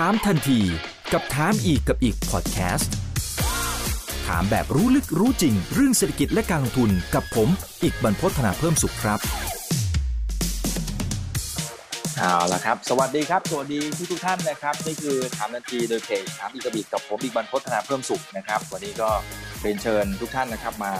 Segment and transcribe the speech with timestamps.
[0.00, 0.60] ถามทันที
[1.12, 2.92] กับถามอีกกับอีกพอดแคสต์
[4.26, 7.48] ถามแบบรู้ลึกรู้จริง เรื่องเศรษฐกิจและการลงทุนกับผม
[7.82, 9.18] อีกบรรพฒนาเพิ่มสุขครับ
[12.18, 19.10] เอาละครับ สวัสดีครับ สวัสดีทุกทุกท่านนะครับนี่คือถามทันทีโดยเพจถามอีกกับิดกับผมอีกบรรพฒนาเพิ่มสุขนะครับ วันนี้ก็
[19.60, 20.92] เรียนเชิญทุกท่านนะครับมา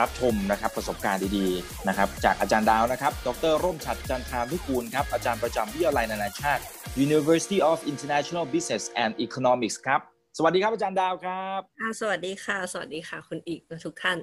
[0.00, 6.62] รับชมนะครับประสบการณ์ดีๆนะครับจากอาจารย์ดาวนะครับ ดรร่มฉัดจันทรานุกูลครับอาจารย์ประจำวิทยาลัยนานาชาติ
[7.06, 10.00] University of International Business and Economics ครับ
[10.38, 14.18] สวัสดีครับอาจารย์ดาวครับอ่าสวัสดีค่ะ สวัสดีค่ะ คุณอิกทุกท่าน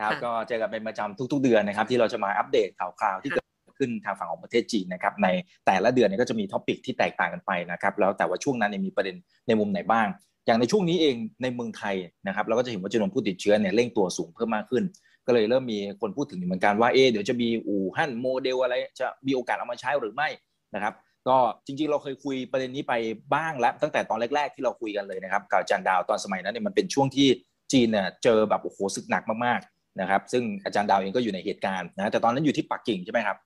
[0.00, 3.46] ครับก็เจอกันเป็นประจำทุก ๆ เดือนนะครับ ที่เราจะมาอัปเดตข่าวคราวที่เกิด
[3.78, 5.28] ขึ้นทางฝั่งของประเทศจีนนะครับใน
[5.66, 9.16] แต่ละเดือนเนี่ยก็จะมี topic ที่แตกต่างกันไปนะครับแล้วแต่ว่าช่วงนั้นเนี่ยมีประเด็น
[9.46, 10.06] ในมุมไหนบ้าง
[10.46, 14.84] อย่างในช่วงนี้เองในเมืองไทยนะครับเราก็จะเห็นว่าจำนวนผู้ติดเชื้อเนี่ยเร่งตัวสูงเพิ่มมากขึ้น
[15.26, 20.28] ก็เลยเริ่มมีคนพูดถึงเหมือนกันว่าเอ๊ะเดี๋ยวจะมีอู่ฮั่นโมเดลอะไรจะมีโอกาสเอามาใช้หรือไม่
[20.74, 20.94] นะครับ
[21.28, 22.94] ก็จริงๆ เราเคยคุยประเด็นนี้ไป
[23.34, 27.28] บ้างแล้วตั้งแต่ตอนแรก ๆ ที่เราคุยกันเลยนะครับกับอาจารย์ดาวตอนสมัยนั้นเนี่ยมันเป็นช่วงที่
[27.72, 33.36] จีนเนี่ยเจอแบบโอ้โหศึกหนักมากๆนะครับ ซึ่งอาจารย์ดาวเองก็อยู่ในเหตุการณ์นะแต่ตอนนั้นอยู่ที่ปักกิ่งใช่ไหมครับ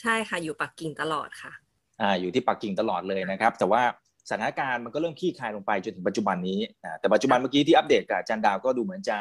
[0.00, 1.52] ใช่ค่ะอยู่ปักกิ่งตลอดค่ะ
[2.00, 3.82] อ่าอยู่ที่ปักกิ่งตลอดเลยนะครับ แต่ว่า
[4.28, 9.18] สถานการณ์มันก็เริ่มคลี่คลายลงไปจนถึงปัจจุบันนี้อ่าแต่ปัจจุบันเมื่อกี้ที่อัปเดตกับอาจารย์ดาวก็ดูเหมือนจะ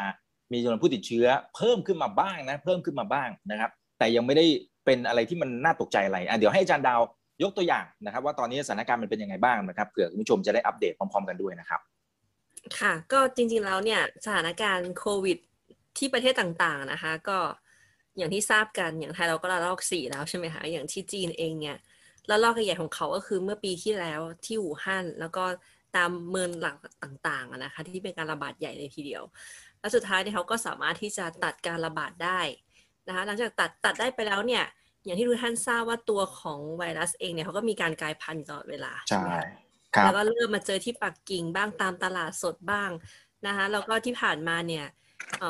[0.52, 4.46] มีจำนวนผู้ติดเชื้อเพิ่มขึ้นมาบ้างนะเพิ่มขึ้นมาบ้างนะครับ แต่ยังไม่ได้
[4.86, 7.02] เป็นอะไรที่มันน่าตกใจอะไรอะเดี๋ยวให้อาจารย์ดาว
[7.44, 11.82] ยกตัวอย่างนะครับ ว่าตอนนี้สถานการณ์มันเป็นยังไงบ้างนะครับเผื่อคุณผู้ชมจะได้อัปเดตพร้อม ๆ กันด้วยนะครับ
[12.80, 15.38] ค่ะ ก็จริงๆแล้วเนี่ยสถานการณ์โควิด
[15.98, 17.38] ที่ประเทศต่างๆนะคะ ก็
[18.18, 21.78] อย่างที่ทราบกันอย่างไทยเราก็ระลอกสี่แล้วใช่ไหมคะอย่างที่จีนเองเนี่ย
[22.30, 25.44] ระลอกใหญ่ของเขาก็คือเมื่อปีที่แล้วที่อู่ฮั่นแล้วก็
[25.96, 29.24] ตามเมืองหลักต่างๆนะคะ ที่เป็นการระบาดใหญ่เลยทีเดียว
[29.80, 32.40] แล้วสุดท้ายเนี่ยเขาก็สามารถที่จะตัดการระบาดได้
[33.08, 34.64] นะคะหลังจากตัดตัดได้ไปแล้วเนี่ย
[35.04, 39.46] อย่างที่ทุกท่านทราบว่าตัวของไวรัสเองเนี่ยเขาก็มีการกลายพันธุ์ตลอดเวลาใช่ไหมคะ
[39.96, 42.90] ครับแล้วก็เริ่มมาเจอที่ปักกิ่งบ้างตามตลาดสดบ้าง
[43.48, 45.05] นะคะแล้วก็ที่ผ่านมาเนี่ยเอ่อ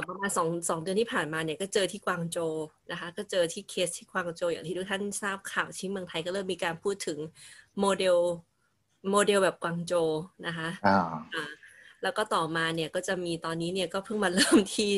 [0.08, 2.54] ประมาณสองสองเดือนที่ผ่านมาเนี่ยก็เจอที่กวางโจว
[2.92, 7.18] นะคะ ก็เจอที่เคสที่กวางโจวอย่างที่ทุกท่านทราบข่าวที่เมืองไทยก็เริ่มมีการพูดถึง
[7.80, 8.18] model
[9.12, 10.08] model แบบกวางโจว
[10.48, 11.00] นะคะอ่า
[11.36, 11.52] อ่า
[12.06, 14.92] แล้วก็ต่อมาเนี่ยก็จะมีตอนนี้เนี่ยก็เพิ่งมาเริ่มที่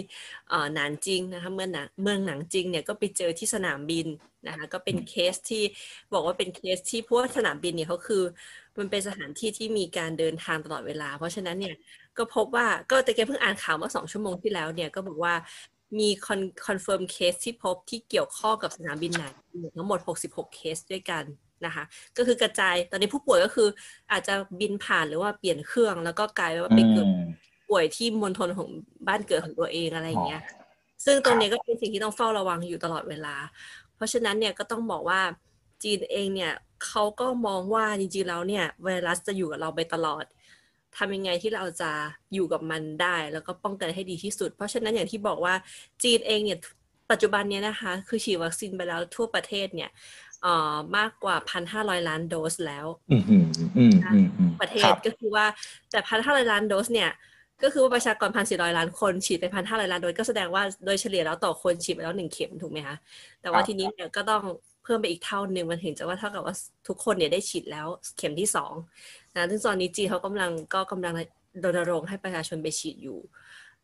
[0.50, 4.08] เอ่อหนานจิงนะคะเมืองหนานเมืองหนานจิงเนี่ยก็ไปเจอที่สนามบิน
[4.48, 5.64] นะคะก็เป็นเคสที่
[6.14, 8.24] บอกว่าเป็นเคสที่เพราะว่าสนามบินเนี่ยเขาคือ
[8.78, 11.76] มันเป็นสถานที่ที่มีการเดินทางตลอดเวลา เพราะฉะนั้นเนี่ย
[12.18, 15.34] ก็พบว่าก็แต่แกเพิ่งอ่านข่าวเมื่อสองชั่วโมงที่แล้วเนี่ยก็บอกว่า
[16.00, 21.24] มี con- confirmed case ที่พบที่เกี่ยวข้องกับสนามบินหนานจิงทั้งหมด 66 เคสด้วยกัน
[21.66, 21.84] นะคะ
[22.18, 23.68] ก็คือกระจายตอนนี้ผู้ป่วยก็คือ
[24.12, 27.28] อาจจะบินผ่านหรือว่าเปลี่ยนเครื่อง แล้วก็กลายเป็นว่าไปเกิดอืม
[27.70, 28.70] ป่วยที่มณฑลของ
[29.08, 33.36] บ้านเกิดของตัวเองอะไรอย่างเงี้ยอ๋อซึ่งตรงเนี้ยก็เป็นสิ่งที่ต้องเฝ้าระวังอยู่ตลอดเวลา
[33.96, 35.22] เพราะฉะนั้นเนี่ยก็ต้องบอกว่า
[35.84, 36.54] จีนเองเนี่ย
[36.86, 40.24] เขาก็มองว่าจริงๆแล้วเนี่ยไวรัสจะอยู่กับเราไปตลอด
[40.98, 41.92] ทำยังไงที่เราจะ
[42.34, 45.54] อยู่กับมันได้ แล้วก็ป้องกันให้ดีที่สุด เพราะฉะนั้นอย่างที่บอกว่า
[46.04, 46.60] จีนเองเนี่ย
[47.12, 50.27] ปัจจุบันเนี้ยนะคะ คือฉีดวัคซีนไปแล้วทั่วประเทศเนี่ยเอ่อ
[50.98, 51.36] มากกว่า
[51.74, 53.46] 1,500 ล้านโดสแล้วอืมอืม
[53.78, 55.46] อืมอืมอืมประเทคศรับก็คือว่า
[55.92, 57.12] แต่พันห้าร้อยล้านโดสเนี่ย
[57.64, 62.96] ก็คือว่าประชากรพันสี่ร้อยล้านคนฉีดไปพันห้าร้อยล้านโดสก็แสดงว่าโดยเฉลี่ยแล้วต่อคนฉีดไปแล้วหนึ่งเข็มถูกไหมคะ
[63.42, 64.44] แต่ว่าครับทีนี้เนี่ยก็ต้อง
[64.84, 66.56] เพิ่มไปอีกเท่าหนึ่งมันถึงจะว่าเท่ากับว่า
[66.88, 67.88] ทุกคนเนี่ยได้ฉีดแล้ว
[68.18, 68.74] เข็มที่สอง
[69.36, 71.14] นะซึ่งตอนนี้จีนเขากำลังก็กำลัง
[71.64, 73.20] รณรงค์ให้ประชาชนไปฉีดอยู่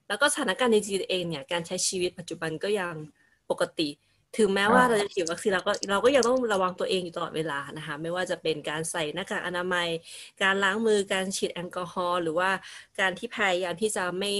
[0.08, 2.94] แล้วก็สถานการณ์ในจีนเองเนี่ยการใช้ชีวิตปัจจุบันก็ยัง
[3.50, 3.90] ปกติ
[4.38, 9.88] ถึงแม้ว่าอ่าเราจะฉีดวัคซีนเราก็เราก็ยังต้องระวังตัวเองอยู่ตลอดเวลานะคะไม่ว่าจะเป็นการใส่หน้ากากอนามัย
[10.41, 12.49] การล้างมือการฉีดแอลกอฮอล์หรือว่า
[12.99, 14.31] การที่พยายามที่จะไม่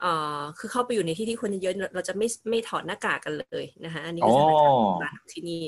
[0.00, 5.62] เอ่อคือเข้าไปอยู่ในที่ที่คนเยอะๆเราจะไม่ไม่ถอดหน้ากากกันเลยนะคะอันนี้ก็อ๋อสถานการณ์ปัจจุบันที่นี่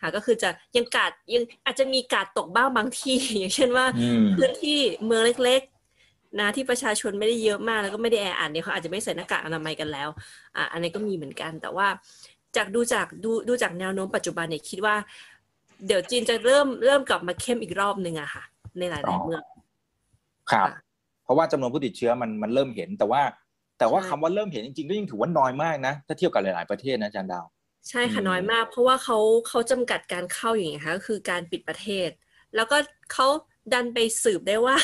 [0.00, 10.08] ค่ะก็คือจะยังกาดยังอาจจะมีกาดตกบ้างบางที่อย่างเช่นว่าอืมพื้นที่เมืองเล็กๆนะที่ประชาชนไม่ได้เยอะมากแล้วก็ไม่ได้แออัดเนี่ยเขาอาจจะไม่ใส่หน้ากากอนามัยกันแล้ว
[10.56, 11.86] อะอันนี้ก็มีเหมือนกันแต่ว่า
[12.56, 14.96] จากดูจากดูดูจากแนวโน้มปัจจุบันเนี่ยคิดว่า
[15.86, 18.44] เดี๋ยวจีนจะเริ่มเริ่มกลับมาเข้มอีกรอบหนึ่งอะค่ะ
[18.78, 19.42] ในหลายๆเมือง
[20.50, 20.82] ครับค่ะ
[21.24, 23.22] เพราะว่าจำนวนผู้ติดเชื้อมันมันเริ่มเห็นแต่ว่า
[23.78, 27.44] แต่ว่าใช่คำว่าเริ่มเห็นจริงๆก็ยังถือว่าน้อยมากนะ ถ้าเทียบกับหลาย ๆประเทศนะอาจารย์ดาว
[27.88, 29.18] ใช่ค่ะอืมน้อยมาก เพราะว่าเขา
[29.48, 32.08] เขาจำกัดการเข้าอย่างเงี้ยค่ะก็คือการปิดประเทศ
[32.54, 32.76] แล้วก็
[33.12, 33.26] เขา
[33.72, 34.76] ดันไปสืบได้ว่า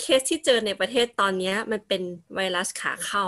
[0.00, 2.02] เคสที่เจอในประเทศตอนเนี้ยมันเป็น
[2.34, 3.26] ไวรัสขาเข้า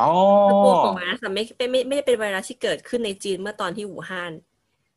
[0.00, 0.10] อ๋อ
[0.48, 4.32] คือตัวของไวรัสอะไม่ไม่ไม่ไม่ได้เป็นไวรัสที่เกิดขึ้นในจีนเมื่อตอนที่อู่ฮั่น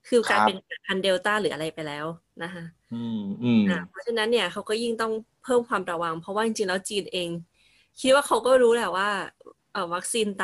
[0.08, 2.06] คือกลารครับเป็นพันธุ์เดลต้าหรืออะไรไปแล้ว
[2.44, 2.64] นะคะ
[2.94, 5.14] อืมอืมอ่าเพราะฉะนั้นเนี่ยเขาก็ยิ่งต้อง
[5.44, 7.30] เพิ่มความระวัง เพราะว่าจริงๆแล้วจีนเอง
[8.00, 9.10] คิดว่าเขาก็รู้แหละว่า
[9.74, 10.44] เอ่อวัคซีนไต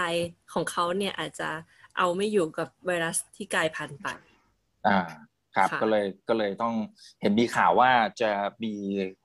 [0.54, 1.50] ของเขาเนี่ยอาจจะ
[1.98, 4.08] เอาไม่อยู่กับไวรัสที่กลายพันธุ์ไป
[4.88, 5.00] อ่า
[5.56, 6.74] ครับค่ะก็เลยก็เลยต้อง
[7.22, 7.90] เห็นมีข่าวว่า
[8.22, 8.30] จะ
[8.64, 8.74] มี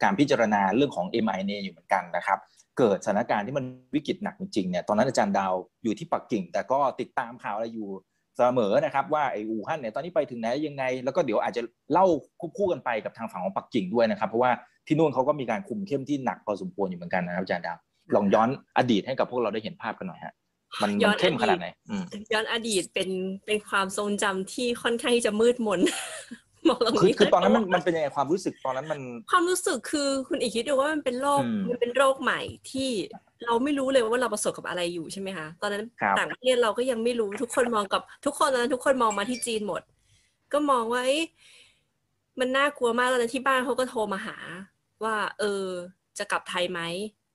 [0.02, 2.38] การพิจารณาเรื่องของ mRNA อยู่เหมือนกันนะครับ
[2.78, 3.64] เกิดสถานการณ์ที่มัน
[3.94, 5.54] วิกฤตหนักจริงๆเนี่ยตอนนั้นอาจารย์ดาว
[5.84, 7.88] อยู่ที่ปักกิ่ง แต่ก็ติดตามข่าวอะไรอยู่
[8.36, 12.06] เสมอนะครับว่าไอ้อู่ฮั่นเนี่ยตอนนี้ไปถึงไหนยังไง แล้วก็เดี๋ยวอาจจะเล่า
[12.40, 14.50] ควบคู่กันไปกับทางฝั่งของปักกิ่งด้วยนะครับ เพราะว่า
[14.86, 17.76] ที่นู่นเขาก็มีการคุมเข้มที่หนักพอสมควรอยู่เหมือนกันนะครับอาจารย์ดาว
[18.14, 18.48] ลองย้อน
[18.78, 20.34] อดีตให้กับพวกเราได้เห็นภาพกันหน่อยฮะ
[20.82, 23.10] มันย้มัอนนเข้มอดีตขนาดไหนอืมย้อนอดีตเป็น
[23.46, 25.80] เป็นความทรงจำที่ค่อนข้างที่จะมืดมน
[26.68, 29.00] บอกตรงคือนี้คือตอนนั้นมันมันเป็นยังไงความรู้สึกตอนนั้นมัน
[29.30, 32.40] ความรู้สึกคือคุณอีกคิดดูว่ามันเป็นโรคอืมมันเป็นโรคใหม่
[32.70, 32.90] ที่
[33.44, 39.82] เราไม่รู้เลยว่าเราประสบกับอะไรอยู่ใช่ไหมคะตอนนั้นครับต่างประเทศเราก็ยังไม่รู้ทุกคนมองกับทุกคนตอนนั้นทุกคนมองมาที่จีนหมด
[40.52, 41.24] ก็มองว่าเอ๊ะ
[42.40, 44.36] มันน่ากลัวมากตอนนั้นที่บ้านเขาก็โทรมาหา
[45.04, 45.64] ว่า เออ
[46.18, 46.80] จะกลับไทยไหม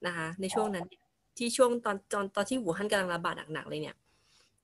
[0.06, 1.04] นะคะ ในช่วงนั้นเนี่ย
[1.38, 3.98] ที่ช่วงตอนตอนตอนที่หูฮั่นกำลังระบาดหนักๆเลยเนี่ย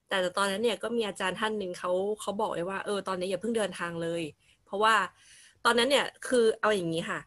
[0.10, 1.92] แต่ตอนนั้นเนี่ยก็มีอาจารย์ท่านหนึ่งเขา
[2.22, 4.22] เขาบอกไว้ว่าเออตอนนี้อย่าเพิ่งเดินทางเลย
[4.69, 4.95] เพราะว่า
[5.66, 7.19] ตอนนั้นเนี่ยคือเอาอย่างนี้ค่ะ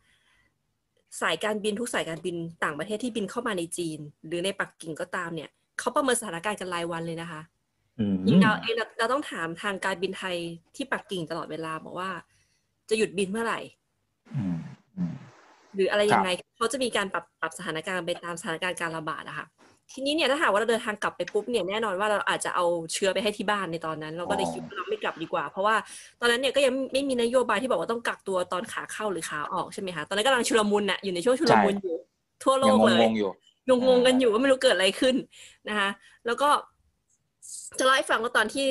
[1.20, 7.40] สายการบินทุกสายการบินต่างประเทศที่บินเข้ามาในจีน หรือในปักกิ่งก็ตามเนี่ยเขาประเมินสถานการณ์กันรายวันเลยนะคะ
[7.98, 10.36] อืมยิ่งเราเองเราเราต้องถามทางการบินไทย
[10.76, 12.10] ที่ปักกิ่งตลอดเวลาบอกว่า
[12.88, 13.60] จะหยุดบินเมื่อไหร่
[14.36, 14.56] อืม
[14.96, 15.12] อืม
[15.74, 19.46] หรืออะไรยังไงเขาจะมีการปรับปรับสถานการณ์ไปตามสถานการณ์การระบาดอะค่ะ
[19.92, 25.76] ทีนี้เนี่ยถ้าหากว่าเราเดินทางกลับไปปุ๊บเนี่ยแน่นอนว่าเราอาจจะเอาเชื้อไปให้ที่บ้านในตอนนั้น เราก็เลยคิดว่าเราไม่กลับดีกว่า เพราะว่า
[26.20, 31.96] ตอนนั้นเนี่ยก็ยังไม่มีนโยบายที่บอกว่าต้องกักตัวตอนขาเข้าหรือขาออกใช่ไหมคะตอนนั้นกำลังชุลมุนน่ะอยู่ในช่วงชุลมุนอยู่
[32.44, 33.30] ทั่วโลกเลยงงอยู่
[33.68, 35.16] งงงกันอยู่ว่าไม่รู้เกิดอะไรขึ้น
[35.68, 35.88] นะคะ
[36.26, 36.48] แล้วก็
[37.78, 38.66] จะเล่าให้ฟังว่าตอนที่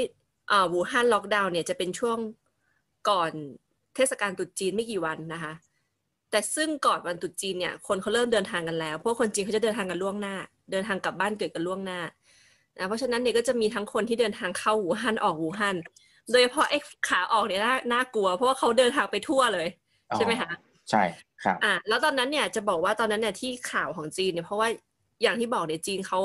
[0.51, 2.17] อ่าวูฮั่นล็อกดาวน์เนี่ยจะเป็นช่วง
[3.09, 3.31] ก่อน
[3.95, 5.53] เทศกาลตรุษจีนไม่กี่วันนะคะ
[6.31, 10.35] แต่ซึ่งก่อนวันตรุษจีนเนี่ยคนเขาเริ่มเดินทางกันแล้วเพราะคนจีนเขาจะเดินทางกันล่วงหน้า
[10.71, 11.99] เดินทางกลับบ้านเกิดกันล่วงหน้า
[12.77, 15.77] นะเพราะฉะนั้นเนี่ยก็จะมีทั้งคนที่เดินทางเข้าวูฮั่นออกวูฮั่น
[16.31, 16.77] โดยเฉพาะไอ้
[17.09, 19.67] ขาออกเนี่ยน่าน่ากลัว เพราะว่าเขาเดินทางไปทั่วเลย
[20.15, 20.51] ใช่ไหมคะ
[20.89, 21.03] ใช่
[21.43, 24.69] ครับอะแล้วตอนนั้นเนี่ยจะบอกว่าตอนนั้นเนี่ยที่ข่าวของจีนเนี่ยเพราะว่า
[25.23, 26.19] อย่างที่บอกเนี่ยจีนเขา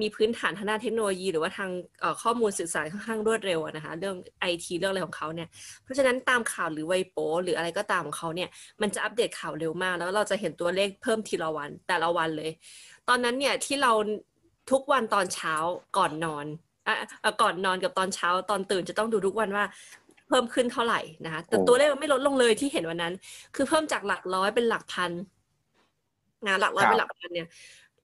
[0.00, 1.70] มีพื้นฐานทางด้านเทคโนโลยี หรือว่าทาง
[2.00, 5.48] เอ่อข้อมูลสื่อสารค่อนข้างรวดเร็วอะนะคะเรื่องไอทีเรื่องอะไรของเขาเนี่ย
[5.82, 8.48] เพราะฉะนั้นตามข่าวหรือไวโปหรืออะไรก็ตามของเขาเนี่ย
[8.80, 12.50] มันจะอัปเดตข่าวเร็วมาก แล้วเราจะเห็นตัวเลขเพิ่มทีละวันแต่ละวันเลย
[13.08, 13.92] ตอนนั้นเนี่ยที่เรา
[14.70, 15.54] ทุกวันตอนเช้า
[15.96, 16.46] ก่อนนอน
[16.86, 16.94] อะ
[17.24, 19.64] อะก่อนนอนกับตอนเช้าตอนตื่นจะต้องดูทุกวันว่า
[20.28, 23.12] เพิ่มขึ้นเท่าไหร่นะคะแต่โอ้ตัวเลขมันไม่ลดลงเลยที่เห็นวันนั้น
[23.54, 25.10] คือเพิ่มจากหลักร้อยเป็นหลักพัน
[26.46, 27.48] นะหลักร้อยเป็นหลักพันเนี่ย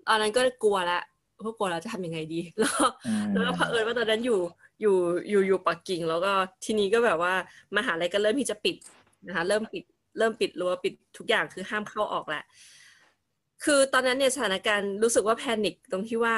[0.09, 1.03] ตอนนั้นก็กลัวแล้ว
[1.43, 2.73] เพราะกลัวเราจะทำยังไงดี แล้ว
[3.07, 4.41] อืมแล้วก็เผอิญว่าตอนนั้นอยู่
[4.81, 4.97] อยู่
[5.31, 6.33] อยู่อยู่ปักกิ่ง แล้วก็
[6.65, 7.33] ทีนี้ก็แบบว่า
[7.77, 8.77] มหาลัยก็เริ่มที่จะปิด
[9.27, 9.85] นะคะ เริ่มปิด
[10.19, 12.45] เริ่มปิดรั้วปิดทุกอย่างคือห้ามเข้าออกแหละ
[13.65, 16.37] คือตอนนั้นเนี่ยสถานการณ์รู้สึกว่า panic ตรงที่ว่า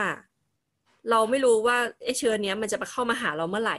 [1.10, 3.78] เราไม่รู้ว่าไอ้เชื้อเนี้ยมันจะมาเข้ามาหาเราเมื่อไหร่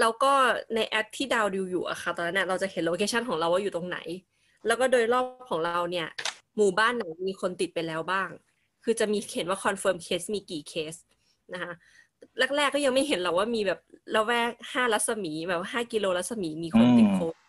[0.00, 0.32] แล้วก็
[0.74, 3.98] ในแอปที่ดาวดูอยู่อะค่ะตอนนั้นน่ะเราจะเห็น location ของเราว่าอยู่ตรงไหน
[4.66, 6.08] แล้วก็โดยรอบของเราเนี่ย
[6.56, 8.28] หมู่บ้านไหนมีคนติดไปแล้วบ้าง
[8.84, 10.94] คือจะมีเขียนว่าคอนเฟิร์มเคสมีกี่เคส
[11.54, 11.72] นะคะ
[12.56, 13.80] แรกๆก็ยังไม่เห็นหรอกว่ามีแบบ
[14.14, 17.41] ละแวกห้ารัศมีแบบห้ากิโลรัศมีมีคนติดโควิด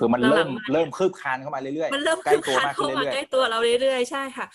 [0.00, 4.46] คือมันเริ่หลัมงๆาเริ่มคืบคลานเข้ามาเรื่อยๆมันเริ่มใกล้คืบตัวคลานมากขึ้เข้านมาเรื่อยใกล้ตัวเราเรื่อยๆใช่ค่ะ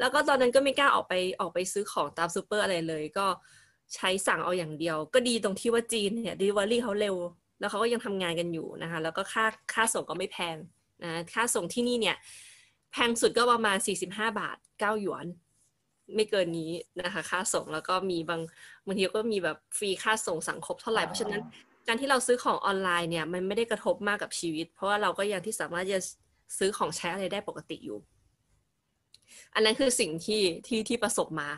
[0.00, 3.26] แล้วก็ตอนนั้นก็ไม่กล้าออกไปออกไปซื้อของตามซูเปอร์อะไรเลย ก็
[3.94, 7.16] ใช้สั่งเอาอย่างเดียว ก็ดีตรงที่ว่าจีนเนี่ยดิลิเวอรี่เขาเร็ว
[7.60, 9.44] แล้วเขาก็ยังทำงานกันอยู่นะคะ แล้วก็ค่า
[9.74, 10.56] ค่าส่งก็ไม่แพง
[11.04, 12.16] นะค่าส่งที่นี่เนี่ย
[12.92, 13.76] แพงสุดก็ประมาณ
[14.06, 15.26] 45 บาท 9 หยวน
[16.14, 16.70] ไม่เกินนี้
[17.02, 18.40] นะคะ ค่าส่งแล้วก็มีบาง
[18.86, 21.42] บางทีก็มีแบบฟรีค่าส่งสั่งครบเท่าไหร่เพราะฉะนั้น
[21.86, 26.00] การที่เราซื้อของออนไลน์เนี่ยมันไม่ได้กระทบมากกับชีวิต เพราะว่าเราก็ยังที่สามารถจะ
[26.58, 27.98] ซื้อของใช้อะไรได้ปกติอยู่
[29.54, 31.48] อันนั้นคือสิ่งที่ที่ที่ประสบมา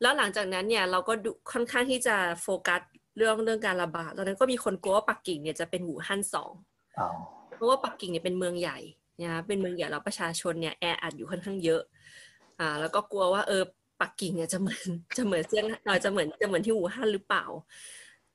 [0.00, 2.80] แล้วหลังจากนั้นเนี่ยเราก็ดูค่อนข้างที่จะโฟกัส
[3.16, 7.08] เรื่องเรื่องการระบาดตอนนั้นก็มีคนกลัวว่าปักกิ่งเนี่ยจะเป็นอู่ฮั่นสองอ๋อ
[7.54, 8.78] เพราะว่าปักกิ่งเนี่ยเป็นเมืองใหญ่
[9.20, 11.82] นะคะเป็นเมืองใหญ่แล้วประชาชนเนี่ยแออัดอยู่ค่อนข้างเยอะ
[12.60, 13.62] อ่าแล้วก็กลัวว่าเออ
[14.00, 14.82] ปักกิ่งเนี่ยจะเหมือน
[15.16, 17.44] จะเหมือนเซี่ยงเออจะเหมือนจะเหมือนที่อู่ฮั่นหรือเปล่า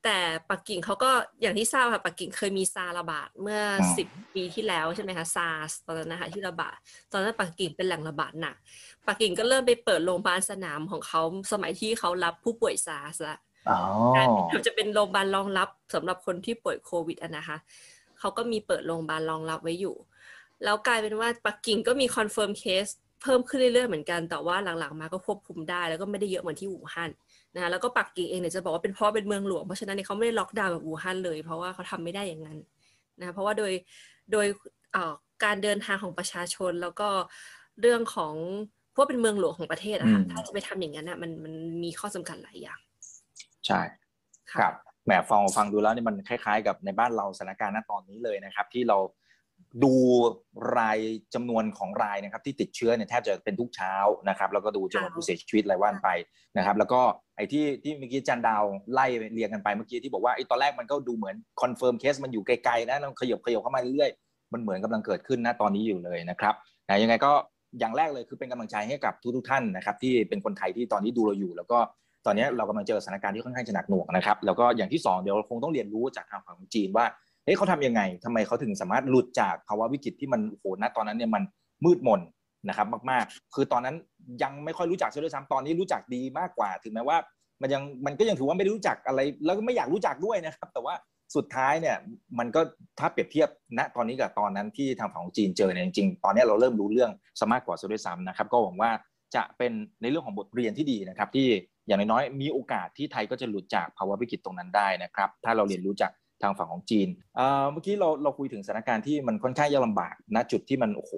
[0.04, 0.18] แต่
[0.50, 3.60] ปักกิ่งเขาก็อย่างที่ทราบค่ะปักกิ่งเคยมีซาร์สระบาดเมื่อ
[3.96, 6.76] สิบปีที่แล้วใช่ไหมคะซาร์สตอนนั้นนะคะที่ระบาด
[7.12, 8.56] ตอนนั้นปักกิ่งเป็นแหล่งระบาดหนัก
[9.06, 13.38] ปักกิ่งก็เริ่มไปเปิดโรงพยาบาลสนามของเขาสมัยที่เขารับผู้ป่วยซาร์สละ
[13.70, 13.78] อ๋อ
[14.54, 17.56] มันจะเป็นโรงพยาบาลรองรับสำหรับคนที่ป่วยโควิดอะนะคะ
[18.18, 19.96] เขาก็มีเปิดโรงพยาบาลรองรับไว้อยู่
[20.64, 22.86] แล้วกลายเป็นว่าปักกิ่งก็มี confirmed case
[23.22, 27.10] เพิ่มขึ้นเรื่อยๆเหมือนกัน แต่ว่าหลังๆมาก็ควบคุมได้ แล้วก็ไม่ได้เยอะเหมือนที่อู่ฮั่น
[27.54, 32.58] นะคะแล้วก็ปักกิ่งเองเนี่ยจะบอกว่าเป็นเพราะเป็นเมืองหลวง เพราะฉะนั้นเนี่ยเขาไม่ได้ล็อกดาวน์แบบอู่ฮั่นเลย เพราะว่าเขาทำไม่ได้อย่างนั้น
[33.20, 33.72] นะเพราะว่าโดย
[34.32, 34.46] โดย
[34.92, 35.12] เอ่อ
[35.44, 37.08] การเดินทางของประชาชนแล้วก็
[37.80, 38.34] เรื่องของ
[38.90, 42.78] เพราะว่าเป็นเมืองหลวงของประเทศอะค่ะถ้าจะไปทำอย่างนั้นอะมันมันมีข้อจำกัดหลายอย่าง
[43.66, 43.80] ใช่
[44.52, 48.96] ค่ะครับแหมฟังฟังดูแล้วนี่มันคล้าย ๆ กับในบ้านเราสถานการณ์ณตอนนี้เลยนะครับ ที่เรา
[49.84, 49.94] ดู
[50.78, 50.98] ราย
[51.34, 53.94] จำนวนของรายนะครับที่ติดเชื้อเนี่ยแทบจะเป็นทุกเช้า
[54.28, 56.08] นะครับแล้วก็ดูจำนวนผู้เสียชีวิตรายวันไป
[56.56, 57.00] นะครับ แล้วก็
[57.36, 66.54] ไอ้ที่ที่เมื่อกี้อาจารย์ดาวไล่เรียงกันไปเมื่อกี้ที่บอกว่าไอ้ตอนแรกมันก็ดูเหมือน confirmed case มันอยู่ไกลๆนะเราขยับขยับเข้ามาเรื่อยๆมันเหมือนกำลังเกิดขึ้นนะตอนนี้อยู่เลยนะครับ
[66.88, 67.32] นะยังไงก็
[67.78, 71.78] อย่างแรกเลยคือเป็นกำลังใจให้กับทุกๆท่านนะครับที่เป็นคนไทยที่ตอนนี้ดูเราอยู่ แล้วก็
[72.26, 77.04] ตอนนี้เรากำลังเจอสถานการณ์ที่ค่อนข้างจะหนักหน่วงนะครับแล้วก็อย่างที่ 2 เดี๋ยวเราคงต้องเรียนรู้จากทางฝั่งของจีนว่า
[77.48, 81.42] เฮ้ยเขาทำยังไงทำไมเขาถึงสามารถหลุดจากภาวะวิกฤตที่มันโอ้โหณตอนนั้นเนี่ยมัน
[81.84, 82.20] มืดมน
[82.68, 83.96] นะครับมากๆ คือตอนนั้น
[84.42, 87.16] ยังไม่ค่อยรู้จักเสียด้วยซ้ำตอนนี้รู้จักดีมากกว่า ถึงแม้ว่า
[87.62, 90.94] มันยังมันก็ยังถือว่าไม่ได้รู้จักอะไร แล้วก็ไม่อยากรู้จักด้วยนะครับ แต่ว่า
[91.36, 91.96] สุดท้ายเนี่ย
[92.38, 92.60] มันก็
[92.98, 98.90] ถ้าเปรียบเทียบณตอนนี้กับตอนนั้นที่ทางฝั่งของจีนเจอเนี่ยจริงๆ ตอนนี้เราเริ่มรู้เรื่องสมากกว่าเสียด้วยซ้ำนะครับ ก็หวังว่า
[99.34, 101.48] จะเป็นในเรื่องของบทเรียนที่ดีนะครับ ที่
[101.86, 106.10] อย่างน้อยๆมีโอกาสที่ไทยก็จะหลุดจากภาวะวิกฤตตรงนั้นได้นะครับ ถ้าเราเรียนรู้จาก
[106.42, 111.12] ทางฝั่งของจีนเมื่อกี้เราเราคุยถึงสถานการณ์ที่มันค่อนข้างยากลำบากณจุดที่มันโอ้โห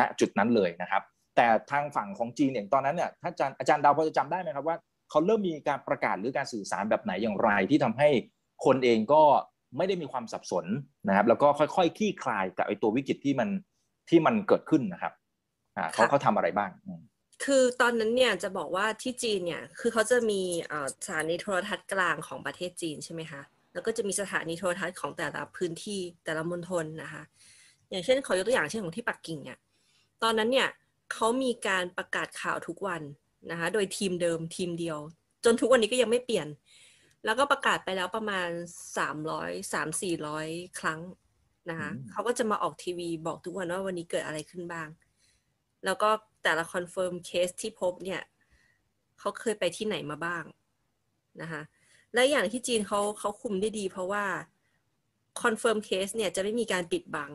[0.00, 1.02] ณจุดนั้นเลยนะครับ
[1.36, 4.76] แต่ทางฝั่งของจีนเองตอนนั้นเนี่ยถ้าอาจารย์อาจารย์ดาวพอจะจำได้ไหมครับว่า
[5.10, 8.08] เขาเริ่มมีการประกาศหรือการสื่อสารแบบไหนอย่างไรที่ทำให้
[8.64, 9.22] คนเองก็
[9.76, 10.66] ไม่ได้มีความสับสน
[11.08, 13.48] นะครับ แล้วก็ค่อยๆคลี่คลายกับไอ้ตัววิกฤตที่มัน
[14.08, 15.12] ที่มันเกิดขึ้นนะครับ
[15.76, 16.70] อ่าเขาเขาทำอะไรบ้าง
[17.44, 20.42] คือตอนนั้นเนี่ยจะบอกว่าที่จีนเนี่ยคือเขาจะมี
[21.04, 23.42] สถานีโทรทัศน์กลางของประเทศจีนใช่ไหมคะ
[23.76, 27.22] แล้วก็จะมีสถานีโทรทัศน์ของแต่ละพื้นที่แต่ละมณฑลนะคะ
[27.90, 29.58] อย่างเช่นขอยกตัวอย่างเช่นของที่ปักกิ่งเนี่ย
[30.22, 30.68] ตอนนั้นเนี่ย
[31.12, 33.02] เขามีการประกาศข่าวทุกวัน
[33.50, 34.98] นะคะโดยทีมเดิมทีมเดียว
[35.44, 36.48] จนทุกวันนี้ก็ยังไม่เปลี่ยน
[37.24, 38.48] แล้วก็ประกาศไปแล้วประมาณ
[38.98, 40.46] สามร้อยสามสี่ร้อย
[40.80, 41.00] ครั้ง
[41.70, 44.88] นะคะเขาก็จะมาออกทีวีบอกทุกวันว่าวันนี้เกิดอะไรขึ้นบ้าง
[45.84, 46.08] แล้วก็
[46.44, 48.22] แต่ละ confirmed case ที่พบเนี่ย
[49.18, 50.44] เขาเคยไปที่ไหนมาบ้าง
[51.42, 51.62] นะคะ
[52.16, 54.24] และอย่างที่จีนเขาเขาคุมได้ดี เพราะว่า
[55.42, 57.30] confirmed case เนี่ยจะไม่มีการปิดบัง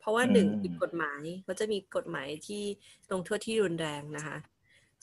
[0.00, 2.62] เพราะว่าหนึ่งผิดกฎหมายเขาจะมีกฎหมายที่
[3.12, 4.36] ลงโทษที่รุนแรงนะคะ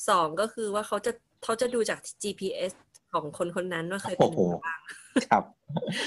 [0.09, 1.12] สองก็คือว่าเขาจะ
[1.43, 2.71] เขาจะดูจาก GPS
[3.13, 4.33] ของคนคนนั้นว่าเคยไปไหน
[4.65, 4.79] บ้าง
[5.29, 5.43] ครับ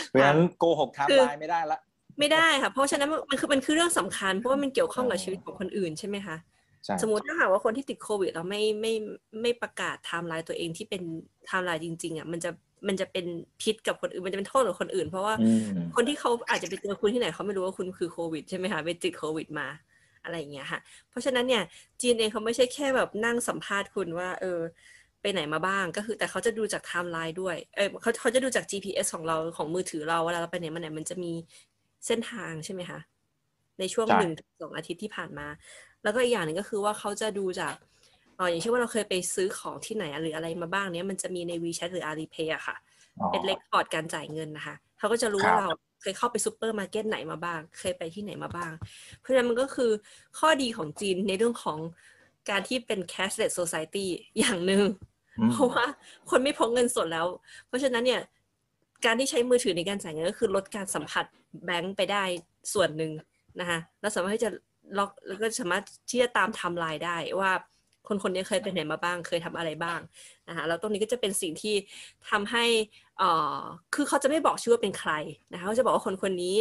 [0.08, 1.78] เพราะฉะนั้นโกหกไทม์ไลน์ไม่ได้ละ
[2.18, 6.36] ไม่ได้ค่ะ เพราะฉะนั้นมันคือมันคือเรื่องสำคัญ เพราะว่ามันเกี่ยวข้องกับชีวิตของคนอื่นใช่ไหมคะ
[7.02, 8.92] สมมติถ้าหากว่าคนที่ติดโควิดเราไม่ไม่
[9.42, 11.02] ไม่ประกาศไทม์ไลน์ตัวเองที่เป็น
[11.46, 12.50] ไทม์ไลน์จริงๆอะมันจะ
[12.88, 13.26] มันจะเป็น
[13.62, 15.34] พิษกับคนอื่น มันจะเป็นโทษกับคนอื่น เพราะว่า
[15.94, 19.66] คนที่เขาอาจจะไปเจอคุณที่ไหนเขาไม่รู้ว่าคุณคือโควิดใช่ไหมคะไปติดโควิดมา
[20.24, 21.62] อะไรอย่างเงี้ยค่ะ เพราะฉะนั้นเนี่ย
[22.00, 24.60] จีนเองเขาไม่ใช่แค่แบบนั่งสัมภาษณ์คุณว่า เออ
[25.20, 31.32] ไปไหนมาบ้างก็คือแต่เขาจะดูจากไทม์ไลน์ด้วย เออเขาเขาจะดูจาก GPS ของเราของมือถือเราเวลาเราไปไหนมาไหนมันจะมี
[32.06, 32.98] เส้นทางใช่ไหมคะ
[33.78, 35.46] ในช่วงหนึ่งสองอาทิตย์ที่ผ่านมา
[36.02, 37.74] แล้วก็อีกอย่างหนึ่งก็คือว่าเขาจะดูจาก
[38.42, 42.76] อ๋ออย่างเช่นว่าเราเคยไปซื้อของที่ไหนหรืออะไรมาบ้างเนี้ยมันจะมีใน WeChat หรือ Alipay อะค่ะ
[43.32, 45.68] เป็น record การจ่ายเงินนะคะเขาก็จะรู้ว่าเรา
[46.02, 48.72] เคยเข้าไปซูเปอร์มาร์เก็ตไหนมาบ้าง เคยไปที่ไหนมาบ้าง
[49.18, 49.90] เพราะฉะนั้นมันก็คือ
[50.38, 51.78] ข้อดีของจีนในเรื่องของ
[52.50, 54.06] การที่เป็น cashless society
[54.38, 54.82] อย่างหนึ่ง
[55.50, 55.84] เพราะว่า
[56.30, 57.26] คนไม่พกเงินสดแล้ว
[57.66, 58.20] เพราะฉะนั้นเนี่ย
[59.04, 61.24] การที่ใช้มือถือในการจ่ายเงินก็คือลดการสัมผัส
[61.64, 62.24] แบงก์ไปได้
[62.72, 63.12] ส่วนหนึ่ง
[63.60, 64.50] นะคะแล้วสามารถที่จะ
[64.98, 67.52] ล็อกแล้วก็สามารถที่จะตามไทม์ไลน์ได้ว่า
[68.08, 70.00] คนคนนี้เคยไปไหนมาบ้าง เคยทำอะไรบ้าง
[70.48, 71.74] นะคะแล้วตรงนี้ก็จะเป็นสิ่งที่
[72.30, 72.64] ทำให้
[73.20, 73.60] อ่อ
[73.94, 75.12] คือเขาจะไม่บอกชื่อว่าเป็นใคร
[75.52, 76.56] นะคะเขาจะบอกว่าคนคนนี้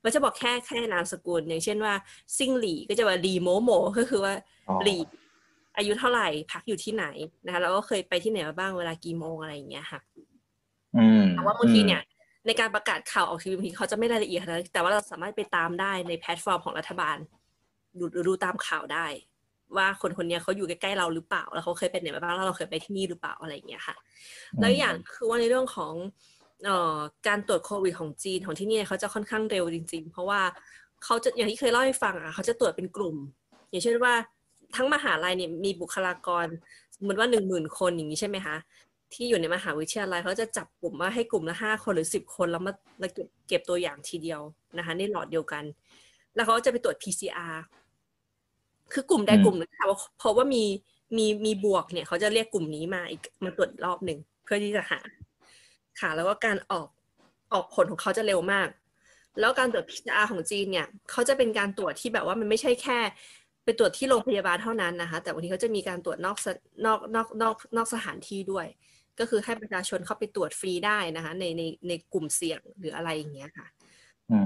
[0.00, 1.94] เขาจะบอกแค่แค่นามสกุล อย่างเช่นว่า
[2.36, 4.34] ซิงหลี่ก็จะว่าลีโมโมก็คือว่า
[4.82, 5.00] หลี่
[5.76, 7.06] อายุเท่าไหร่พักอยู่ที่ไหน
[7.46, 10.00] นะคะแล้วก็เคยไปที่ไหนมาบ้างเวลากี่โมงอะไรอย่างเงี้ยค่ะ
[11.32, 12.02] แต่ว่าบางทีเนี่ย
[12.46, 17.16] ในการประกาศข่าวออกทีวีเขาจะไม่รายละเอียดนะแต่ว่าเราสามารถไปตามได้ในแพลตฟอร์มของรัฐบาล
[17.98, 19.06] ดูดูตามข่าวได้
[19.76, 23.96] ว่าคนคนนี้เขาอยู่ใกล้ๆเราหรือเปล่า แล้วเขาเคยเป็นไหนมาบ้างแล้วเราเคยไปที่นี่หรือเปล่าอะไรอย่างเงี้ยค่ะ
[24.60, 25.92] แล้วอย่างคือว่าในเรื่องของ
[26.64, 30.40] เอ่อการตรวจโควิดของจีนของที่นี่เขาจะค่อนข้างเร็วจริง ๆ เพราะว่า
[31.04, 33.16] เขาจะอย่างที่เคยเล่าให้ฟังอะเขาจะตรวจเป็นกลุ่ม
[33.70, 34.14] อย่างเช่นว่า
[34.76, 36.46] ทั้งมหาลัยเนี่ยมีบุคลากร
[36.96, 38.56] สมมติว่าหนึ่งหมื่นคนอย่างนี้ใช่ไหมคะ
[39.14, 44.40] ที่อยู่ในมหาวิทยาลัยเขาจะจับกลุ่มว่าให้กลุ่มละห้าคนหรือสิบคนแล้วมาเก็บเก็บตัวอย่างทีเดียว
[44.78, 45.64] นะคะในหลอดเดียวกัน
[46.34, 47.54] แล้วเขาจะไปตรวจ PCR
[48.92, 49.86] คือกลุ่มใดกลุ่มหนึ่งค่ะ
[50.18, 50.64] เพราะว่ามี
[51.16, 55.00] มีมีบวกเนี่ย เขาจะเรียกกลุ่มนี้มาอีกมาตรวจรอบหนึ่งเพื่อที่จะหา
[56.00, 56.86] ค่ะ แล้วก็การออก
[57.52, 58.68] ออกผลของเขาจะเร็วมาก
[59.40, 62.98] แล้วการตรวจ PCR ของจีนเนี่ย เขาจะเป็นการตรวจที่แบบว่ามันไม่ใช่แค่
[63.64, 66.36] ไปตรวจที่โรงพยาบาลเท่านั้นนะคะ แต่บางทีเขาจะมีการตรวจนอก
[66.84, 68.66] นอกนอกนอกนอกสถานที่ด้วย
[69.18, 73.66] ก็คือให้ประชาชนเข้าไปตรวจฟรีได้นะคะ ในในในกลุ่มเสี่ยงหรืออะไรอย่างเงี้ยค่ะ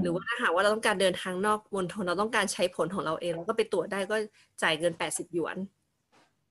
[0.01, 4.17] หรือว่าถ้าหากว่าเราต้องการเดินทางนอกมณฑลเราต้องการใช้ผลของเราเองเราก็ไปตรวจได้ก็
[4.63, 5.57] จ่ายเงินแปดสิบหยวน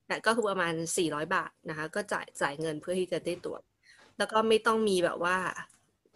[0.07, 3.61] แต่ก็คือประมาณสี่ร้อยบาทนะคะ ก็จ่ายจ่ายเงินเพื่อที่จะได้ตรวจ
[4.17, 5.35] แล้วก็ไม่ต้องมีแบบว่า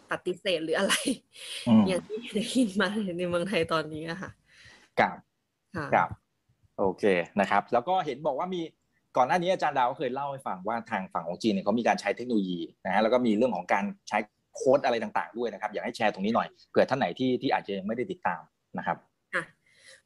[0.09, 0.93] ปปฏิเสธหรืออะไร
[1.87, 4.31] อย่างที่ได้ยินมาในเมืองไทยตอนนี้อะค่ะ
[4.99, 5.15] ครับ
[5.93, 6.09] ครับ
[6.79, 7.03] โอเค
[7.39, 8.61] นะครับ แล้วก็เห็นบอกว่ามี
[9.17, 14.17] ก่อนหน้านี้อาจารย์ดาวเคยเล่าให้ฟังว่าทางฝั่งของจีนเนี่ยเขามีการใช้เทคโนโลยีนะฮะแล้วก็มีเรื่องของการใช้
[14.55, 18.41] โค้ดอะไรต่างๆด้วยนะครับ อยากให้แชร์ตรงนี้หน่อยเผื่อท่านไหนที่ที่อาจจะยังไม่ได้ติดตาม
[18.77, 18.97] นะครับ
[19.35, 19.43] อะ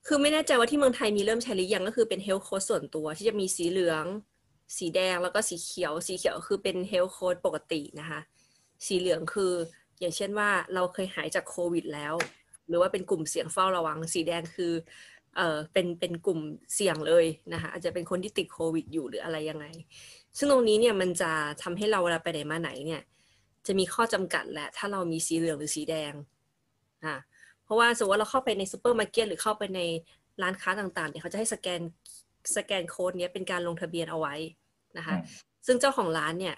[0.07, 4.05] คือไม่แน่ใจว่าที่เมืองไทยมีเริ่มใช้หรือยังก็คือเป็น health code ส่วนตัวที่จะมีสีเหลือง
[4.77, 8.19] สีแดงแล้วก็สีเขียว สีเขียวคือเป็น health code ปกตินะคะ
[8.85, 9.53] สีเหลืองคือ
[9.99, 12.13] อย่างเช่นว่าเราเคยหายจากโควิดแล้ว
[12.67, 14.73] หรือว่าเป็นกลุ่มเสี่ยงเฝ้าระวัง สีแดงคือ
[15.37, 16.39] เออเป็นเป็นกลุ่ม
[16.75, 19.65] เสี่ยงเลยนะคะอาจจะเป็นคนที่ติดโควิดอยู่หรืออะไรยังไง
[20.37, 21.31] ซึ่งตรงนี้เนี่ยมันจะ
[21.63, 23.01] ทำให้เราเวลาไปไหนมาไหนเนี่ย
[23.67, 26.13] จะมีข้อจำกัดแหละ ถ้าเรามีสีเหลืองหรือสีแดง
[27.03, 27.15] อ่า
[27.63, 29.81] เพราะว่าสมมติว่าเราเข้าไปในซูเปอร์มาร์เก็ตหรือเข้าไปใน
[30.41, 31.81] ร้านค้าต่างๆเนี่ยเขาจะให้สแกน
[32.57, 34.35] สแกนโค้ดเนี้ยเป็นการลงทะเบียนเอาไว้
[34.97, 35.15] นะคะ
[35.65, 36.55] ซึ่งเจ้าของร้านเนี่ย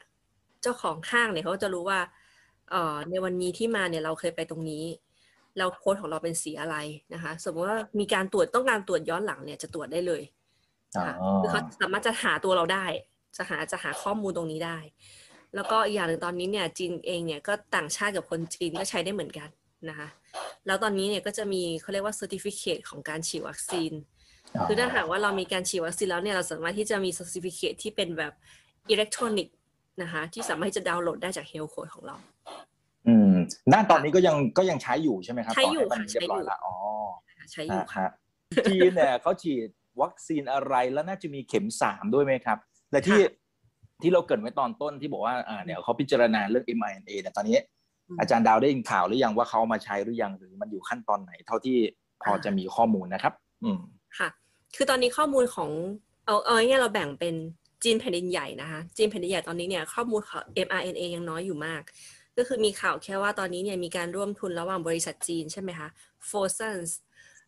[0.61, 1.99] เจ้าของห้างเนี่ยเขาจะรู้ว่า
[2.69, 4.85] เอ่อในวันนี้ที่มาเนี่ยเราเคยไปตรงนี้
[5.57, 6.75] เราโค้ดของเราเป็นสีอะไร
[7.13, 10.21] นะคะ สมมติว่ามีการตรวจต้องการตรวจย้อนหลังเนี่ยจะตรวจได้เลย
[10.95, 12.85] ค่ะคือเขาสามารถจะหาตัวเราได้
[13.37, 14.77] จะหาจะหาข้อมูลตรงนี้ได้
[15.55, 19.49] แล้วก็อีกอย่างหนึ่งตอนนี้เนี่ยจีนเองเนี่ยก็ต่างชาติกับคนจีนก็ใช้ได้เหมือนกัน
[19.89, 20.07] นะคะ
[20.65, 23.91] แล้วตอนนี้เนี่ยก็จะมีเขาเรียกว่า certificate ของการฉีดวัคซีน
[24.67, 28.33] คือถ้าหากว่าเรามีการฉีดวัคซีนแล้วเนี่ยเราสามารถที่จะมี certificate ที่เป็นแบบ
[28.89, 29.55] อิเล็กทรอนิกส์
[30.01, 32.15] นะคะที่สามารถที่จะดาวน์โหลดได้จาก health code ของเรา
[33.07, 33.33] อืม
[33.73, 36.75] ด้านตอนนี้ก็ยังก็ยังใช้อยู่ใช่ไหมครับใช้อยู่ค่ะใช้อยู่อ๋อ
[37.51, 38.05] ใช้อยู่ค่ะ
[38.67, 39.69] จีนเนี่ยเขาฉีด
[40.01, 42.57] วัคซีนอะไรแล้วน่าจะมีเข็มสามด้วยไหมครับ
[42.91, 43.19] แต่ที่
[44.03, 47.57] ที่เราเกิดไว้ตอนต้นที่บอกว่าอ่าเดี๋ยวเขาพิจารณาเรื่อง mRNA เนี่ยตอนนี้
[48.19, 51.77] อาจารย์ดาวได้ยินข่าวหรือยังว่าเขามาใช้หรือยังหรือมันอยู่ขั้นตอนไหน เท่าที่
[52.23, 53.79] พอจะมีข้อมูลนะครับ อืม
[54.17, 54.29] ค่ะ
[54.75, 55.69] คือตอนนี้ข้อมูลของ
[56.25, 57.35] เอาเอาง่ายเราแบ่งเป็น
[57.83, 61.81] จีนแผ่นดินใหญ่นะคะจีนแผ่นดินใหญ่ตอนนี้เนี่ยข้อมูลของ mRNA ยังน้อยอยู่มาก
[62.37, 65.87] ก็คือมีข่าวแค่ว่าตอนนี้เนี่ยมีการร่วมทุนระหว่างบริษัทจีนใช่ไหมคะ
[66.29, 66.89] f o r s e n s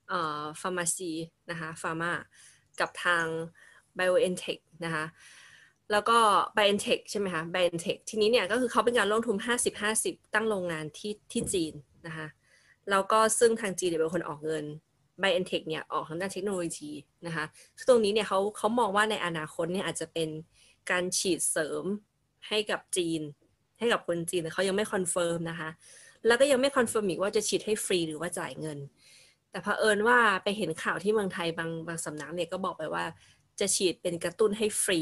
[0.08, 1.12] เอ่อ Pharmacy
[1.50, 2.14] นะคะ Pharma
[2.80, 3.26] กับทาง
[3.98, 5.06] BioNTech นะคะ
[5.92, 6.18] แล้วก็
[6.58, 9.38] BioNTech ใช่ไหมคะ BioNTech ทีนี้เนี่ยก็คือเขาเป็นการลงทุน
[9.86, 11.74] 50-50 ตั้งโรงงานที่ที่จีน
[12.08, 12.28] นะคะ
[12.90, 14.66] แล้วก็ซึ่งทางจีนเป็นคนออกเงิน
[15.22, 16.92] BioNTech เนี่ยออกทางด้านเทคโนโลยี
[17.26, 17.46] นะคะ
[17.78, 20.30] ซึ่งตรงนี้เนี่ยเขาเขามองว่าในอนาคตเนี่ยอาจจะเป็น
[20.92, 21.84] การฉีดเสริม
[22.48, 23.22] ให้กับจีน
[23.80, 25.70] ให้กับคนจีนแต่เขายังไม่คอนเฟิร์มนะคะ
[26.28, 28.80] แล้วก็ยังไม่คอนเฟิร์มอีกว่าจะฉีดให้ฟรีหรือว่าจ่ายเงิน
[29.52, 33.04] แต่เผอิญว่าไปเห็นข่าวที่เมืองไทยบางบางสำนักเนี่ยก็บอกไปว่า
[33.60, 35.02] จะฉีดเป็นกระตุ้นให้ฟรี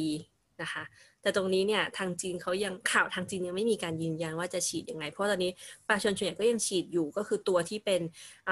[0.63, 0.83] นะคะ
[1.21, 5.51] แต่ตรงนี้เนี่ยทางจีนเขายังข่าวทางจีนยังไม่มีการยืนยันว่าจะฉีดยังไง เพราะตอนนี้
[5.87, 8.01] ประชาชนส่วนใหญ่ก็ยังฉีดอยู่ก็คือตัวที่เป็น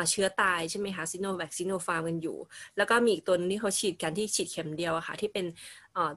[0.10, 2.38] เชื้อตายใช่ไหมคะซิโนแวคซิโนฟาร์มกันอยู่
[2.78, 5.46] แล้วก็มีอีกตัวนึงที่เขาฉีดกันที่ฉีดเข็มเดียวอะคะ่ะที่เป็น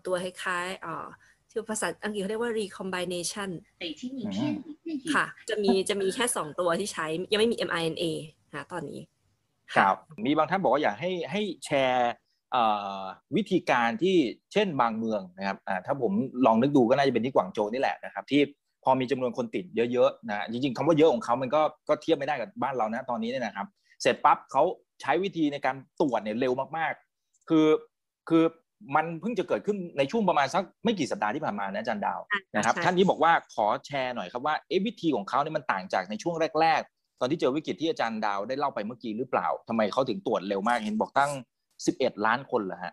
[0.07, 3.51] ตัวคล้ายๆที่ภาษาอังกฤษเขาเรียกว่า recombination
[5.15, 8.05] ค่ะ จะมีจะมีแค่สองตัวที่ใช้ยังไม่มี mRNA
[8.55, 9.01] นะตอนนี้
[9.75, 12.13] ครับ มีบางท่านบอกว่าอยากให้ให้แชร์
[13.37, 14.17] วิธีการที่
[14.53, 16.13] เช่นบางเมืองนะครับถ้าผม
[16.47, 18.41] ลองนึกดูก็น่าจะเป็นที่กวางโจวนี่แหละนะครับที่
[18.85, 23.67] พอมีจำนวนคนติดเยอะๆนะจริงๆคำว่าเยอะของเขามันก็ก็เทียบไม่ได้กับบ้านเรานะตอนนี้เนี่ยนะครับ
[24.03, 24.63] เสร็จปั๊บเขา
[25.01, 27.67] ใช้วิธีในการตรวจเนี่ยเร็วมากๆ คือ
[28.29, 28.45] คือ
[28.97, 32.21] มันเพิ่งจะเกิดขึ้นในช่วงประมาณสักไม่กี่สัปดาห์ที่ผ่านมานะอาจารย์ดาว
[32.57, 41.31] นะครับท่านนี้บอกว่าขอแชร์หน่อยครับว่าเอวิธีของเขาเนี่ยมันต่างจากในช่วงแรก ๆ ตอนที่เจอวิกฤตที่อาจารย์ดาวได้เล่าไปเมื่อกี้หรือเปล่าทำไมเขาถึงตรวจเร็วมากเห็นบอกตั้ง
[41.87, 42.93] สิบเอ็ดล้านคนเหรอฮะ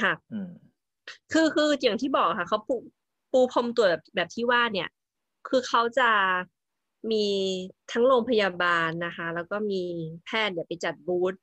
[0.00, 0.50] ค่ะ อืม
[1.32, 2.76] คือคืออย่างที่บอกค่ะเขาปู
[3.32, 4.88] ปูพรมตรวจแบบที่ว่าเนี่ย
[5.48, 6.10] คือเขาจะ
[7.10, 7.26] มี
[7.92, 9.82] ทั้งโรงพยาบาลนะคะ แล้วก็มี
[10.24, 11.34] แพทย์เดี๋ยวไปจัดบูธ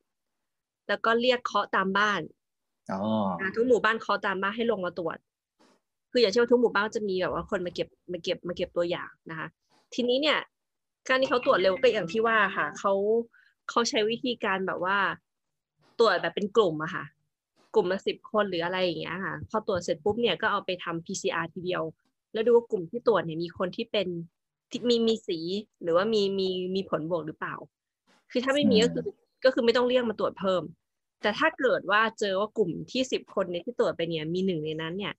[0.87, 2.21] แล้วก็เรียกเคาะตามบ้าน
[3.55, 5.17] ทุกหมู่บ้านเขาตามมาให้ลงมาตรวจ
[6.11, 9.47] คืออย่างเช่นทุกหมู่บ้านจะมีแบบว่าคนมาเก็บมาเก็บมาเก็บตัวอย่างนะคะ
[9.93, 10.39] ทีนี้เนี่ย
[11.07, 12.93] การที่เขาตรวจเร็วก็อย่างที่ว่าค่ะเขา
[13.69, 14.97] เขาใช้วิธีการแบบว่า
[16.01, 17.03] ตรวจแบบเป็นกลุ่มอะค่ะ
[17.75, 21.83] กลุ่มละสิบคนหรืออะไรอย่างเงี้ยค่ะ พอตรวจเสร็จปุ๊บเนี่ยก็เอาไปทำ PCR ทีเดียว
[22.33, 24.07] แล้วดูว่ากลุ่มที่ตรวจเนี่ยมีคนที่เป็น
[24.89, 25.39] มีมีสี
[25.81, 27.55] หรือว่ามีมีมีผลบวกหรือเปล่า
[28.31, 29.03] คือถ้าไม่มีก็คือ
[29.45, 30.63] ก็คือไม่ต้องเรียกมาตรวจเพิ่ม
[31.21, 35.13] แต่ถ้าเกิดว่าเจอว่ากลุ่มที่สิบคนเนี่ยที่ตรวจไปเนี่ยมีหนึ่งในนั้นเนี่ย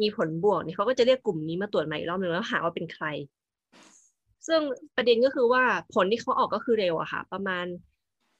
[0.00, 3.06] มีผลบวกเนี่ยเขาก็จะเรียกกลุ่มนี้มาตรวจใหม่อีกรอบหนึ่งแล้วหาว่าเป็นใคร
[4.46, 4.60] ซึ่ง
[4.96, 5.62] ประเด็นก็คือว่า
[5.94, 7.66] ผลที่เขาออกก็คือเร็วอะค่ะ ประมาณ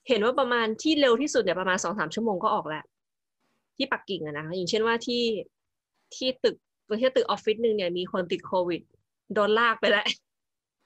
[0.09, 2.85] เห็นว่าประมาณที่เร็วที่สุดเนี่ยประมาณสองสามชั่วโมงก็ออกแล้ว
[3.77, 5.25] ที่ปักกิ่งอะนะอย่างเช่นว่าที่
[6.17, 6.57] ที่ตึก
[7.01, 8.83] ที่ตึกออฟฟิศหนึ่งเนี่ยมีคนติดโควิด
[9.35, 10.07] โดนลากไปแล้ว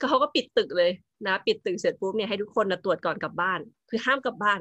[0.01, 0.91] ก็เขาก็ปิดตึกเลย
[1.27, 4.61] นะ ปิดตึกเสร็จปุ๊บเนี่ยให้ทุกคนนะตรวจก่อนกลับบ้าน คือห้ามกลับบ้าน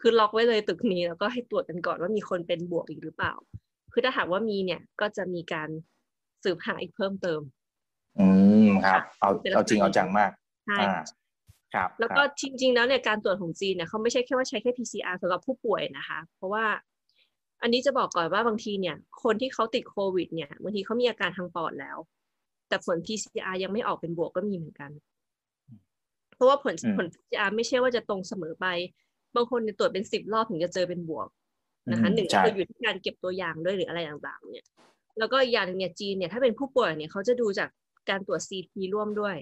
[0.00, 3.32] คือล็อกไว้เลยตึกนี้แล้วก็ให้ตรวจกันก่อนว่ามีคนเป็นบวกอีกหรือเปล่า
[3.92, 5.68] คือถ้าหากว่ามีเนี่ยก็จะมีการ
[6.44, 7.40] สืบหาอีกเพิ่มเติม
[8.18, 8.26] อื
[8.66, 10.30] มครับ เอาเอาจริงเอาจังมาก
[10.66, 11.00] ใช่อ่า
[11.74, 16.64] ครับแล้วก็จริง ๆ แล้วเนี่ยการตรวจของจีนเนี่ยเขาไม่ใช่แค่ว่าใช้แค่ PCR สำหรับผู้ป่วยนะคะ เพราะว่า
[17.62, 21.96] อันนี้จะบอกก่อนว่าบางทีเนี่ย คนที่เขาติดโควิด เนี่ยบางทีเขามีอาการทางปอดแล้ว
[22.68, 24.90] แต่ผล PCR ยังไม่ออกเป็นบวกก็มีเหมือนกัน
[26.34, 28.66] เพราะว่าผลผล PCR ไม่ใช่ว่าจะตรงเสมอไป
[29.34, 31.28] บางคนเนี่ยตรวจเป็นสิบรอบถึงจะเจอเป็นบวก
[31.90, 34.66] นะคะหนึ่งก็คืออยู่ที่การเก็บตัวอย่างด้วยหรืออะไรต่างๆ เนี่ย
[35.18, 37.68] แล้วก็อย่างหนึงเนี่ยจีนเนี่ยถ้าเป็นผู้ป่วยเนี่ยเขาจะดูจาก
[38.10, 39.36] การตรวจ CT ร่วมด้วย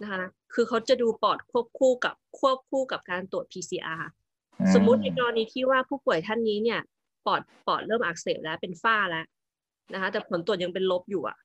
[0.00, 0.22] นะคะ
[0.54, 4.02] คือเขาจะดูปอดควบคู่กับควบคู่กับการตรวจ PCR
[4.74, 6.80] สมมุติในกรณีที่ว่าผู้ป่วยท่านนี้เนี่ย
[7.26, 9.24] ปอดปอดเริ่มอักเสบแล้วเป็นฝ้าแล้ว
[9.94, 11.36] นะคะ แต่ผลตรวจยังเป็นลบอยู่อะ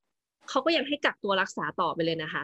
[0.49, 2.43] เขาก็ยังให้กักตัวรักษาต่อไปเลยนะคะ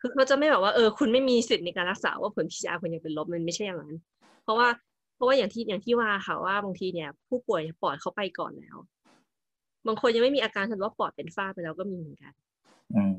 [0.00, 3.94] คือเขาจะไม่แบบว่าเออคุณไม่มีสิทธิ์ในการรักษาว่าผล PCR คุณยังเป็นลบมันไม่ใช่อย่างนั้น
[4.42, 4.68] เพราะว่า
[5.14, 8.76] เพราะว่าอย่างที่อย่างที่ว่าค่ะว่าบางทีเนี่ย ผู้ป่วยปอดเขาไปก่อนแล้ว
[9.86, 12.51] บางคนยังไม่มีอาการฉันว่าปอดเป็นฝ้าไปแล้วก็มีเหมือนกันอืม
[12.96, 13.16] อืม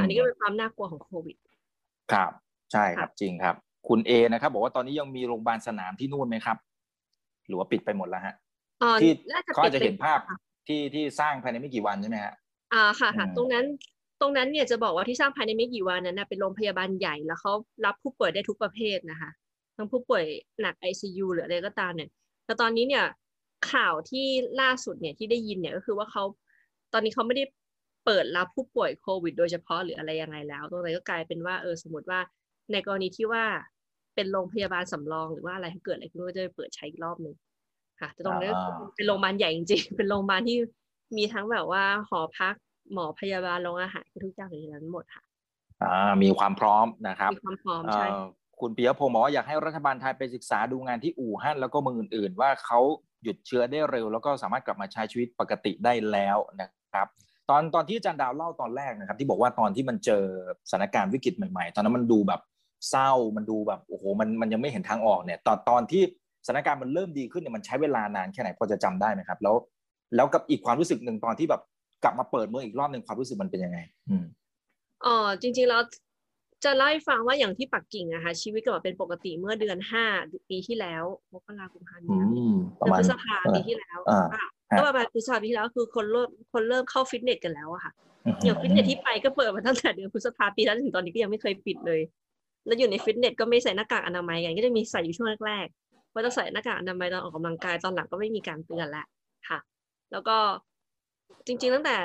[0.00, 1.36] อันนี้ก็เป็นความน่ากลัวของโควิด
[2.12, 2.32] ครับ
[2.72, 3.54] ใช่ครับจริงครับ
[3.88, 6.56] คุณเอนะครับ บอกว่าตอนนี้ยังมีโรงพยาบาลสนามที่นู่นไหมครับ
[7.46, 8.34] หรือว่าปิดไปหมดแล้วฮะ
[8.80, 12.34] เอ่อที่น่าจะเขาอาจจะปิดเห็นภาพค่ะที่ที่สร้างภายในไม่กี่วันใช่ไหมฮะ
[12.72, 13.64] อ่าค่ะค่ะอืมตรงนั้น
[14.20, 17.52] ตรงนั้นเนี่ยจะบอกว่าที่สร้างภายในไม่กี่วันนั้นนะเป็นโรงพยาบาลใหญ่แล้วเขา
[17.86, 19.30] รับผู้ป่วยได้ทุกประเภทนะคะ
[19.76, 20.24] ทั้งผู้ป่วย
[20.60, 22.10] หนัก ICU หรืออะไรก็ตามเนี่ย
[22.44, 23.04] แต่ตอนนี้เนี่ย
[23.72, 24.26] ข่าวที่
[24.60, 26.22] ล่าสุดเนี่ยที่ได้ยินเนี่ยก็คือว่าเขา
[26.92, 27.44] ตอนนี้เขาไม่ได้
[28.08, 32.20] เปิดรับผู้ป่วยโควิด โดยเฉพาะหรืออะไรยังไงแล้ว ตรงนั้นก็กลายเป็นว่าเออสมมติว่า
[32.72, 33.44] ในกรณีที่ว่า
[34.14, 37.34] เป็นโรงพยาบาลสำรองหรือว่าอะไรถ้าเกิดอะไรขึ้นก็จะเปิดใช้อีกรอบหนึ่ง
[38.00, 40.58] ค่ะแต่ตรงนี้นก็คืออ่าเป็นโรงพยาบาลใหญ่จริงๆ เป็นโรงพยาบาลที่
[41.16, 42.54] มีทั้งแบบว่าหอพัก
[42.92, 45.22] หมอพยาบาลโรงอาหารทุกอย่างอยู่ในนั้นหมดค่ะ
[45.82, 48.10] อ่ามีความพร้อมนะครับมีความพร้อมเอ่ใช่อ
[48.60, 52.80] คุณปิยพงศ์บอกว่าอยากให้รัฐบาลไทยไปศึกษาดูงานที่อู่ฮั่นแล้วก็เมืองอื่น ๆ ว่าเขา
[53.22, 57.08] หยุดเชื้อได้เร็ว แล้วก็สามารถกลับมาใช้ชีวิตปกติได้แล้วนะครับ
[57.50, 60.24] ตอนตอนที่อาจารย์ดาวเล่าตอนแรกนะครับ ที่บอกว่าตอนที่มันเจอ
[60.70, 62.40] สถานการณ์วิกฤตใหม่ๆ ตอนนั้นมันดูแบบ
[62.90, 66.02] เศร้ามันดูแบบโอ้โหมันมันยังไม่เห็นทางออกเนี่ยตอนตอนที่
[66.46, 69.54] สถานการณ์มันเริ่มดีขึ้นเนี่ยมันใช้เวลานานแค่ไหนพอจะจำได้ไหมครับ แล้ว
[70.16, 71.62] แล้วกับอีกความรู้สึกหนึ่งตอนที่แบบ
[72.04, 74.24] กลับมาเปิดเมืองอีกรอบหนึ่งความรู้สึกมันเป็นยังไง อืม
[75.04, 75.82] อ๋อจริง ๆ แล้ว
[76.64, 80.04] จะเล่าให้ฟังว่าอย่างที่ปักกิ่งอะค่ะชีวิตก็เป็นปกติเมื่อเดือนห้า
[80.50, 87.92] ปีที่แล้วมกราคมพาอืมีนมปเดืระอนมาณพฤษภาปีที่แล้วอ่าค่ะฮะ ก็ประมาณพฤษภาปีที่แล้วคือคนเริ่มคนเริ่มเข้าฟิตเนสกันแล้วอะค่ะ
[88.44, 92.00] อย่างฟิตเนสที่ไปก็เปิดมาตั้งแต่เดือนพฤษภาปีแล้วถึงตอนนี้ก็ยังไม่เคยปิดเลย
[92.66, 99.06] แล้วอยู่ในฟิตเนสก็ไม่ใส่หน้ากากอนามัยกันก็จะมีใส่อยู่ช่วงแรกๆว่าต้องใส่หน้ากากอนามัยตอนออกกำลังกายตอนหลังก็ไม่มีการเตือนแล้ว
[99.48, 99.58] ค่ะ
[100.12, 100.36] แล้วก็
[101.46, 101.96] จริง ๆ ตั้งแต่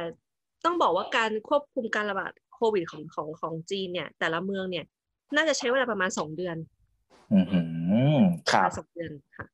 [0.65, 4.85] ต้องบอกว่าการควบคุมการระบาดโควิดของของของจีนเนี่ย แต่ละเมืองเนี่ย
[5.35, 6.57] น่าจะใช้เวลาประมาณสองเดือน
[7.31, 7.59] อืมอื
[8.17, 8.19] ม
[8.51, 9.45] ครับสองเดือนค่ะ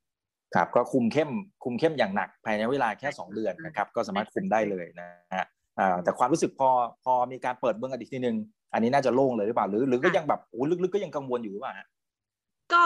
[0.55, 1.29] ครับก็คุมเข้ม
[1.63, 5.45] คุมเข้มอย่างหนักภายในเวลาแค่สองเดือนนะครับก็สามารถคุมได้เลยนะฮะ
[5.79, 6.69] อ่าแต่ความรู้สึกพอ
[7.03, 8.35] พอมีการเปิดเมืองกันอีกทีนึง
[8.73, 11.88] อันนี้น่าจะโล่งเลยหรือเปล่าหรือ หรือก็ยังแบบโอ้ลึกๆก็ยังกังวลอยู่หรือเปล่าฮะ
[12.73, 12.83] ก็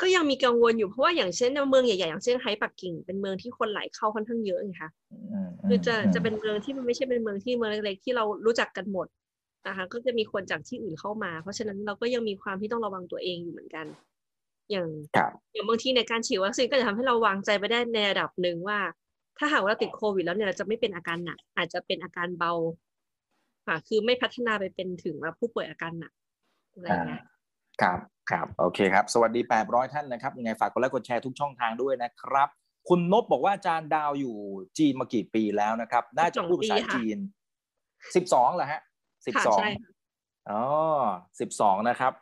[0.00, 4.90] ก็ยังมีกังวลอยู่เพราะว่าอย่างเช่นในเมืองใหญ่ๆอย่างเช่นไฮปักกิ่งเป็นเมืองที่คนไหลเข้าค่อนข้างเยอะไงคะ
[5.32, 9.06] อืมคือจะมจะเป็นเมืองที่มันไม่ใช่เป็นเมืองที่เมืองเล็กๆที่เรารู้จักกันหมด
[9.68, 13.86] นะคะก็จะมีคนจากที่อื่นเข้ามา เพราะฉะนั้นเราก็ยังมีความที่ต้องระวังตัวเองอยู่เหมือนกัน
[14.70, 18.78] อย่างครับอย่างบางทีในการฉีดวัคซีนก็จะทำให้เราวางใจไปได้ในระดับหนึ่งว่า
[19.38, 22.52] ถ้าหากว่าเราติดโควิด แล้วเนี่ยเราจะไม่เป็นอาการหนัก อาจจะเป็นอาการเบา
[23.66, 26.12] ค่ะคือไม่พัฒนาไปเป็นถึงว่าผู้ป่วยอาการหนัก
[26.72, 27.22] อะไรอย่างเงี้ย
[27.82, 27.98] ครับ
[28.30, 32.48] ครับโอเคครับ สวัสดี 800 ท่านนะครับยังไงฝากกดไลค์กดแชร์ทุกช่องทางด้วยนะครับ
[32.88, 34.36] คุณนบบอกว่าอาจารย์ดาวอยู่
[34.78, 37.18] จีนมากี่ปีแล้วนะครับ น่าจะพูดภาษาปีค่ะจีน
[38.14, 38.80] 12เหรอฮะ
[39.36, 39.92] ค่ะใช่12ค่ะ
[40.50, 40.62] อ๋อ
[41.40, 42.12] สิบสองนะครับ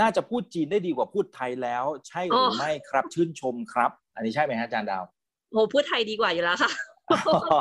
[0.00, 5.04] น่าจะพูดจีนได้ดีกว่าพูดไทยแล้ว ใช่หรือไม่ครับชื่นชมครับ อันนี้ใช่ไหมฮะอาจารย์ดาว
[5.52, 6.70] โหพูดไทยดีกว่าอยู่แล้วค่ะ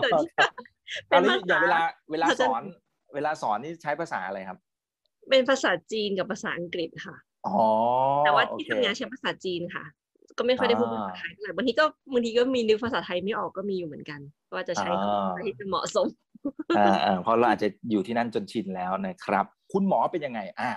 [0.01, 0.41] เกิดที่ต
[1.07, 2.63] เป็อนนนี้ภาอย่างเวลาษาเวลาภาสษาอน
[3.13, 4.57] เวลาสอนนี่ใช้ภาษาอะไรครับ
[5.29, 7.15] เป็นภาษาจีนกับภาษาอังกฤษค่ะ
[7.47, 7.57] อ๋อ
[8.25, 9.83] แต่ว่าโอที่เคทำงานใช้ภาษาจีนค่ะ
[10.37, 14.19] ก็ไม่ค่อยได้พูดภาษาไทยเท่าไหร่บางทีก็บางทีก็มีนึกภาษาไทยไม่ออกก็มีอยู่เหมือนกัน
[14.53, 16.07] ว่าจะใช้คำอะไรที่จะเหมาะสม
[16.77, 20.69] อ่าอ่าเพราะเราอาจจะอยู่ที่นั่นจนชินแล้วนะครับ คุณหมอเป็นยังไง อ่า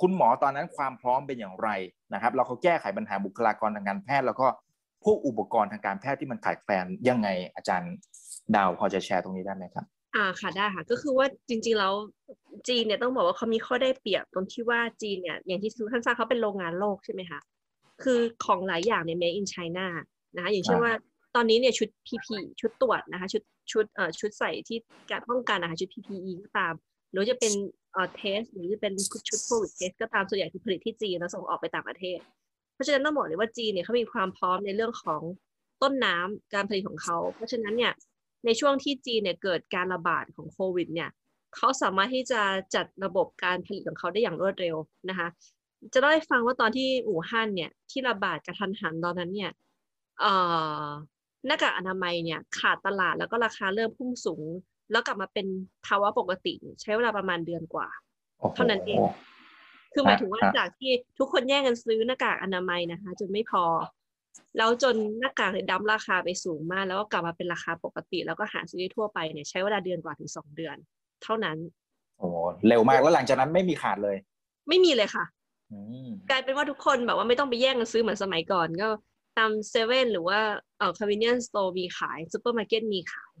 [0.00, 1.68] คุณหมอตอนนั้นความพร้อมเป็นอย่างไร
[2.14, 4.46] นะครับเราเขาแก้ไขปัญหาบุคลากรทางการแพทย์ แล้วก็
[5.04, 7.92] พวกอุปกรณ์ทางการแพทย์ที่มันขาดแคลนยังไงอาจารย์
[8.54, 9.84] ดาวพอจะแชร์ตรงนี้ได้ไหมครับ
[10.16, 11.94] อ่าค่ะได้ค่ะ ก็คือว่าจริงๆแล้ว
[12.68, 17.40] จีนเนี่ยต้องบอกว่าเขามีข้อได้เปรียบตรงที่ว่าจีนเนี่ยอย่างที่ทุกท่านทราบเขาเป็นโรงงานโลกใช่ไหมคะ
[18.02, 19.86] คือของหลายอย่างเนี่ย made in China
[20.36, 20.94] นะคะอย่างเช่นอ่าว่า
[21.34, 22.26] ตอนนี้เนี่ยชุด PP
[22.60, 24.78] ชุดตรวจนะคะชุดชุดเอ่อชุดใส่ที่
[25.10, 26.74] การป้องกันนะคะชุด PPE ก็ตาม
[27.10, 27.52] หรือจะเป็น
[27.96, 28.92] เอ่อเทสหรือเป็น
[29.28, 32.18] ชุดโควิดเทสก็ตามส่วนใหญ่คือผลิตที่จีนแล้วส่งออกไปต่างประเทศ
[32.74, 35.22] เพราะฉะนั้นต้องบอกเลยว่าจีนเนี่ยเขามีความพร้อมในเรื่องของ
[35.82, 37.92] ต้นน้ำการผลิตของเขา เพราะฉะนั้นเนี่ย
[38.44, 41.10] ในช่วงที่จีนเนี่ยเกิดการระบาดของโควิดเนี่ย
[41.56, 42.42] เขาสามารถที่จะ
[42.74, 44.76] จัดระบบการผลิตของเขาได้อย่างรวดเร็ว
[45.08, 45.28] นะคะ
[45.94, 49.50] จะได้ฟังว่าตอนที่อู่ฮั่นเนี่ยที่ระบาดกระทันหันตอนนั้นเนี่ย
[50.22, 50.32] อ่
[50.86, 50.86] อ
[51.46, 54.42] หน้ากากอนามัยเนี่ยขาดตลาดแล้วก็ราคาเริ่มพุ่งสูง
[54.90, 55.46] แล้วกลับมาเป็น
[55.86, 57.88] ภาวะปกติ ใช้เวลาประมาณเดือนกว่า
[58.54, 59.00] เท่านั้นเอง
[59.92, 63.64] คือหมายถึงว่าจากที่ทุกคนแย่งกันซื้อหน้ากากอนามัยนะคะ จนไม่พอ
[64.56, 70.76] แล้วจนหน้ากากเนี่ยดั้มราคาไปสูงมาก แล้วก็กลับมาเป็นราคาปกติ แล้วก็หาซื้อได้ทั่วไปเนี่ยใช้เวลาเดือนกว่าถึงสองเดือน
[71.22, 71.56] เท่านั้น
[72.18, 72.28] โอ้
[72.68, 74.16] เร็วมากแล้วหลังจากนั้นไม่มีขาดเลย
[74.68, 75.24] ไม่มีเลยค่ะ
[75.72, 78.88] อืมกลายเป็นว่าทุกคนแบบว่าไม่ต้องไปแย่งกันซื้อเหมือนสมัยก่อนก็
[79.38, 80.38] ตามเซเว่นหรือว่า
[80.78, 83.32] เอ่อ convenience store มีขายซูเปอร์มาร์เก็ตมีขาย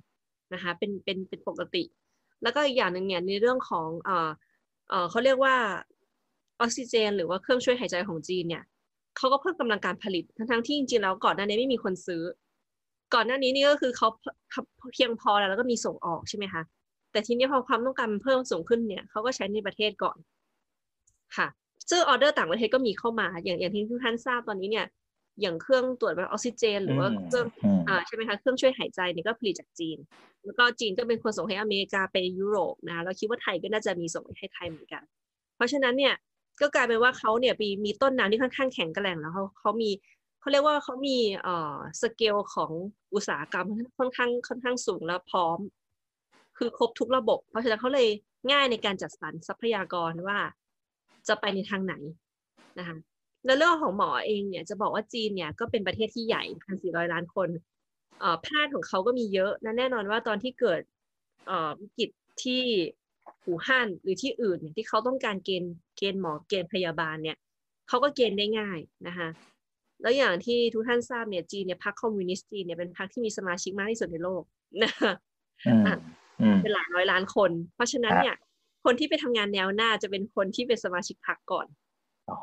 [0.54, 1.82] นะคะเป็นเป็นเป็นปกติ
[2.42, 4.30] แล้วก็อีกอย่างหนึ่งเนี่ยในเรื่องของเอ่อ
[4.88, 5.54] เอ่อเขาเรียกว่า
[6.60, 8.62] ออกซิเจน หรือว่าเครื่องช่วยหายใจของจีนเนี่ย
[9.16, 12.22] เขาก็เพิ่มกำลังการผลิตทั้งที่จริงๆแล้วก่อนหน้านี้ไม่มีคนซื้อ
[13.14, 14.08] ก่อนหน้านี้นี่ก็คือเขา
[14.92, 16.62] เพียงพอแล้วแล้วก็มีส่งออกใช่ไหมคะ
[17.12, 20.16] แต่ทีนี้พอความต้องการเพิ่มสูงขึ้นเนี่ยเขาก็ใช้ในประเทศก่อน
[21.36, 21.46] ค่ะ
[21.90, 24.86] ซึ่งออเดอร์ต่างประเทศก็มีเข้ามา อย่างอย่างที่ทุกท่านทราบตอนนี้เนี่ย
[25.40, 29.98] อย่างเครื่องตรวจแบบออกซิเจน หรือว่าเครื่องอืมอ่าใช่ไหมคะเครื่องช่วยหายใจเนี่ยก็ผลิตจากจีน
[30.44, 35.02] แล้วก็จีนก็เป็นคนส่งให้อเมริกาไปยุโรปนะเราคิดว่าไทยก็น่าจะมีส่งให้ไทยเหมือนกัน
[35.56, 36.14] เพราะฉะนั้นเนี่ย
[36.60, 39.90] ก็กลายเป็นว่าเขาเนี่ยมีมีต้นน้ำที่ค่อนข้างแข็งแกร่งแล้วเขาเขามี
[40.40, 42.72] เขาเรียกว่าเขามีเอ่อสเกลของ
[43.14, 43.66] อุตสาหกรรม
[43.98, 45.58] ค่อนข้างค่อนข้างสูงและพร้อม
[46.58, 48.08] คือครบทุกระบบ เพราะฉะนั้นเขาเลย
[48.52, 50.38] ง่ายในการจัดสรรทรัพยากรว่า
[51.28, 51.94] จะไปในทางไหน
[52.78, 52.96] นะคะ
[53.46, 57.48] แล้วเรื่องของหมอเองเนี่ยจะบอกว่าจีนเนี่ยก็เป็นประเทศที่ใหญ่พันสี่ร้อยล้านคน
[58.20, 60.80] เอ่อแพทย์ของเขาก็มีเยอะนะแน่นอนว่าตอนที่เกิด
[61.46, 62.10] เอ่อวิกฤต
[62.42, 62.62] ที่
[63.46, 67.36] อู่ฮั่นหรือที่อื่นเนี่ยที่เขาต้องการเกณฑ์เกณฑ์หมอเกณฑ์พยาบาลเนี่ย
[67.88, 69.28] เขาก็เกณฑ์ได้ง่ายนะคะ
[70.02, 74.42] แล้วอย่างที่ทุกท่านทราบเนี่ยจีนเนี่ยพรรคคอมมิวนิสต์จีนเนี่ยเป็นพรรคที่มีสมาชิกมากที่สุดในโลก
[74.82, 75.12] นะคะ
[75.66, 75.82] อืม
[76.40, 78.36] อืมเป็นหลายร้อยล้านคน เพราะฉะนั้นเนี่ย
[78.84, 81.66] คนที่ไปทำงานแนวหน้าจะเป็นคนที่เป็นสมาชิกพรรคก่อน
[82.30, 82.36] อ๋อ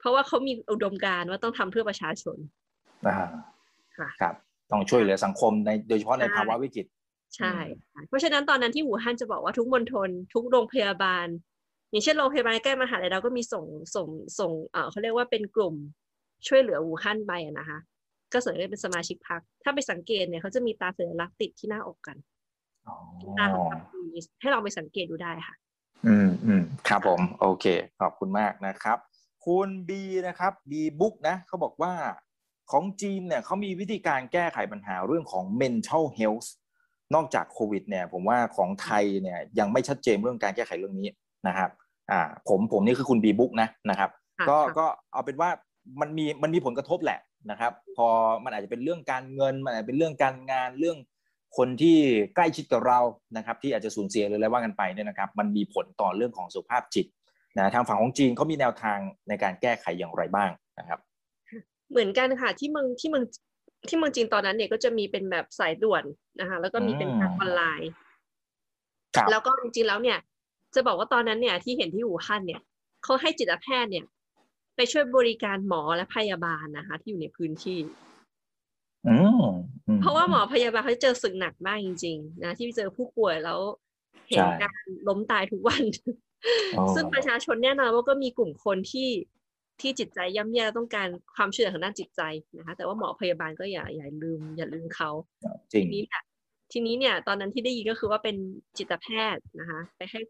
[0.00, 2.36] เพราะว่าเขามีอุดมการณ์ว่าต้องทำเพื่อประชาชน
[3.06, 3.16] อ่า
[3.98, 4.34] ค่ะครับ
[4.70, 6.86] ต้องช่วยเหลือสังคมในโดยเฉพาะในใช่ภาวะวิกฤต
[7.36, 7.54] ใช่
[7.92, 11.26] ค่ะเพราะฉะนั้นตอนนั้นที่หูฮั่นจะบอกว่าทุกมณฑลทุกโรงพยาบาล
[11.90, 14.08] อย่างเช่นโรงพยาบาลใกล้มหาลัยเราก็มีส่งส่ง
[14.38, 15.74] ส่งเอ่อเขาเรียกว่าเป็นกลุ่ม
[16.46, 17.78] ช่วยเหลืออู่ฮั่นไปอะนะคะ
[18.32, 22.16] ก็ส่วนใหญ่เป็นสมาชิกพรรคถ้าไปสังเกตเนี่ยเขาจะมีตาสัญลักษณ์ติดที่หน้าอกกัน
[22.88, 22.94] อ๋อ
[23.38, 25.54] ตาของพรรคคอมมิวนิสต์ให้ลองไปสังเกตดูได้ค่ะ
[26.06, 27.64] อืมอืมครับผม โอเค
[28.00, 28.98] ขอบคุณมากนะครับ
[29.46, 31.92] คุณบีนะครับบีบุ๊กนะเขาบอกว่า
[32.70, 36.48] ของจีนเนี่ยเขามีวิธีการแก้ไขปัญหาเรื่องของ mental health
[37.14, 41.08] นอกจากโควิดเนี่ยผมว่าของไทยเนี่ยยังไม่ชัดเจนเรื่องการแก้ไขเรื่องนี้
[41.48, 41.70] นะครับ
[42.10, 45.50] อ่าผมผมนี่คือคุณบีบุ๊กนะนะครับค่ะก็ค่ะก็เอาเป็นว่า
[46.00, 48.08] มันมีมันมีผลกระทบแหละนะครับ พอ
[48.44, 50.98] มันอาจจะเป็นเรื่องการเงินมันอาจจะเป็นเรื่องการงานเรื่อง
[51.56, 51.96] คนที่
[52.34, 53.00] ใกล้ชิดกับเรา
[53.36, 57.06] นะครับ ที่อาจจะสูญเสียหรืออะไรว่ากันไปเนี่ยนะครับ มันมีผลต่อเรื่องของสุขภาพจิต
[57.58, 60.98] นะทางฝั่งของจีนเขามีแนวทางในการแก้ไขอย่างไรบ้างนะครับ
[61.90, 63.24] เหมือนกันค่ะที่เมืองที่เมือง
[63.88, 66.04] ที่เมืองจีนตอนนั้นเนี่ยก็จะมีเป็นแบบสายด่วน
[66.40, 67.90] นะคะแล้วก็มีเป็นทางออนไลน์
[69.16, 70.18] ครับแล้วก็จริงๆแล้วเนี่ย
[70.74, 72.60] จะบอกว่าตอนนั้นเนี่ยที่เห็นที่อู่ฮั่นเนี่ย
[73.04, 74.04] เขาให้จิตแพทย์เนี่ย
[74.76, 77.78] ไปช่วยบริการหมอและพยาบาลนะคะ ที่อยู่ในพื้นที่
[79.08, 79.42] อืม
[79.86, 83.60] อืมเพราะว่าหมอพยาบาลเขาเจอสึกหนักมากจริง ๆ นะที่เจอผู้ป่วยแล้ว
[84.28, 86.29] เห็นใช่การล้มตายทุกวันอ๋อ
[86.94, 89.10] ซึ่งประชาชนแน่นอนว่าก็มีกลุ่มคนที่
[89.80, 92.22] ที่จิตใจย่ำแย่และต้องการความช่วยเหลือทางด้านจิตใจ
[92.58, 95.10] นะคะแต่ว่าหมอพยาบาลก็อย่าอย่าลืม อย่าลืมเขา
[95.72, 96.22] จริงทีนี้เนี่ย
[96.72, 98.36] ทีนี้เนี่ย ตอนนั้นที่ได้ยินก็คือว่าเป็น
[98.78, 100.20] จิตแพทย์นะคะ ไปให้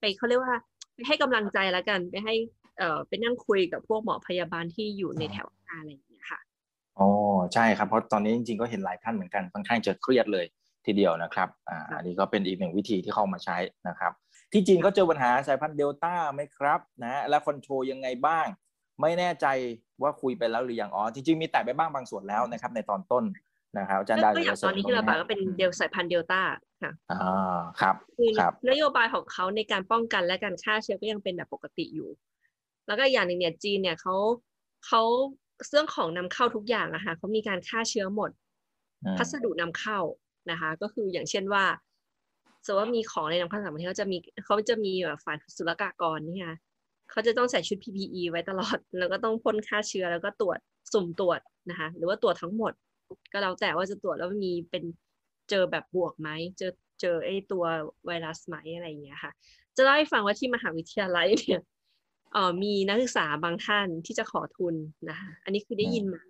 [0.00, 0.54] ไปเขาเรียกว่า
[0.94, 2.34] ไปให้กำลังใจแล้วกัน ไปให้
[2.78, 6.40] เอ่อไปนั่งคุยกับพวกหมอพยาบาลที่อยู่ในแถวหน้าอะไรอย่างเงี้ยค่ะ
[6.98, 7.08] อ๋อ
[7.54, 10.46] ใช่ครับเพราะตอนนี้จริงๆก็เห็นหลายท่านเหมือนกันค่อนข้างจะเครียดเลย
[10.86, 13.56] ทีเดียวนะครับอ่าครับอันนี้ก็เป็นอีกหนึ่งวิธีที่เข้ามาใช้
[13.88, 14.12] นะครับ
[14.52, 18.46] ที่จีนก็เจอปัญหาสายพันธุ์เดลต้าไหมครับนะและคอนโทรลยังไงบ้าง
[19.00, 19.46] ไม่แน่ใจ
[20.02, 23.24] ว่าคุยไปแล้วหรือยังอ๋อจริงๆมีแตะไปบ้างบางส่วนแล้วนะครับ ในตอนต้น
[23.78, 26.40] นะครับอาจารย์ดาวก็อย่างตอนนี้ที่ระบาดก็เป็นเดลสายพันธุ์เดลต้า
[26.82, 32.10] ค่ะอ่าครับคือครับนโยบายของเขาในการป้องกันและการฆ่าเชื้อก็ยังเป็นแบบปกติอยู่
[32.86, 34.16] แล้วก็อย่างหนึ่งเนี่ยจีนเนี่ยเขา
[34.86, 35.02] เขา
[35.70, 38.30] เรื่องของนำเข้าทุกอย่างอะค่ะเขามีการฆ่าเชื้อหมด
[39.04, 39.98] อืมพัสดุนำเข้า
[40.50, 41.64] นะคะ ก็คืออย่างเช่นว่า
[42.64, 46.58] สมมติว่ามีของในนำเข้าต่างประเทศเขาจะมีเขาจะมีแบบฝ่ายศุลกากรนี่ค่ะ
[47.10, 50.58] เขาจะต้องใส่ชุด PPE ไว้ตลอด แล้วก็ต้องพ่นฆ่าเชื้อแล้วก็ตรวจ
[50.92, 52.72] สุ่มตรวจนะคะ หรือว่าตรวจทั้งหมด
[53.32, 54.84] ก็แล้วแต่ว่าจะตรวจแล้วมีเป็น
[55.50, 57.64] เจอแบบบวกไหมเจอเจอไอ้ตัว
[58.06, 59.32] ไวรัสไหมอะไรอย่างเงี้ยค่ะ
[59.76, 61.60] จะเล่าให้ฟังว่าที่มหาวิทยาลัยเนี่ย
[62.32, 64.74] เอ่อมีนักศึกษาบางท่านที่จะขอทุน
[65.08, 66.22] นะคะ อันนี้คือได้ยินมา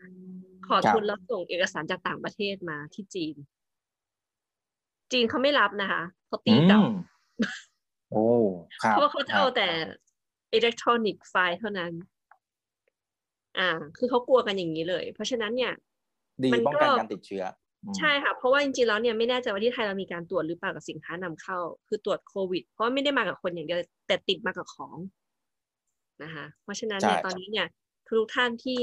[0.66, 3.37] ขอทุนแล้วส่งเอกสารจากต่างประเทศมาที่จีน
[5.12, 6.94] จีนเขาไม่รับนะคะเขาตีกลับอืม
[8.11, 8.25] โอ้
[8.83, 9.68] ครับเพราะว่าเขาจะเอาแต่
[10.55, 11.92] อิเล็กทรอนิกส์ไฟล์เท่านั้น
[13.59, 15.73] อ่า คือเขากลัวกันอย่างนี้เลย เพราะฉะนั้นเนี่ย
[16.44, 17.44] ดีป้องกันการติดเชื้อ
[17.99, 24.96] ใช่ค่ะ เพราะว่าจริงๆแล้วเนี่ยไม่แน่ใจว่าที่ไทยเรามีการตรวจหรือเปล่ากับสินค้านำเข้า คือตรวจโควิด เพราะไม่ได้มากับคนอย่างเดียวแต่ติดมากับของ
[26.23, 27.66] นะคะ เพราะฉะนั้นเนี่ยตอนนี้เนี่ย
[28.09, 28.81] ทุกท่านที่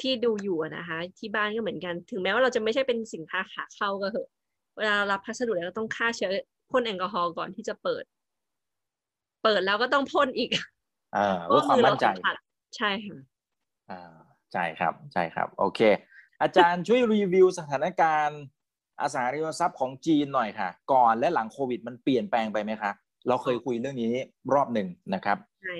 [0.00, 4.28] ที่ดูอยู่นะคะ ที่บ้านก็เหมือนกัน ถึงแม้ว่าเราจะไม่ใช่เป็นสินค้าขาเข้าก็เถอะ
[4.78, 6.30] เวลารับพัสดุแล้วต้องฆ่าเชื้อ
[6.70, 8.04] พ่นแอลกอฮอล์ก่อนที่จะเปิด
[9.42, 10.50] เปิดแล้วก็ต้องพ่นอีก
[11.16, 12.06] อ่าเพื่อความมั่นใจ
[12.76, 13.18] ใช่ค่ะ
[13.90, 14.14] อ่า
[14.52, 15.80] ใช่ครับใช่ครับ โอเค
[16.42, 18.40] อาจารย์ช่วยรีวิวสถานการณ์
[19.00, 22.92] อสังหาริมทรัพย์ของจีนหน่อยค่ะ ก่อนและหลังโควิดมันเปลี่ยนแปลงไปไหมคะ
[23.28, 24.12] เราเคยคุยเรื่องนี้
[24.54, 25.38] รอบหนึ่งนะครับ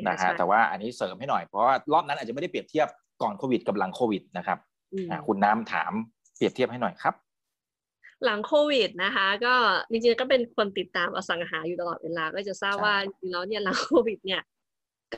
[0.08, 2.88] นะฮะแต่ว่าอันนี้เสริมให้หน่อยเพราะว่ารอบนั้นอาจจะไม่ได้เปรียบเทียบ
[3.22, 4.58] ก่อนโควิดกับหลังโควิดนะครับ
[5.26, 5.92] คุณน้ำถาม
[6.36, 7.14] เปรียบเทียบให้หน่อยครับ
[8.24, 9.54] หลังโควิดนะคะ ก็
[9.90, 14.42] จริงๆก็เป็นคนติดตามอสังหาอยู่ตลอดเวลา ก็จะทราบว่าจริงๆแล้วเนี่ยหลังโควิด เนี่ย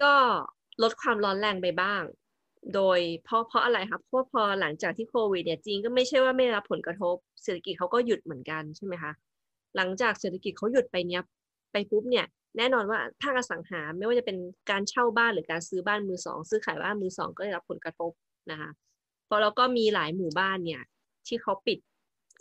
[0.03, 0.15] ก็
[0.83, 2.03] ลดความร้อนแรงไปบ้าง
[2.75, 9.13] โดยเพราะเพราะอะไรครับเพราะพอหลังจากที่โควิดเนี่ยจีนก็ไม่ใช่ว่าไม่รับผลกระทบ เศรษฐกิจเขาก็หยุดเหมือนกันใช่ไหมคะ
[9.77, 11.23] หลังจากเศรษฐกิจเขาหยุดไปเนี้ย
[11.73, 14.37] ไปปุ๊บเนี่ยแน่นอนว่าภาคอสังหาไม่ว่าจะเป็น
[14.71, 18.13] การเช่าบ้านหรือการซื้อบ้านมือสองซื้อขายบ้านมือสองก็ได้รับผลกระทบ
[18.51, 18.71] นะคะ
[19.27, 20.83] เพราะเราก็มีหลายหมู่บ้านเนี่ย
[21.27, 21.79] ที่เขาปิด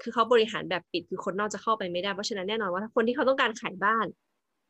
[0.01, 4.07] คือเขาบริหารแบบปิดคือคนนอกจะเข้าไปไม่ได้ เพราะฉะนั้นแน่นอนว่าถ้าคนที่เขาต้องการขายบ้าน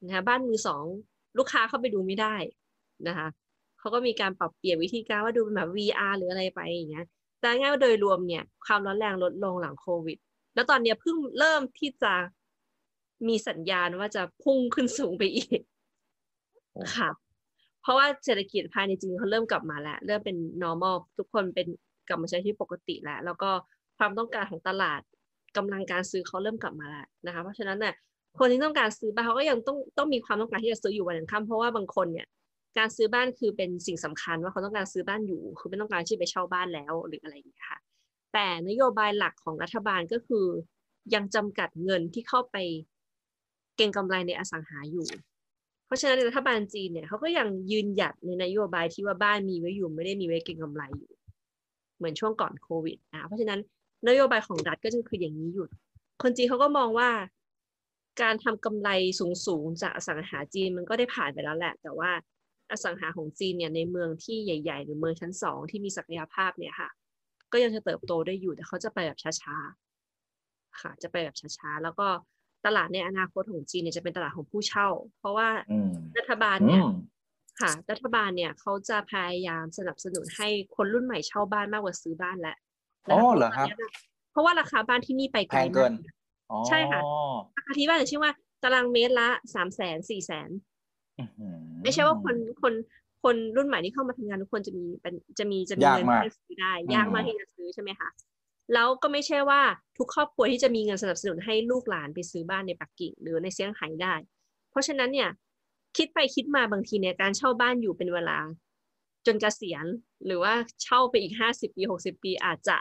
[0.06, 0.84] นะคะบ้านมือสอง
[1.38, 2.36] ลูกค้าเข้าไปดูไม่ได้
[3.08, 3.28] นะคะ
[3.80, 7.06] เขาก็มีการปรับเปลี่ยนวิธีการว่าดูเป็นแบบ VR หรืออะไรไปอย่างเงี้ย
[7.40, 10.18] แต่ง่ายว่าโดยรวมเนี่ยความร้อนแรงลดลงหลังโควิด
[10.56, 12.14] แล้วตอนเนี้ยเพิ่งเริ่มที่จะ
[13.28, 15.60] มีสัญญาณว่าจะพุ่งขึ้นสูงไปอีก
[16.96, 17.10] ค่ะ
[17.82, 21.68] เพราะว่าเศรษฐกิจภายในจีนเขาเริ่มกลับมาแล้ว เริ่มเป็น normal ทุกคนเป็น
[22.08, 23.50] กลับมาใช้ที่ปกติแล้ว แล้วก็
[23.98, 25.02] ความต้องการของตลาด
[25.58, 27.94] กำลังการซื้อเขาเริ่มกลับมาแล้วนะคะ เพราะฉะนั้นเนี่ย
[28.39, 32.28] คนที่ต้องการซื้อบ้านเขาก็ยังต้องต้องมีความต้องการที่จะซื้ออยู่วันหนึ่งค่ำเพราะว่าบางคนเนี่ย
[32.78, 37.80] การซื้อบ้านคือเป็นสิ่งสำคัญว่าเขาต้องการซื้อบ้านอยู่ คือไม่ต้องการที่ไปเช่าบ้านแล้วหรืออะไรอย่างเงี้ยค่ะ
[38.34, 40.46] แต่นโยบายหลักของรัฐบาลก็คือ
[41.13, 42.58] ยังจำกัดเงินที่เข้าไป
[43.78, 45.08] เก่งกำไรในอสังหาอยู่
[45.86, 51.12] เพราะฉะนั้นรัฐบาลจีนเนี่ยเขาก็ยังยืนหยัดในนโยบายที่ว่าบ้านมีไว้อยู่ไม่ได้มีไว้เก่งกำไรอยู่
[51.98, 53.60] เหมือนช่วงก่อนโควิดนะเพราะฉะนั้น
[54.08, 55.68] นโยบายของรัฐก็จะคืออย่างนี้อยู่
[56.22, 57.10] คนจีนเขาก็มองว่า
[58.22, 58.89] การทำกำไร
[59.20, 62.12] สูงๆจากอสังหาจีนมันก็ได้ผ่านไปแล้วแหละ แต่ว่า
[62.72, 66.89] อสังหาของจีนเนี่ยในเมืองที่ใหญ่ ๆ หรือเมืองชั้นสองที่มีศักยภาพเนี่ยค่ะ
[67.52, 72.08] ก็ยังจะเติบโตได้อยู่แต่เขาจะไปแบบช้าๆค่ะ จะไปแบบช้าๆแล้วก็
[72.65, 74.89] ตลาดในอนาคตของจีนเนี่ยจะเป็นตลาดของผู้เช่า
[75.20, 75.50] เพราะว่า
[76.18, 76.84] รัฐบาลเนี่ย
[77.62, 82.58] ค่ะ รัฐบาลเนี่ยเขาจะพยายามสนับสนุนให้คนรุ่นใหม่เช่าบ้านมากกว่าซื้อบ้านแล้ว
[83.12, 83.68] อ๋อเหรอครับ
[84.32, 85.91] เพราะว่าราคาบ้านที่นี่ไปไกลมาก
[86.68, 87.02] ใช่ค่ะ
[87.58, 88.32] ราคาที่บ้านอย่างเช่นว่า
[88.63, 90.50] ตารางเมตรละสามแสนสี่แสน
[91.84, 92.74] ไม่ใช่ว่าคนคน
[93.24, 98.10] คนรุ่นใหม่ที่เข้ามาทำงานทุกคนจะมีเป็นจะมีจะมีเงินที่จะซื้อได้ ยากมากที่จะซื้อใช่ไหมคะ
[98.74, 99.62] แล้วก็ไม่ใช่ว่า
[99.98, 104.13] ทุกครอบครัวที่จะมีเงินสนับสนุนให้ลูกหลานไปซื้อบ้านในปักกิ่งหรือในเซี่ยงไฮ้ได้
[104.72, 105.30] เพราะฉะนั้นเนี่ย
[105.98, 108.38] คิดไปคิดมาบางทีเนี่ยการเช่าบ้านอยู่เป็นเวลา
[109.26, 109.86] จนกเกษียณ
[110.26, 112.78] หรือว่าเช่าไปอีกห้าสิบปีหกสิบปีอาจจะ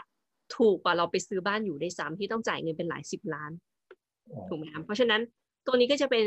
[0.55, 3.51] ถูกกว่าเราไปซื้อบ้านอยู่ได้ซ้ำที่ต้องจ่ายเงินเป็นหลายสิบล้าน
[4.47, 5.21] ถูกไหมครับเพราะฉะนั้น
[5.65, 6.25] ตัวนี้ก็จะเป็น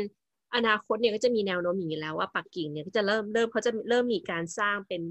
[0.55, 5.01] อนาคตเนี่ยก็จะมีแนวโน้มอย่างนี้แล้วว่าปักกิ่งเนี่ยก็จะเริ่มเริ่มเขาจะเริ่มมีการสร้างเป็น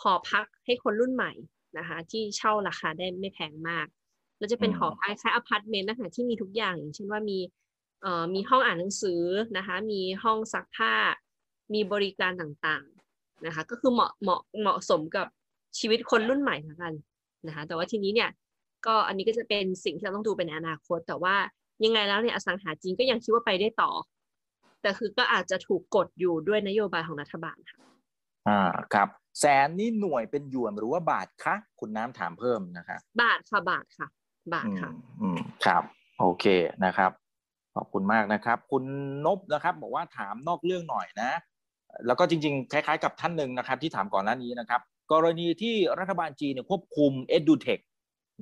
[0.00, 1.32] หอพักให้คนรุ่นใหม่
[1.78, 3.86] นะคะ ที่เช่าราคาได้ไม่แพงมาก
[4.38, 7.38] แล้วจะเป็นหอพักคล้ายอพาร์ตเมนต์นะคะที่มีทุกอย่างอย่างเช่นว่ามี
[8.02, 9.22] เอ่อมีห้องอ่านหนังสือ
[9.56, 10.94] นะคะ มีห้องซักผ้า
[11.74, 15.26] มีบริการต่างๆนะคะ ก็คือเหมาะเหมาะเหมาะสมกับ
[15.78, 16.92] ชีวิตคนรุ่นใหม่เหมือนกัน
[17.46, 18.30] นะคะ แต่ว่าทีนี้เนี่ย
[18.86, 21.34] ก็อันนี้ก็จะเป็นสิ่งที่เราต้องดูเป็นอนาคต แต่ว่า
[21.84, 23.90] ยังไงแล้วเนี่ยอสังหาจีนก็ยังคิดว่าไปได้ต่อ
[24.82, 27.78] แต่คือก็อาจจะถูกกดอยู่ด้วยนโยบายของรัฐบาลค่ะ
[28.48, 29.08] อ่าครับ
[29.40, 34.06] แสนนี่หน่วยเป็นหยวนหรือว่าบาทคะคุณน้ำถามเพิ่มนะคะ บาทค่ะบาทค่ะ
[34.54, 34.90] บาทค่ะ
[35.20, 35.82] อืมครับ
[36.18, 36.44] โอเค
[36.84, 37.10] นะครับ
[37.76, 38.84] ขอบคุณมากนะครับ คุณ
[39.26, 41.30] นบนะครับ บอกว่าถามนอกเรื่องหน่อยนะ
[42.06, 44.80] แล้วก็จริงๆ คล้ายๆ กับท่านหนึ่งนะครับ ที่ถามก่อนหน้านี้นะครับ
[45.12, 47.82] กรณีที่รัฐบาลจีนควบคุม EduTech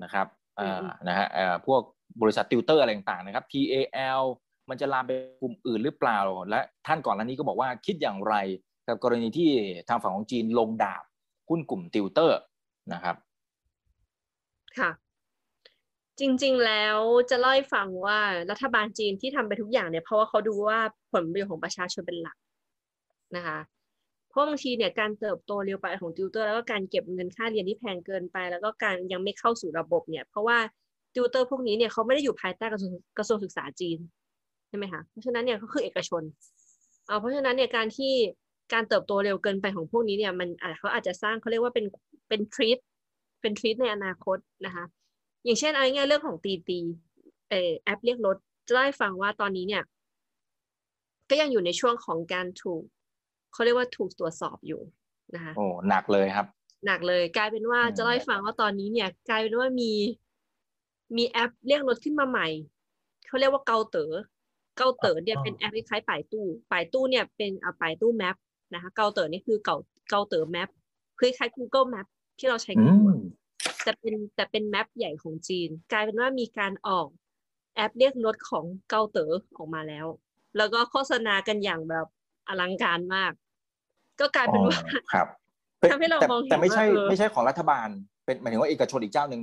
[0.03, 0.27] นะครับ
[0.61, 1.81] อ่านะฮะอ่าพวก
[2.23, 4.23] บริษัทติวเตอร์อะไรต่างๆนะครับ TAL
[4.69, 6.19] มันจะลามไปกลุ่มอื่นหรือเปล่า
[6.51, 8.35] และท่านก่อนหน้านี้ก็บอกว่าคิดอย่างไร
[8.89, 9.51] กับกรณีที่
[9.89, 11.05] ทางฝั่งของจีนลงดาบ
[11.49, 12.39] หุ้นกลุ่มติวเตอร์
[12.93, 13.17] นะครับ
[14.79, 14.91] ค่ะ
[16.21, 16.99] จริง ๆ แล้ว
[17.31, 18.19] จะเล่าให้ฟังว่า
[18.51, 20.79] รัฐบาลจีนที่ทำไปทุกอย่างเนี่ยเพราะว่าเขาดูว่า
[21.13, 22.37] ผลประโยชน์ของประชาชนเป็นหลัก
[23.37, 23.78] นะคะเพ
[24.39, 30.59] ราะบางทีเนี่ยการเติบโตเร็วไปของติวเตอร์แล้วก็การเก็บเงินค่าเรียนที่แพงเกินไป แล้วก็การยังไม่เข้าสู่ระบบเนี่ย เพราะว่า
[31.15, 33.99] ติวเตอร์พวกนี้เนี่ยเขาไม่ได้อยู่ภายใต้กระทรวงกระทรวงศึกษาจีน
[34.69, 36.23] ใช่ไหมคะเพราะฉะนั้นเนี่ยเขาคือเอกชน
[37.07, 38.13] เเพราะฉะนั้นเนี่ยการที่
[38.73, 41.87] การเติบโตเร็วเกินไปของพวกนี้เนี่ยมันเขาอาจจะสร้างเขาเรียกว่าเป็น
[42.29, 42.79] เป็นทริต
[43.41, 44.85] เป็นทริตในอนาคตนะคะ
[45.45, 46.79] อย่างเช่นเอาง่ายเรื่องของตีตี
[47.51, 48.37] เออแอปเรียกรถ
[48.67, 49.83] จะได้ฟังว่าตอนนี้เนี่ย
[51.31, 52.83] ก็ยังอยู่ในช่วงของการถูก
[53.53, 54.81] เขาเรียกว่าถูกตรวจสอบอยู่
[55.35, 56.47] นะคะโอ้หนักเลยครับ
[56.87, 59.93] หนักเลย กลายเป็นว่าจะเล่าให้ฟังว่าตอนนี้เนี่ย กลายเป็นว่ามี
[61.17, 62.49] มีแอปเรียกรถขึ้นมาใหม่
[63.27, 64.13] เขาเรียกว่าเกาเต๋อ
[64.77, 68.37] เกาเต๋อเนี่ยเป็นแอปคล้ายๆป่ายตู้ป่ายตู้เนี่ยเป็นอ่าป่ายตู้ map
[68.75, 69.77] นะคะเกาเต๋อนี่คือเกา
[70.11, 70.69] เกาเต๋อ map
[71.21, 72.07] คล้ายๆ Google Map
[72.39, 72.97] ที่เราใช้กัน
[73.85, 77.09] แต่เป็นแต่เป็น map ใหญ่ของจีน กลายเป็นว่ามีการออก
[77.77, 80.07] แอปเรียกรถของเกาเต๋อออกมาแล้ว
[80.57, 82.07] แล้วก็โฆษณากันอย่างแบบ
[82.49, 83.33] อลังการมาก
[84.21, 84.81] ก็กลายเป็นว่า
[85.13, 85.27] ครับ
[85.91, 87.89] ทำให้เรามองเห็นแต่ไม่ใช่ไม่ใช่ของรัฐบาล
[88.25, 89.43] เป็นหมายถึงว่าเอกชนอีกเจ้าหนึ่ง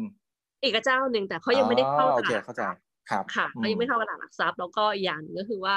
[0.64, 2.62] อีกเจ้าหนึ่งแต่เขายังไม่ได้เข้าตลาดเข้าใจ
[3.10, 5.76] ครับค่ะเขายังไม่เข้าตลาดหลักทรัพย์แล้วก็อย่างนึงก็คือว่า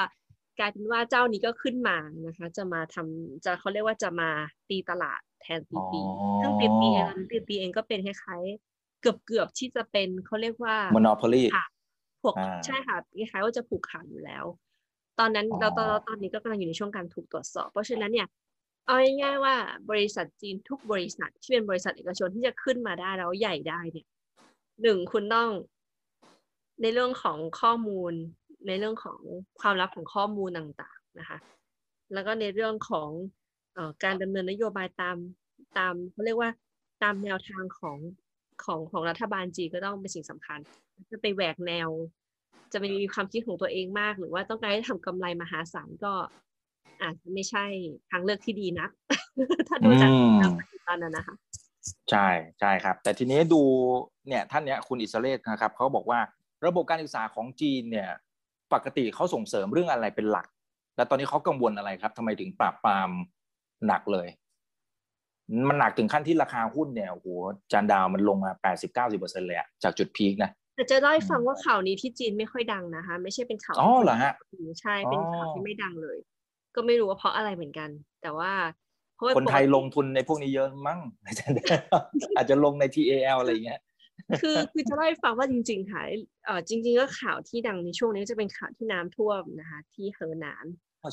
[0.59, 4.29] กลายเป็นว่าเจ้านี้ก็ขึ้นมานะคะ จะมาทำจะเขาเรียกว่าจะมา
[4.69, 6.01] ตีตลาดแทนตีตี
[6.41, 11.65] ซึ่งตีตีเองตีตีเองก็เป็นคล้ายๆ เกือบเกือบที่จะเป็นเขาเรียกว่า monopoly ค่ะ
[12.21, 12.33] พวก
[12.65, 14.45] ใช่ค่ะคล้ายๆว่าจะผูกขาดอยู่แล้ว
[15.19, 18.27] ตอนนั้นเราตอนตอนนี้ก็กำลังอยู่ในช่วงการถูกตรวจสอบ เพราะฉะนั้นเนี่ย
[18.85, 19.55] เอาง่ายๆว่า
[19.89, 24.07] บริษัทจีนทุกบริษัทที่เป็นบริษัทเอกชนที่จะขึ้นมาได้แล้วใหญ่ได้เนี่ย
[24.81, 25.49] หนึ่งคุณต้อง
[26.81, 28.13] ในเรื่องของข้อมูล
[28.67, 29.19] ในเรื่องของ
[29.61, 31.37] ความลับของข้อมูลต่างๆนะคะ
[32.13, 33.09] แล้วก็ในเรื่องของ
[33.77, 35.17] อการดำเนินนโยบายตาม
[35.77, 36.49] ตามเขาเรียกว่า
[37.03, 37.97] ตามแนวทางของ
[38.63, 40.59] ของของรัฐบาลจีนก็ต้องเป็นสิ่งสำคัญ
[41.11, 41.89] จะไปแหวกแนว
[42.73, 46.13] จะไม่มีความคิดของตัวเองมาก หรือว่าต้องการให้ทำกำไรมหาศาลก็
[47.01, 47.65] อาจจะไม่ใช่
[48.11, 48.87] ทางเลือกที่ดีนะ
[49.67, 50.11] ถ้าดูจาก
[50.59, 51.35] ปัจจุบันนะคะ
[52.11, 52.27] ใช่
[52.59, 53.61] ใช่ครับ แต่ทีนี้ดู
[54.27, 56.19] เนี่ยท่านเนี้ยคุณอิสระเลศนะครับเขาบอกว่า
[56.65, 58.09] ระบบการศึกษาของจีนเนี่ย
[58.73, 60.47] ปกติเขาส่งเสริมเรื่องอะไรเป็นหลัก
[60.95, 63.09] แล้วตอนนี้เขากังวลอะไรครับทำไมถึงปราบปราม
[63.87, 64.27] หนักเลย
[65.67, 67.27] มันหนักถึงขั้นที่ราคาหุ้นเนี่ยโอ้โห
[67.71, 74.33] จานดาวมันลงมาแปดสิบเก้าสิบเปอร์เซ็นเลยอะจากจุดพีคนะ แต่จะได้ฟังว่าข่าวนี้ที่จีนไม่ค่อยดังนะคะ ไม่ใช่เป็นข่าวอ๋อเหรอฮะ
[74.81, 76.17] ใช่เป็นข่าวที่ไม่ดังเลย
[76.75, 77.89] ก็ไม่รู้ว่าเพราะอะไรเหมือนกัน
[78.21, 78.51] แต่ว่า
[79.37, 80.99] คนไทยลงทุนในพวกนี้เยอะมั้ง
[82.35, 83.81] อาจจะลงใน TAL อะไรอย่างเงี้ย
[84.41, 86.01] คือคือจะเล่าให้ฟังว่าจริงๆค่ะ
[86.45, 90.65] เออจริง ๆ ก็ข่าวที่ดังในช่วงนี้จะเป็นข่าวที่น้ำท่วมนะคะ ที่เฮอหนาน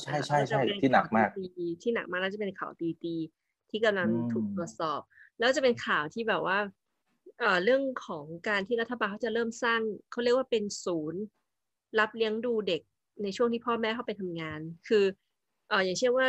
[0.03, 1.29] ใช่ใช่ใช่ที่หนักมาก
[1.81, 3.15] ที่หนักมากแล้วจะเป็นข่าวตีตี
[3.69, 5.01] ที่กำลังถูกตรวจสอบ
[5.39, 6.57] แล้วจะเป็นข่าวที่แบบว่า
[7.63, 9.81] เรื่องของการที่รัฐบาลเขาจะเริ่มสร้าง
[10.11, 11.21] เขาเรียกว่าเป็นศูนย์
[11.99, 12.81] รับเลี้ยงดูเด็ก
[13.23, 15.03] ในช่วงที่พ่อแม่เข้าไปทำงาน คือ
[15.69, 16.27] เอออย่างเช่นว่า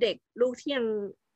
[0.00, 0.86] เด็กลูกที่ยัง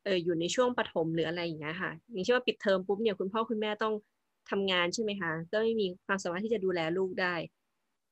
[0.03, 3.93] เอออยู่ในช่วงปฐมหรืออะไรอย่างเงี้ยค่ะ อย่างเช่นว่าปิดเทอมปุ๊บเนี่ยคุณพ่อคุณแม่ต้อง
[4.49, 7.35] ทำงานใช่ไหมคะก็ไม่มีความสามารถที่จะดูแลลูกได้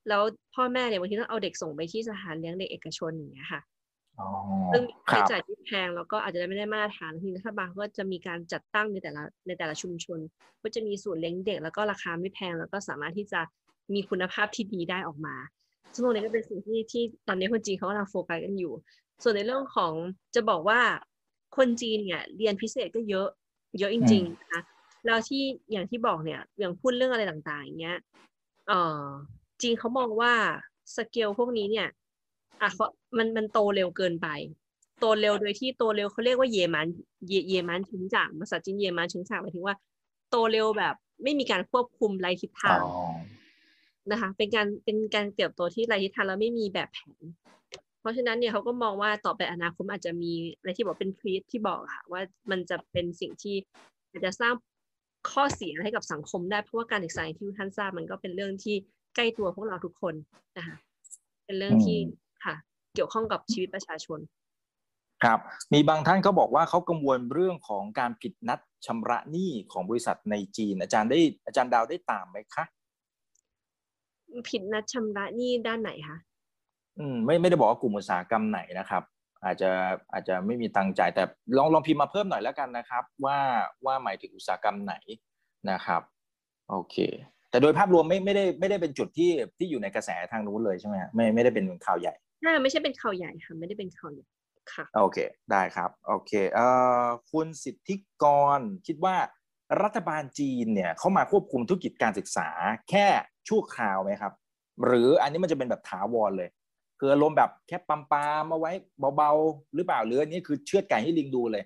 [0.10, 0.22] แล้ว
[0.56, 3.62] พ่อแม่เนี่ยบางทีต้องเอาเด็กส่งไปที่สถานเลี้ยงเด็กเอกชนอย่างเงี้ยค่ะ
[4.72, 10.20] ซึ่งค่าใช้จ่ายที่แพงแล้วก็อาจจะไม่ได้มาตรฐานทีรัฐบาลก็จะมีการจัดตั้งในแต่ละในแต่ละชุมชน
[10.64, 13.42] ก็จะมีศูนย์เลี้ยงเด็ก แล้วก็ราคาไม่แพงแล้วก็สามารถที่จะ
[13.94, 15.36] มีคุณภาพที่ดีได้ออกมา
[15.94, 18.74] ซึ่งตรงนี้ก็เป็นสิ่งที่ที่ตอนนี้คนจีนเขากำลังโฟกัสกันอยู่
[19.24, 19.94] ส่วนในเรื่องของ
[20.36, 20.80] จะบอกว่า
[21.58, 23.28] คนจีนเนี่ยเรียนพิเศษก็เยอะ
[23.80, 24.62] เยอะจริงๆนะคะ
[25.06, 27.98] แล้วที่อย่างที่บอกเนี่ยอย่างพูดเรื่องอะไรต่างๆอย่างเงี้ย
[28.68, 29.04] เออ
[29.62, 30.34] จริงเขามองว่า
[30.96, 31.88] สเกลพวกนี้เนี่ย
[32.62, 32.86] อะเขา
[33.18, 34.28] มันมันโตเร็วเกินไป
[35.00, 36.88] โตเร็วโดยที่โตเร็วเขาเรียกว่าเยมัน
[37.28, 39.76] เยเยมันถึงจากภาษาจีนเยมันถึงจากหมายถึงว่า
[40.30, 42.82] โตเร็วแบบไม่มีการควบคุมไรทิศทาง
[44.12, 47.24] นะคะ เป็นการเป็นการเติบโตที่ไรทิศทางแล้วไม่มีแบบแผน
[48.00, 53.56] เพราะฉะนั้นเนี่ยเขาก็มองว่าต่อไปอนาคตอาจจะมีอะไรที่บอกเป็นพรีที่บอกค่ะว่ามันจะเป็นสิ่งที่
[54.12, 54.54] อาจจะสร้าง
[55.32, 58.76] ข้อเสียให้กับสังคมได้เพราะว่าการศึกษาที่ท่านทราบมันก็เป็นเรื่องที่
[59.16, 60.16] ใกล้ตัวพวกเราทุกคน
[60.58, 60.78] นะคะ
[61.46, 61.98] เป็นเรื่องที่
[62.46, 62.56] ค่ะ
[62.96, 64.20] เกี่ยวข้องกับชีวิตประชาชน
[65.24, 65.40] ครับ
[65.74, 72.66] มีบางท่านก็บอกว่าเขากังวลเรื่องของการผิดนัดชำระหนี้ของบริษัทในจีน อาจารย์ได้อาจารย์ดาวได้ตามไหมคะ
[74.50, 76.18] ผิดนัดชำระหนี้ด้านไหนคะ
[77.00, 79.04] อืมไม่ไม่ได้บอกว่ากลุ่มอุตสาหกรรมไหนนะครับ
[79.46, 79.72] อาจจะ
[80.14, 81.24] อาจจะไม่มีตังใจแต่
[81.58, 83.40] ลองลองพิมพ์มาเพิ่มหน่อยแล้วกันนะครับ ว่า
[83.86, 84.96] ว่าหมายถึงอุตสาหกรรมไหน
[85.72, 86.02] นะครับ
[86.70, 86.96] โอเค
[87.50, 94.28] แต่โดยภาพรวมไม่ไม่ได้ไม่ได้เป็นจุดที่ที่อยู่ในกระแสทางนู้นเลยใช่ไหมไม่ไม่ได้เป็นข่าวใหญ่ ใช่ไม่ใช่เป็นข่าวใหญ่ค่ะ ไม่ได้เป็นข่าวใหญ่
[94.74, 95.18] ค่ะโอเค
[95.52, 96.68] ได้ครับ โอเคเอ่
[97.04, 98.26] อคุณสิทธิก
[98.58, 99.16] รคิดว่า
[99.84, 102.50] รัฐบาลจีนเนี่ยเข้ามาควบคุมธุรกิจการศึกษา
[102.90, 103.08] แค่
[103.48, 104.34] ชั่วคราวไหมครับ
[104.86, 106.50] หรืออันนี้มันจะเป็นแบบถาวรเลย
[107.00, 108.72] คืออารมณ์แบบแค่ปั๊มปามาไว้
[109.18, 111.64] เบาๆ หรือเปล่าหรืออันนี้คือเชือดไก่ให้ลิงดูเลย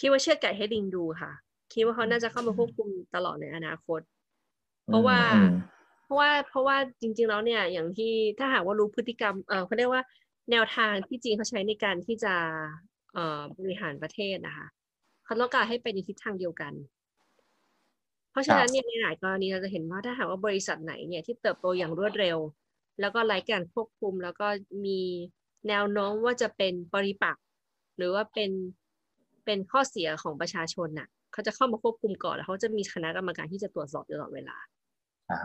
[0.00, 1.32] คิดว่าเชือดไก่ให้ลิงดูค่ะ
[1.72, 4.00] คิดว่าเขาน่าจะเข้ามาควบคุมตลอดในอนาคต
[4.86, 5.81] เพราะว่าเพ
[6.12, 10.02] ราะว่าเพราะว่าจริง ๆ แล้วเนี่ยอย่างที่ถ้าหากว่ารู้พฤติกรรมเออเขาเรียกว่า
[10.50, 12.34] แนวทางที่จีนเขาใช้ในการที่จะ
[13.58, 14.66] บริหารประเทศนะคะ
[15.24, 16.72] เขาต้องการให้ไปในทิศทางเดียวกัน
[18.30, 22.38] เพราะฉะนั้นเนี่ยในหลายกรณีเราจะเห็นว่าถ้าหากว่าบริษัทไหนเนี่ยที่เติบโตอย่างรวดเร็ว
[23.00, 24.46] แล้วก็ไร้การควบคุมแล้วก็
[24.86, 25.00] มี
[25.68, 27.44] แนวโน้มว่าจะเป็นปริปักษ์
[27.96, 28.50] หรือว่าเป็น
[29.44, 34.56] เป็นข้อเสียของประชาชนน่ะเขาจะเข้ามาควบคุมก่อนแล้วเขาจะมีคณะกรรมการที่จะตรวจสอบตลอดเวลา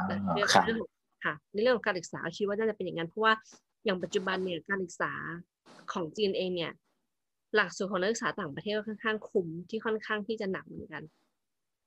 [0.05, 0.79] เรื่อง
[1.25, 3.33] ค่ะในเรื่องของการศึกษาคิดว่าน่าจะเป็นอย่างนั้นเพราะว่า
[3.85, 5.13] อย่างปัจจุบันเนี่ยการศึกษา
[5.93, 6.71] ของจีนเองเนี่ย
[7.55, 11.03] หลักสูตรของนักศึกษาต่างประเทศค่อนข้างคุมที่ค่อนข้างที่จะหนักเหมือนกัน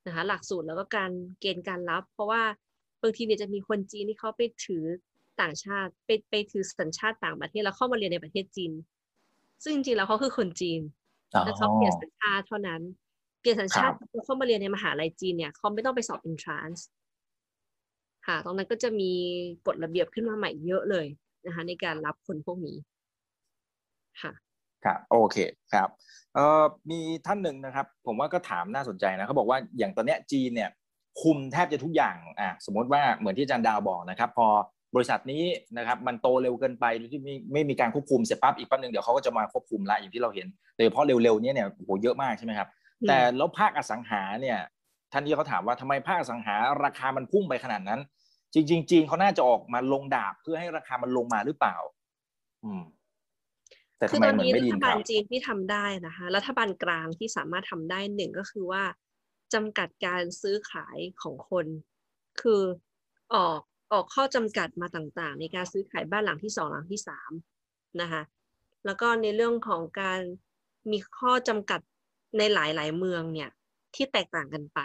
[0.07, 1.11] นะคะหลักสูตรแล้วก็การ
[1.41, 2.43] เกณฑ์การรับ เพราะว่า
[3.03, 4.84] บางทีเนี่ยจะมีคนจีนที่เขาไปถือ
[5.41, 8.72] ต่างชาติไปไปถือสัญชาติต่างประเทศแล้วเข้ามาเรียนในประเทศจีน
[9.62, 10.80] ซึ่งจริงๆแล้วเขาคือคนจีน
[11.45, 12.82] แล้วเขาเปลี่ยนสัญชาติเท่านั้น
[13.41, 16.80] เปลี่ยนสัญชาติเข้ามาเรียนในมหาลัยจีนเนี่ยเขาไม่ต้องไปสอบ entrance
[18.27, 19.12] ค่ะ ตรงนั้นก็จะมี
[19.66, 21.07] กฎระเบียบขึ้นมาใหม่เยอะเลย
[21.47, 22.77] นะคะ ในการรับคนพวกนี้
[24.23, 24.33] ค่ะ
[24.85, 25.37] ครับโอเค
[25.73, 25.89] ครับ
[26.35, 30.71] เอ่อมีท่านหนึ่งนะครับ ผมว่าก็ถามน่าสนใจนะเขาบอกว่าอย่างตอนเนี้ยจีนเนี่ย
[31.23, 34.47] คุมแทบจะทุกอย่างอ่าสมมติว่าเหมือนที่อาจารย์ดาวบอกนะครับ พอ
[34.95, 35.45] บริษัทนี้
[35.79, 40.47] นะครับมันโตเร็วเกินไปที่ไม่ไม่มีการควบคุมเสร็จปั๊บอีกแป๊บนึงเดี๋ยวเขาก็จะมาควบคุมละอย่างที่เราเห็น
[40.77, 42.68] โดยเฉพาะเร็วๆนี้เนี่ยโหเยอะมากใช่ไหมครับ
[43.09, 44.59] แต่แล้วภาคอสังหาเนี่ย
[45.13, 48.01] ท่านที่เขาถามว่าทำไมภาคอสังหาราคามันพุ่งไปขนาดนั้น
[48.55, 51.77] จริงๆจีนเขาน่าจะออกมาลงดาบเพื่อให้ราคามันลงมาหรือเปล่า
[52.65, 52.83] อืม
[53.97, 58.83] แต่ทำไมมันไม่ดีรัฐบาลจีนที่ทำได้นะคะรัฐบาลกลางที่สามารถทำได้หนึ่งก็คือว่า
[59.55, 61.67] จำกัดการซื้อขายของคน
[62.41, 62.63] คือ
[63.35, 63.61] ออก
[63.93, 67.33] ออกข้อจำกัดมาต่างๆ ในการซื้อขายบ้านหลังที่สองหลังที่สาม
[68.01, 68.23] นะคะ
[68.85, 70.21] แล้วก็ในเรื่องของการ
[70.91, 71.81] มีข้อจำกัด
[72.39, 73.51] ในหลายๆเมืองเนี่ย
[73.95, 74.80] ที่แตกต่างกันไป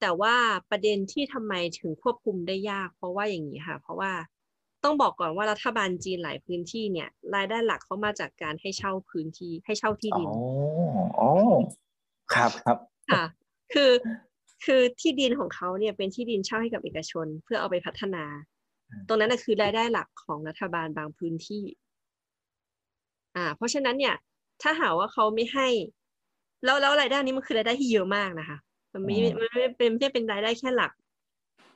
[0.00, 0.34] แต่ว่า
[0.70, 4.12] ประเด็นที่ทำไมถึงควบคุมได้ยาก เพราะว่าอย่างนี้ค่ะ เพราะว่า
[4.84, 10.38] ต้องบอกก่อนว่ารัฐบาลจีนหลายพื้นที่เนี่ย รายได้หลักเขามาจากการให้เช่าพื้นที่ให้เช่าที่ดินอ๋อ
[11.18, 11.30] อ๋อ
[12.34, 12.78] ครับครับ
[13.10, 13.24] ค่ะ
[13.72, 13.90] คือ
[14.64, 18.24] คือที่ดินของเขาเนี่ยเป็นที่ดินเช่าให้กับเอกชน เพื่อเอาไปพัฒนา
[19.08, 21.64] ตรงนั้นคือรายได้หลักของรัฐบาลบางพื้นที่
[23.36, 24.14] อ่า เพราะฉะนั้นเนี่ย
[24.62, 25.68] ถ้าหาว่าเขาไม่ให้
[26.64, 28.58] แล้วแล้วรายได้นี้มันคือรายได้ที่เยอะมากนะคะ
[28.92, 30.92] มันไม่มันไม่เป็นไม่เป็นรายได้แค่หลัก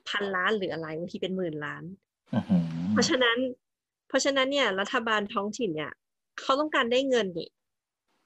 [0.08, 1.82] พันล้านหรืออะไรบางทีเป็นหมื่นล้าน
[2.92, 3.36] เพราะฉะนั้น
[4.08, 5.92] เพราะฉะนั้นเนี่ย รัฐบาลท้องถิ่นเนี่ย
[6.40, 7.48] เขาต้องการได้เงินนี่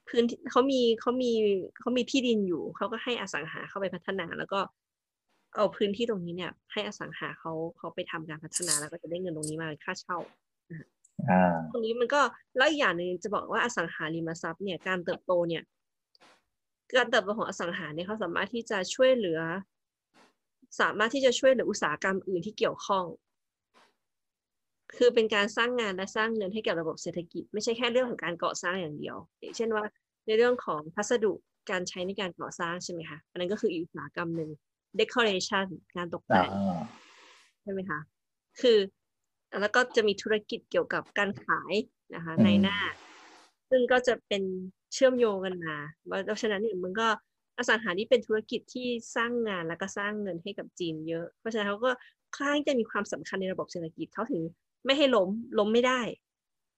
[0.07, 1.31] พื้นเขามีเขามี
[1.79, 4.59] เขามีที่ดินอยู่เขาก็ให้อสังหาเข้าไปพัฒนา แล้วก็
[5.55, 10.17] เอาพื้นที่ตรงนี้เนี่ย ให้อสังหาเขาเขาไปทำการพัฒนาแล้วก็จะได้เงินตรงนี้มาค่าเช่า
[11.71, 12.21] ตรงนี้มันก็
[12.57, 15.63] แล้วอีกอย่างหนึ่งจะบอกว่าอสังหาริมทรัพย์เนี่ยการเติบโตเนี่ย
[16.95, 19.39] การเติบโตของอสังหาเนี่ยเขาสามารถที่จะช่วยเหลือ
[20.81, 23.05] สามารถที่จะช่วยเหลืออุตสาหกรรมอื่นที่เกี่ยวข้อง
[24.97, 29.17] คือเป็นการสร้างงานและสร้างเงินให้กับระบบเศรษฐกิจ ไม่ใช่แค่เรื่องของการก่อสร้างอย่างเดียว
[29.57, 29.85] เช่นว่า
[30.25, 31.33] ในเรื่องของพัสดุ
[31.71, 34.49] การใช้ในการก่อสร้างใช่ไหมคะอันนั้นก็คืออุตสาหกรรมหนึ่ง
[34.99, 35.65] decoration
[35.95, 36.49] การตกแต่ง
[37.61, 37.99] ใช่ไหมคะ
[38.61, 38.77] คือ
[39.61, 41.73] แล้วก็จะมีธุรกิจเกี่ยวกับการขาย
[42.15, 42.77] นะคะในหน้า
[43.69, 44.43] ซึ่งก็จะเป็น
[44.93, 45.75] เชื่อมโยงกันมา
[46.25, 47.07] เพราะฉะนั้นเนี่ยมันก็
[47.57, 51.91] อสังหานี่เป็นธุรกิจที่สร้างงานแล้วก็สร้างเงินให้กับจีนเยอะ เพราะฉะนั้นเขาก็
[52.35, 54.41] ค่อนจะมีความสำคัญในระบบเศรษฐกิจเขาถึง
[54.85, 55.29] ไม่ให้ล้ม
[55.59, 56.01] ล้มไม่ได้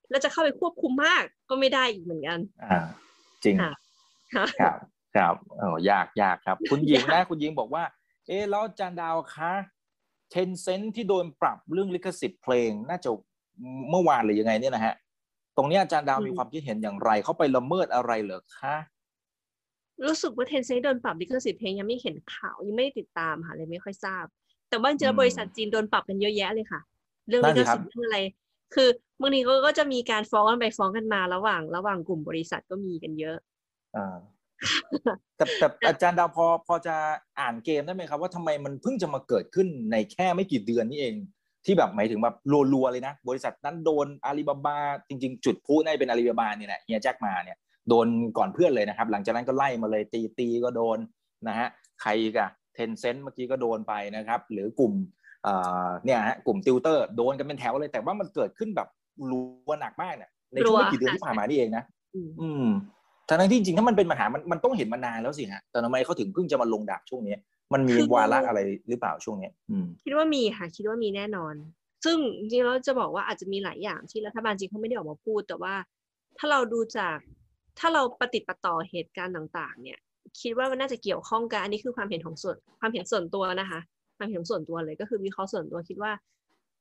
[0.09, 2.79] แล้วจะเข้าไปควบคุมมากก็ไม่ได้อีกเหมือนกัน อ่า
[3.43, 4.77] จริงครับ
[5.15, 7.83] ครับโอ้ยากยากครับ คุณหญิงนะคุณหญิงบอกว่า
[8.27, 9.51] เอ๊แล้วจานดาวคะ
[10.29, 13.09] เทนเซนที่โดนปรับเรื่องลิขสิทธิ์เพลงน่าจะ
[13.89, 14.95] เมื่อวานหรือยังไงเนี่ยนะฮะ
[15.57, 18.75] ตรงนี้อาจารย์ดาวมีความคิดเห็นอย่างไร เขาไปละเมิดอะไรเหรอคะ
[20.05, 24.25] รู้สึกว่าเทนเซ็ตโดนปรับลิขสิทธิ์เพลงยังไม่เห็นข่าวยังไม่ได้ติดตามค่ะเลยไม่ค่อยทราบ
[24.69, 26.81] แต่ว่าจริงๆบริษัทจีนโดนปรับกันเยอะแยะเลยค่ะ
[27.27, 28.19] เรื่องลิขสิทธิ์เรื่องอะไร
[28.75, 28.89] คือ
[29.21, 33.37] บางทีก็จะมีการฟ้องกันไปฟ้องกันมาระหว่าง ระหว่างกลุ่มบริษัทก็มีกันเยอะ
[33.95, 34.15] อ่า
[35.37, 36.95] แต่แต่อาจารย์ดาวพอพอจะ
[37.39, 41.15] อ่านเกมได้ไหมครับ ว่าทำไมมันเพิ่งจะมาเกิดขึ้นในแค่ไม่กี่เดือนนี้เอง
[41.65, 42.35] ที่แบบหมายถึงแบบ
[42.73, 47.57] รัวๆเลยนะ บริษัทนั้นโดนอาลีบาบาจริง ๆ จุดพูดในเป็นอาลีบาบาเนี่ยแหละเฮียแจ็คมาเนี่ย
[47.89, 48.07] โดน
[48.37, 50.97] ก่อนเพื่อนเลยนะครับ หลังจากนั้นก็ไล่มาเลยตีตีก็โดน
[51.47, 51.67] นะฮะ
[52.01, 54.93] ใครอีกอะเทนเซ็นต์เมื่อกี้ก็โดนไปนะครับ หรือกลุ่ม
[56.05, 58.87] เนี่ยฮะกลุ่มติวเตอร์ โดนกันเป็นแถวเลย แต่ว่ามันเกิดขึ้นแบบ
[59.31, 61.83] รัวหนักมากเนี่ยในช่วงไม่กี่เดือนที่ผ่านมานี่เองนะ
[62.41, 62.67] อืม
[63.27, 67.35] ทั้งที่จริงถ้ามันเป็นปัญหามันมันต้องเห็นมานานแล้วสิฮะแต่ทำไมเขาถึงเพิ่งจะมาลงดาบช่วงนี้
[67.73, 69.51] มันมีวาระอะไรหรือเปล่าช่วงนี้
[70.05, 71.55] คิดว่ามีค่ะคิดว่ามีแน่นอน
[72.05, 75.73] ซึ่งจริงๆเราจะบอกว่าอาจจะมีหลายอย่างที่รัฐบาลจริงเขาไม่ได้ออกมาพูด แต่ว่า
[76.37, 77.17] ถ้าเราดูจาก
[77.79, 79.99] ถ้าเราปฏิปต่อเหตุการณ์ต่าง ๆ เนี่ย
[80.41, 83.79] คิดว่ามันน่าจะเกี่ยวข้องกันอันนี้คือความเห็นของส่วนความเห็นส่วนตัวนะคะ
[84.17, 86.11] ความเห็นส่วนตัวเลยก็คือวิเคราะห์ส่วนตัวคิดว่า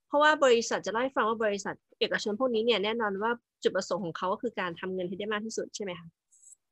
[0.09, 3.31] เพราะว่าบริษัทจะเล่าให้ฟังว่าบริษัท เอกชนพวกนี้เนี่ยแน่นอนว่า
[3.63, 6.09] จุดประสงค์ของเขาก็คือการทำเงินให้ได้มากที่สุดใช่ไหมคะ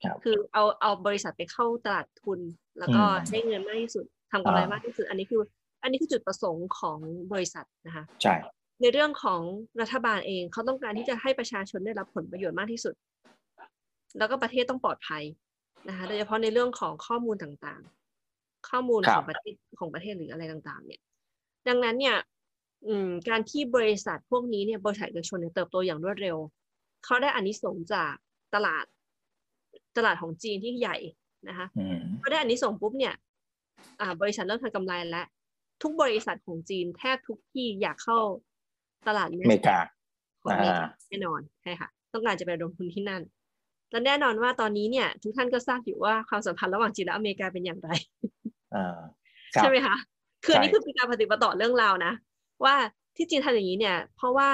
[0.02, 2.40] ครับคือเอาเอาบริษัทไปเข้าตลาดทุน
[2.78, 5.42] แล้วก็อืมได้เงินมากที่สุดทำกำไรอ่ามมากที่สุด อันนี้คือ
[5.82, 6.98] อันนี้คือจุดประสงค์ของ
[7.32, 8.34] บริษัทนะคะใช่
[8.80, 9.40] ในเรื่องของ
[9.80, 12.94] รัฐบาลเองเขาต้องการที่จะให้ประชาชนได้รับผลประโยชน์มากที่สุด
[14.18, 15.22] แล้วก็ประเทศต้องปลอดภัย
[15.88, 21.00] นะคะโดยเฉพาะในเรื่องของข้อมูลต่างๆ ข้อมูลครัขบองประเทศของประเทศหรืออะไรต่าง ๆ เนี่ย
[21.68, 22.16] ดังนั้นเนี่ย
[22.86, 26.36] อืมการที่บริษัทพวกนี้เนี่ยบริษัทเอกชนเนี่ยเติบโตอย่างรวดเร็ว
[27.04, 28.14] เขาได้อานิสงส์จาก
[28.54, 28.84] ตลาด
[29.96, 30.96] ตลาดของจีนที่ใหญ่
[31.48, 33.14] นะคะอืมพอได้อานิสงส์ปุ๊บเนี่ย
[34.00, 35.26] อ่าบริษัทเริ่มทำกำไรแล้ว
[35.82, 38.18] ทุกบริษัทของจีนแทบทุกที่อยากเข้า
[39.06, 39.78] ตลาดอเมริกา
[40.42, 43.22] ของอเมริกาอ่าแน่นอนใช่ค่ะ ต้องการจะไปลงทุนที่นั่น
[43.90, 47.88] และแน่นอนว่าตอนนี้เนี่ย ทุกท่านก็ทราบอยู่ว่าความสัมพันธ์ระหว่างจีนและอเมริกาเป็นอย่างไร
[48.74, 48.96] อ่า
[49.54, 49.96] ครับใช่ไหมคะ
[50.44, 52.12] คืออันนี้ใช่คือเป็นการปฏิบัติต่อเรื่องราวนะ
[52.64, 52.74] ว่า
[53.16, 54.48] ที่จีนทำอย่างนี้เนี่ย เพราะว่า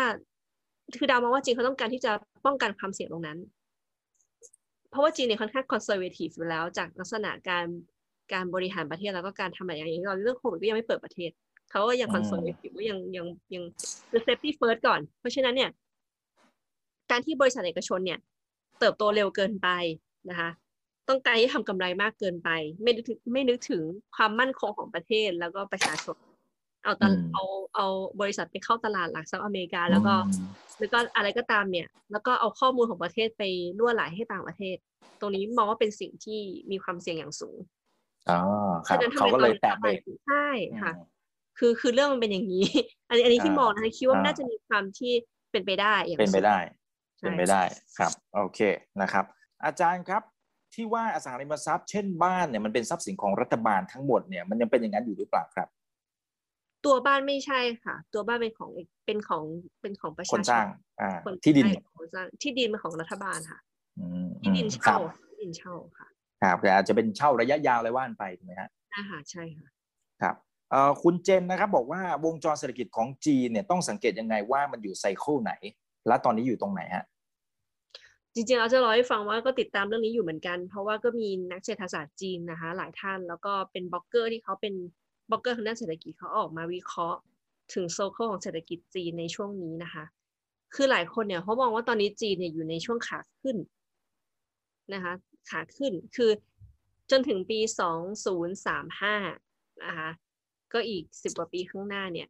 [0.98, 2.12] คือดาวมองว่าจีนเขาต้องการที่จะ
[2.46, 3.38] ป้องกันความเสี่ยงตรงนั้น
[4.90, 7.64] เพราะว่าจีนเนี่ยค่อนข้าง conservative อยู่แล้ว จากลักษณะการ
[8.32, 11.30] การบริหารประเทศแล้วก็การทำอะไรอย่างนี้ตอนเรื่องโควิดก็ยังไม่เปิดประเทศ
[11.70, 13.64] เขาก็ยัง conservative ว่ายังยังยัง
[14.10, 15.70] คือ safety first ก่อน เพราะฉะนั้นเนี่ย
[17.10, 18.18] การที่บริษัทเอกชนเนี่ย
[18.78, 19.68] เติบโตเร็วเกินไป
[20.30, 20.50] นะคะ
[21.08, 22.50] ต้องการที่ทำกำไรมากเกินไป
[22.82, 23.82] ไม่นึกถึงไม่นึกถึง
[24.16, 26.16] ความมั่นคงของประเทศแล้วก็ประชาชน
[26.88, 27.44] เอาตลอืมเอา
[27.76, 27.86] เอา
[28.20, 30.46] บริษัทไปเข้าตลาดหลักทรัพย์อเมริกา แล้วก็อืม
[30.78, 33.42] แล้วก็อะไรก็ตามเนี่ย แล้วก็เอาข้อมูลของประเทศไป
[33.78, 34.76] ล่วไหลให้ต่างประเทศ
[35.20, 37.56] ตรงนี้มองว่าเป็นสิ่งที่มีความเสี่ยงอย่างสูง
[38.30, 38.38] อ๋อ
[38.86, 40.48] ครับฉะนั้นทำเขาไมก็เลยตอนแตะเบรกใช่
[40.82, 41.06] ค่ะอืม
[41.58, 42.66] คือคือเรื่องมันเป็นอย่างนี้
[43.08, 45.12] อันนี้อันนี้ที่อ่ามองนะคะคิดว่ามันอ่าน่าจะมีความที่
[45.52, 46.58] เป็นไปได้อย่างเป็นไปสูงได้
[47.18, 47.62] ใช่เป็นไปได้
[47.98, 48.60] ครับ โอเค
[49.00, 49.24] นะครับ
[49.64, 50.22] อาจารย์ครับ
[50.74, 55.68] ที่ว่าอสังหาริมทรัพย์เช่นบ้านเนี่ยมันเป็นทรัพย์สินของรัฐบาลทั้งหมดเนี่ยมันยังเป็นอย่างนั้นอยู่หรือเปล่าครับ
[56.86, 58.70] ตัวบ้านไม่ใช่ค่ะ ตัวบ้านเป็นของ
[59.06, 59.44] เป็นของ
[59.80, 60.66] เป็นของประชาคชนสร้าง
[61.00, 63.58] อ่าคนที่ดินใช่คนสร้างที่ดินเป็นของรัฐบาลค่ะ
[63.98, 66.08] อืมที่ดินอืมคเช่ารับที่ดินเช่าค่ะ
[66.42, 69.68] ครับแต่อาจจะเป็นเช่าระยะยาวเลยว่านไปถูกไหมฮะอ่าค่ะใช่ค่ะ
[70.22, 70.34] ครับ
[70.70, 75.52] เอ่อคุณเจนนะครับบอกว่าวงจรเศรษฐกิจของจีนเนี่ยต้องสังเกตยังไงว่ามันอยู่ไซเคิลไหน
[76.06, 77.04] และตอนนี้อยู่ตรงไหนฮะ
[78.34, 84.74] จริงๆเราจะเล่าให้ฟังว่าก็ติดตามเรื่องนี้อยู่เหมือนกัน เพราะว่าก็มีนักเศรษฐศาสตร์จีนนะคะหลายท่านแล้วก็เป็นบล็อกเกอร์ที่เขาเป็น
[85.30, 87.20] บล็อกเกอร์ทางด้านเศรษฐกิจเขาออกมาวิเคราะห์
[87.74, 90.04] ถึง cycle ของเศรษฐกิจจีนในช่วงนี้นะคะ
[90.74, 93.56] คือหลายคนเนี่ยเขามองว่าตอนนี้จีนเนี่ยอยู่ในช่วงขาขึ้น
[94.94, 95.12] นะคะ
[95.50, 96.30] ขาขึ้นคือ
[97.10, 97.60] จนถึงปี
[98.90, 100.10] 2035 นะคะ
[100.72, 102.28] ก็อีก 10 กว่าปีข้างหน้าเนี่ย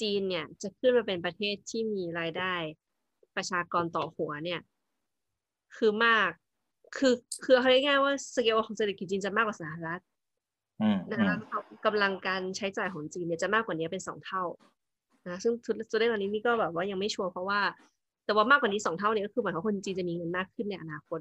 [0.00, 2.54] จีนเนี่ยจะขึ้นมาเป็นประเทศที่มีรายได้
[3.36, 4.60] ประชากรต่อหัวเนี่ย
[5.76, 6.30] คือมาก
[6.96, 7.14] คือ
[7.44, 10.00] คือเขาเรียกง่ายว่าสเกลของเศรษฐกิจจีนจะมากกว่าสหรัฐ
[11.10, 14.44] นะคะมแล้ว กำลังการใช้จ่ายของจีนเนี่ยจะมากกว่านี้เป็นสองเท่า
[15.28, 15.52] นะซึ่ง
[15.90, 17.60] ตัวเลขตอนนี้นี่ก็แบบว่ายังไม่ชัวร์เพราะว่า
[18.24, 21.20] แต่ว่ามากกว่านี้สองเท่าเนี่ยก็คือหมายความว่าคนจีนจะมีเงินมากขึ้นในอนาคต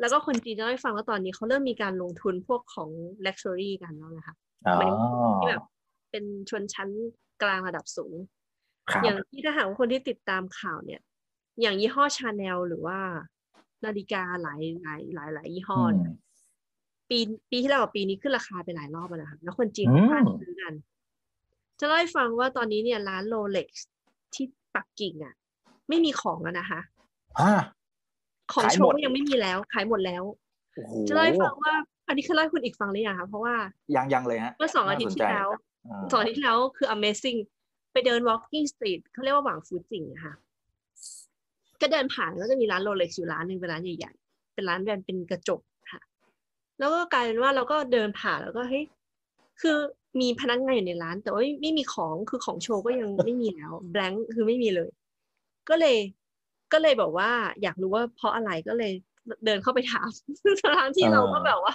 [0.00, 2.90] แล้วก็คนจีนจะได้ฟังว่าตอนนี้เขาเริ่มมีการลงทุนพวกของ
[3.26, 4.34] luxury กันแล้วนะคะ
[4.66, 5.00] อ๋อหมายถึง
[5.40, 5.64] ที่แบบ
[6.10, 6.88] เป็นชนชั้น
[7.42, 8.14] กลางระดับสูง
[8.90, 11.00] ครับอย่างที่ถ้าหากว่าคนที่ติดตามข่าวเนี่ย
[11.60, 12.98] อย่างยี่ห้อชาแนลหรือว่า
[13.84, 16.10] นาฬิกาหลายหลายหลายหลายยี่ห้อเนี่ยม
[17.10, 17.18] ปี
[17.50, 20.72] ปีที่แล้วกับปีนี้ขึ้นราคาไปหลายรอบแล้วนะคะแล้วคนจีนอืมกล้าซื้อกัน
[21.80, 23.88] จะเล่าให้ฟังว่าตอนนี้เนี่ยร้านโรเล็กซ์
[24.34, 24.44] ที่
[24.74, 25.34] ปักกิ่งอะ
[25.88, 26.80] ไม่มีของแล้วนะคะ
[27.40, 27.54] ฮะ
[28.52, 30.22] ของขายโชหมว์ดก็ยังไม่มีแล้ว ขายหมดแล้ว
[30.74, 31.72] โอ้โหจะเล่าให้ฟังว่า
[32.08, 33.54] อันนี้คือเล่าให้คุณอีกฟังหรือยังคะเพราะว่า
[33.96, 35.50] ยังยังเลยฮะเมื่อสองอาทิตย์ที่น่สนใจแล้ว
[35.90, 37.38] อ่าสองอาทิตย์ที่แล้วคือ amazing
[37.92, 40.34] ไปเดิน walking street เขาเรียกว่าหวังฟูจิงนะคะ
[41.80, 45.75] ก็เดินผ่านแล้วจะมีร้านโรเล็กซ์อยู่ร้านหนึ่งเป็นร้านใหญ่ๆเป็นร้านแบบเป็นกระจกค่ะ
[46.78, 48.84] แล้วก็กลายเป็นว่าเราก็เดินผ่านแล้วก็เฮ้ย
[49.60, 49.76] คือ
[50.20, 54.90] มีพนักงานอยู่ในร้าน แต่ว่าไม่ไม่มีของคือของโชว์ก็ยังไม่มีแล้ว blank คือไม่มีเลย
[55.68, 55.96] ก็เลย
[56.72, 57.30] ก็เลยบอกว่า
[57.62, 58.92] อยากรู้ว่าเพราะอะไรก็เลย
[59.44, 60.08] เดินเข้าไปถาม
[60.78, 61.74] ทั้งที่เราก็แบบว่า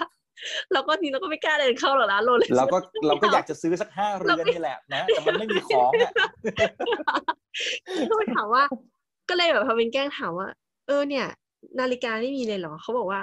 [0.74, 2.78] เราก็ทีเราก็ไม่กล้าเดินเข้าหรอกร้านโรเล็กซ์เราก็
[3.08, 6.12] เราก็อยากจะซื้อสักห้าเรือนนี่แหละนะแต่มันไม่มีของอะ
[8.10, 8.64] ก็ไปถามว่า
[9.30, 10.47] ก็เลยแบบพอเป็นแกล้งถามว่า
[10.88, 11.26] เออเนี่ย
[11.80, 13.22] นาฬิกาไม่มีเลยเหรอเขาบอกว่า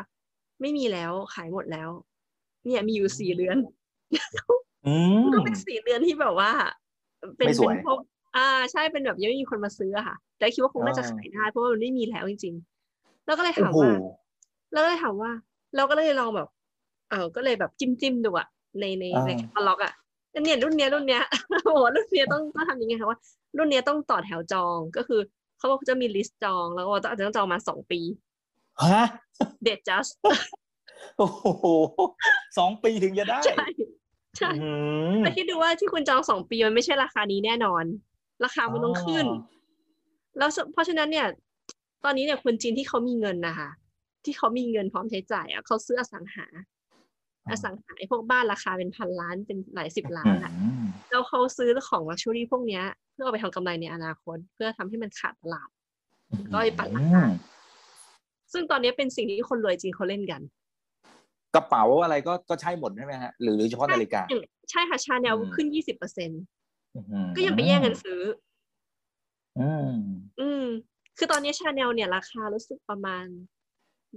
[0.60, 1.88] ไม่มีแล้วขายหมดแล้ว
[2.64, 3.58] เนี่ยมีอยู่สี่เรือน
[4.86, 6.50] อืมก็เป็นสี่เรือนที่แบบว่า
[7.36, 7.98] เป็นไม่สวยเป็นพวก
[8.36, 12.54] อ่าใช่เป็นแบบยังไม่มีคนมาซื้ออะค่ะ แต่คิดว่าคงน่าจะอ่าขายได้เพราะว่ามันไม่มีแล้วจริง
[12.90, 13.92] ๆ แล้วก็เลยโอ้ถามโหว่า
[14.72, 15.30] แล้วก็เลยถามว่า
[15.76, 16.48] เราก็เลยลองแบบ
[17.10, 18.46] เออก็เลยแบบจิ้มจิ้มๆดูอะ
[18.80, 19.92] ในในในแคตตาล็อกอะ
[20.44, 21.22] เนี่ยรุ่นเนี้ยรุ่นเนี้ย
[21.64, 23.18] โอ้โหรุ่นเนี้ยต้องต้องทำยังไงคะว่า
[23.56, 25.20] รุ่นเนี้ยต้องต่อแถวจองก็คือ
[25.58, 28.00] เขาบอกจะมีลิสต์จองแล้วก็ต้องอาจจะต้องจองมาสองปี
[28.84, 29.04] ฮะ
[29.64, 30.06] เด็ดจัส
[31.18, 31.44] โอ้โห
[32.58, 33.66] สองปีถึงจะได้ ใช่
[34.38, 34.70] ใช่อื
[35.18, 37.84] มแต่คิดดูว่าที่คุณจองสองปีมันไม่ใช่ราคานี้แน่นอน
[38.44, 39.26] ราคามันต้องขึ้น
[40.38, 41.26] แล้วเพราะฉะนั้นเนี่ย
[42.04, 43.68] ตอนนี้เนี่ยคนจีนที่เขามีเงินนะคะ
[44.24, 46.46] ที่เขามีเงินพร้อมใช้จ่ายอะเขาซื้ออสังหา
[47.50, 50.52] อสังหาพวกบ้านราคาเป็นพันล้านเป็นหลายสิบล้านอะ
[51.10, 55.68] แล้วเขาซื้อของลักชัวรี่พวกเนี้ย เพื่อเอาไปทำกำไรในอนาคต เพื่อทำให้มันขาดตลาด
[56.52, 57.22] ก็ไปปัดราคา
[58.52, 60.40] ซึ่งตอนนี้เป็นสิ่งที่คนรวยจีนเขาเล่นกัน
[61.54, 64.22] กระเป๋าอะไรก็ก็ใช่หมดใช่ไหมฮะหรือเฉพาะนาฬิกา
[64.70, 66.30] ใช่ค่ะชาแนลขึ้นยี่สิบเปอร์เซ็นต์
[67.36, 68.20] ก็ยังไปแย่งกันซื้อ
[69.60, 69.90] อืม
[70.40, 70.64] อืม
[71.18, 73.24] คือตอนนี้ชาแนลเนี่ยราคารู้สึกประมาณ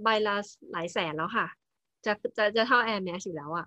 [0.02, 0.36] ใบละ
[0.72, 1.46] หลายแสนแล้วค่ะ
[2.04, 3.66] จะจะจะเท่า Hermès อยู่แล้วอะ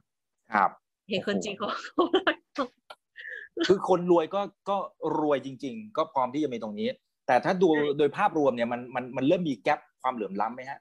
[0.53, 0.69] ครับ
[1.09, 1.69] เห็นคนจีนเขา
[3.67, 4.77] คือคนรวยก็ก็
[5.19, 6.87] รวยจริง ๆ ก็พร้อมที่จะมีตรงนี้
[7.27, 10.79] แต่ถ้าดูโดยภาพรวมเนี่ยมันมันมันเริ่มมีแกลบความเหลื่อมล้ำไหมฮะ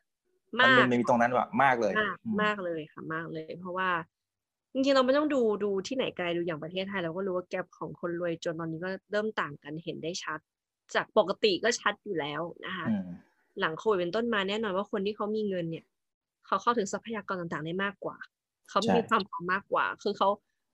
[0.63, 3.91] มันมันมีตรงนั้นว่ะมากเลยมากมากเลยค่ะมากเลย เพราะว่า
[4.73, 10.39] จริงๆเราไม่ต้องดูดูที่ไหนไกลดูอย่างประเทศไทยเราก็รู้ว่าแกลบของคนรวยจนตอนนี้ก็เริ่มต่างกันเห็นได้ชัด
[10.95, 12.89] จากปกติก็ชัดอยู่แล้วนะคะ
[13.61, 15.85] หลังโควิดเป็นต้นมาแน่นอนว่าคนที่เขามีเงินเนี่ย
[16.47, 18.17] เขาเข้าถึงทรัพยากรต่างๆได้มากกว่า
[18.71, 20.29] เขามีความพร้อมมากกว่า คือเขา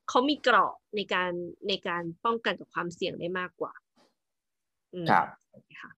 [0.08, 1.30] เขามีเกราะในการ
[1.68, 3.72] ในการป้องกันกับความเสี่ยงได้มากกว่า
[5.10, 5.26] ครับ
[5.80, 5.90] ค่ะ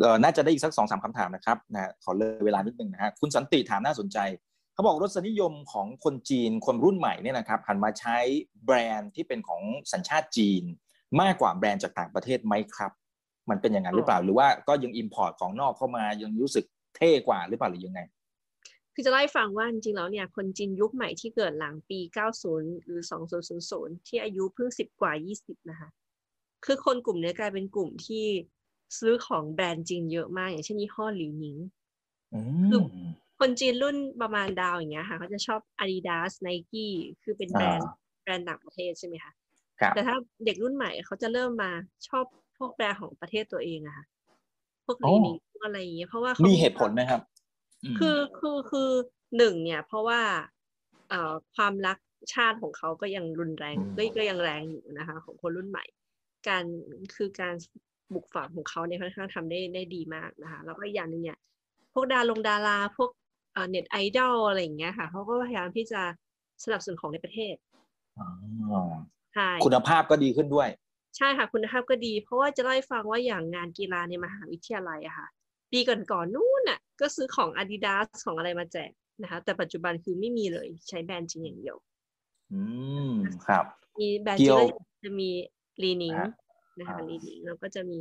[0.00, 4.18] เออน่าจะได้อีกสักสองสามคำถามนะครับนะขอเลยเวลานิดนึงนะฮะคุณสันติถามน่าสนใจ
[4.74, 8.16] เขาบอกรสนิยมของคนจีนคนรุ่นใหม่เนี่ยนะครับหันมาใช้
[8.64, 9.62] แบรนด์ที่เป็นของ
[9.92, 10.62] สัญชาติจีน
[11.20, 12.92] มากกว่าแบรนด์จากต่างประเทศไหมครับ
[13.50, 16.64] มันเป็นอย่างนั้นหรือเปล่าหรือว่าก็ยัง import ของนอกเข้ามายังรู้สึก
[16.96, 18.00] เท่กว่าหรือเปล่าหรือยังไง
[18.94, 22.00] คือจะเล่าให้ฟังว่าจริงๆแล้วเนี่ยคนจีนยุคใหม่ที่เกิดหลังปี
[22.42, 23.02] 90 หรือ
[23.54, 25.88] 2000 ที่อายุเพิ่ง 10 กว่า 20 นะคะ
[26.64, 28.26] คือคนกลุ่มนี้กลายเป็นกลุ่มที่
[28.98, 31.56] ซื้อของแบรนด์จีนเยอะมากอย่างเช่นยี่ห้อหลีหนิง
[32.68, 32.80] คือ
[33.38, 36.86] คนจีนรุ่นประมาณดาวอย่างเงี้ยค่ะเขาจะชอบ Adidas Nike
[37.22, 37.90] คือเป็นแบรนด์
[38.22, 39.32] แบรนด์ต่างประเทศใช่ไหมคะ
[39.92, 40.14] แต่ถ้า
[40.46, 41.70] เด็กรุ่นใหม่เขาจะเริ่มมา
[42.08, 42.24] ชอบ
[42.58, 44.04] พวกแบรนด์ของประเทศตัวเองอะค่ะ
[44.86, 47.22] พวกนี้นี่อะไรอย่างเงี้ยเพราะว่ามีเหตุผลไหมครับ
[47.98, 48.90] คือคือคือ
[49.36, 50.20] หนึ่งเนี่ย เพราะว่า
[51.08, 51.98] เอ่อความรัก
[52.34, 55.84] ชาติของเขาก็ยังรุนแรงก็ก็ยังแรงอยู่นะคะ ของคนรุ่นใหม่
[56.46, 56.64] การ
[57.16, 57.54] คือการ
[58.14, 61.38] บุกฝ่าของเขาเนี่ยค่อนข้างทำได้ได้ดีมากนะคะ แล้วก็อย่างหนึ่งเนี่ย
[61.92, 63.10] พวกดาลงดาราพวก
[63.70, 66.00] เน็ตไอดอลอะไรอย่างเงี้ยค่ะเขาก็พยายามที่จะ
[66.64, 67.54] สนับสนุนของในประเทศ
[69.34, 70.68] ใช่คุณภาพก็ดีขึ้นด้วย
[71.16, 75.26] ใช่ค่ะ คุณภาพก็ดี เพราะว่าจะเล่าให้ฟังว่าอย่างงานกีฬาในมหาวิทยาลัยอะค่ะ
[75.72, 78.90] ปีก่อนๆนู้นน่ะ ก็ซื้อของ Adidas ของอะไรมาแจก
[79.22, 81.76] นะคะ แต่ปัจจุบันคือไม่มีเลยใช้แบรนด์จีนอย่างเดียว
[82.52, 82.60] อื
[83.10, 83.12] ม
[83.46, 83.64] ครับ
[84.00, 84.68] มีแบรนด์จีน
[85.04, 85.30] จะมี
[85.82, 86.14] Li-Ning
[86.78, 88.00] นะคะ Li-Ning แล้วก็จะมี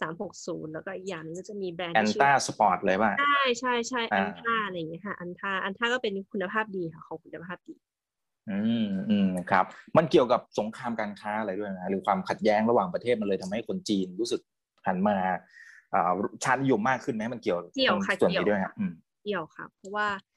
[0.00, 7.74] สามหกศูนย์แล้วก็อีกอย่างนึงก็จะมีแบรนด์ Anta sport เลยป่ะ ใช่ใช่ใช่ Anta อะไรอย่างเงี้ยค่ะ Anta Anta ก็เป็นคุณภาพดีค่ะของคุณภาพดี
[8.50, 9.64] อืมอืมครับ
[9.96, 14.40] มันเกี่ยวกับสงครามการค้าอะไรด้วยนะหรือความขัดแย้งระหว่างประเทศมันเลยทำให้คนจีนรู้สึก
[14.86, 15.16] หันมา
[15.94, 16.12] อ่า
[16.44, 18.72] ชาตินิยมมากขึ้นไหมมันเกี่ยวเกี่ยวค่ะส่วนนี้ด้วยครับ
[19.24, 20.31] เกี่ยวค่ะเพราะว่าเอ่อ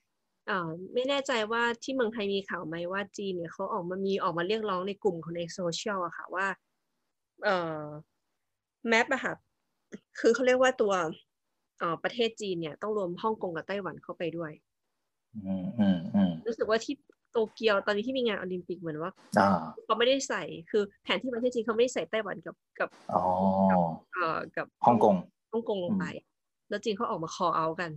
[0.93, 6.47] ไม่แน่ใจว่าที่เมืองไทยมีข่าวไหมว่าจีนเนี่ยเขาออกมามีออกมาเรียกร้องในกลุ่มคนในโซเชียลอะค่ะว่า
[7.43, 7.85] เอ่อ
[8.89, 9.33] แมปอะค่ะ
[10.19, 10.93] คือเขาเรียกว่าตัว
[11.79, 14.51] เอ่อประเทศจีนเนี่ยต้องรวมฮ่องกงกับไต้หวันเข้าไปด้วย
[15.45, 16.95] อืมอืมอืมรู้สึกว่าที่
[17.31, 19.11] โตเกียวตอนนี้ที่มีงานโอลิมปิกเหมือนว่า
[19.85, 22.89] เขาไม่ได้ใส่คือแผนที่ประเทศจีนเขาไม่ได้ใส่ไต้หวันกับกับ
[24.13, 25.15] เอ่อกับฮ่องกง
[25.51, 26.05] ฮ่องกงลงไป
[26.69, 27.91] แล้วจีนเขาออกมาคอเอากัน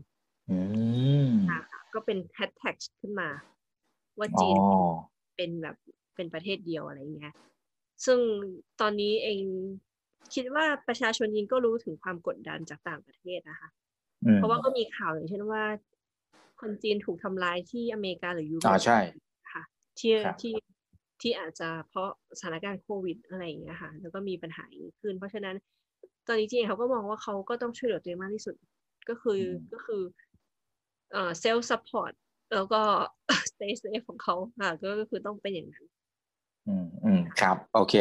[1.95, 3.29] ก็เป็นแฮชแท็กขึ้นมา
[4.19, 4.57] ว่าจีน
[5.37, 5.77] เป็นแบบ
[6.15, 7.35] เป็นประเทศเดียวอะไรเงี้ย
[8.05, 8.19] ซึ่ง
[8.81, 9.41] ตอนนี้เอง
[10.35, 13.69] คิดว่าประชาชนยิงก็รู้ถึงความกดดันจากต่างประเทศนะคะ
[14.37, 15.65] เพราะว่าก็มีข่าวอย่างเช่นว่า
[16.61, 19.01] คนจีนถูกทำลายที่อเมริกาหรือยุโรปใช่
[19.99, 20.55] ที่ที่
[21.21, 24.65] ที่อาจจะเพราะสถานการณ์โควิดอะไรอย่างเงี้ยค่ะ แล้วก็มีปัญหา
[25.01, 25.57] ขึ้น เพราะฉะนั้น
[26.27, 28.55] ตอนนี้จีนเขาก็มองว่าเขาก็ต้องช่วยเหลือตัวเองมากที่สุด
[29.09, 29.41] ก็คือ
[29.73, 30.03] ก็คือ
[31.13, 32.12] เอ่อ self support
[32.55, 32.81] แล้วก็
[33.51, 35.87] stay safe ของเขาค่ะก็คือต้องเป็นอย่างนั้น
[36.69, 37.95] อืมอืมครับ โอเค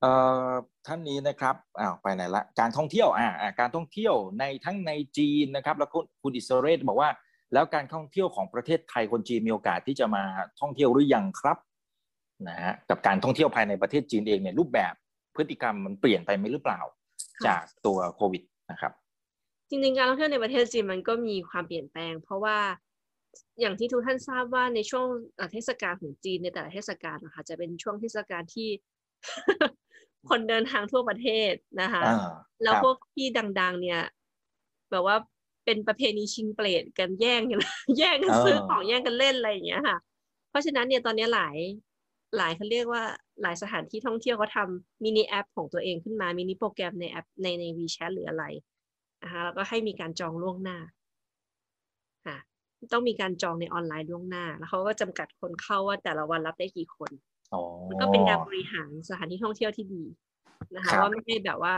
[0.00, 0.10] เอ่
[0.48, 0.50] อ
[0.86, 3.28] ท่านนี้นะครับอ้าวไปไหนละ การท่องเที่ยวอ่า
[3.60, 5.90] การท่องเที่ยวในทั้งในจีนนะครับ แล้ว
[6.22, 7.10] คุณอิสเรตบอกว่า
[7.52, 10.24] แล้วการท่องเที่ยวของประเทศไทยคนจีนมีโอกาสที่จะมา
[10.60, 11.58] ท่องเที่ยวหรือยังครับ
[12.48, 14.94] นะฮะกับการท่องเที่ยวภายในประเทศจีนเองเนี่ยรูปแบบ
[15.36, 16.80] พฤติกรรมมันเปลี่ยนไปไหมหรือเปล่า
[17.46, 18.92] จากตัวโควิดนะครับ
[19.68, 22.58] จริงๆ การท่องเที่ยวในประเทศจีนมันก็มีความเปลี่ยนแปลง เพราะว่า
[23.60, 25.06] อย่างที่ทุกท่านทราบว่าในช่วง
[25.52, 28.68] เทศกาลของจีนในแต่ละเทศกาลนะคะจะเป็นช่วงเทศกาลที่
[30.28, 31.52] คนเดินทางทั่วประเทศ
[31.82, 32.02] นะคะ
[32.62, 33.26] แล้วพวกที่
[33.60, 34.00] ดัง ๆ เนี่ย
[34.90, 35.16] แบบว่า
[35.64, 37.60] เป็นประเพณีชิงเปรตกันแย่งกัน
[37.98, 39.96] แย่งกันซื้อของแย่งกันเล่นอะไรอย่างเงี้ยค่ะ
[40.50, 41.56] เพราะฉะนั้นเนี่ยตอนนี้หลาย
[42.36, 43.02] หลายเขาเรียกว่า
[43.42, 48.44] หลายสถานที่ท่องเที่ยวเขาทำ mini app ของตัวเองขึ้นมา mini program ในแอปในใน WeChat หรืออะไร
[49.24, 50.78] นะคะแล้วก็ให้มีการจองล่วงหน้า
[52.26, 52.36] ค่ะ
[52.92, 57.10] ต้องมีการจองในออนไลน์ล่วงหน้า แล้วเขาก็จำกัดคนเข้าว่าแต่ละวันรับได้กี่คน
[57.88, 60.04] มันก็เป็นการบริหารสถานที่ท่องเที่ยวที่ดี
[60.76, 61.74] นะคะว่าไม่ให้แบบว่า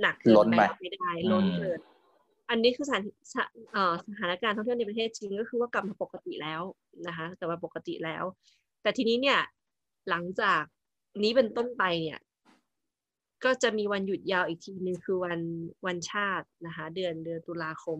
[0.00, 1.80] หนักเกินไปไม่ได้ล้นเกิน
[2.50, 3.02] อันนี้คือสถาน
[4.08, 6.62] สถานการณ์ท่องเที่ยวในประเทศจริงก็คือว่ากลับมาปกติแล้ว
[7.06, 8.24] นะคะกลับมาปกติแล้ว
[8.82, 9.38] แต่ทีนี้เนี่ย
[10.10, 10.62] หลังจาก
[11.22, 12.20] นี้เป็นต้นไปเนี่ย
[13.44, 15.40] ก็จะมีวันหยุดยาวอีกทีหนึ่งคือวัน
[15.86, 17.98] วันชาตินะคะ เดือนเดือนตุลาคม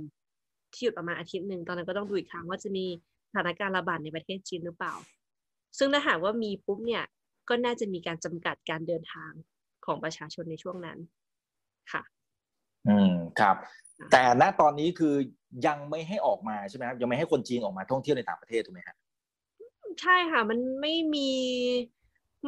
[0.73, 2.87] ที่หยุดประมาณอาทิตย์หนึ่งตอนนั้นก็ต้องดูอีกครั้งว่าจะมี
[3.31, 4.95] สถานการณ์ระบาดในประเทศจีนหรือเปล่า
[5.79, 7.05] ซึ่งถ้าหากว่ามีปุ๊บเนี่ย
[7.49, 9.33] ก็น่าจะมีการจำกัดการเดินทาง
[9.87, 10.99] ของประชาชนในช่วงนั้น
[11.93, 12.03] ค่ะ
[12.89, 13.57] อืมครับ
[14.13, 15.15] แต่ณตอนนี้คือ
[15.67, 18.97] ยังไม่ให้ออกมาใช่ไหมครับยังไม่ให้คนจีนออกมาท่องเที่ยวในต่างประเทศถูกไหมครับ
[20.01, 21.31] ใช่ค่ะ มันไม่มี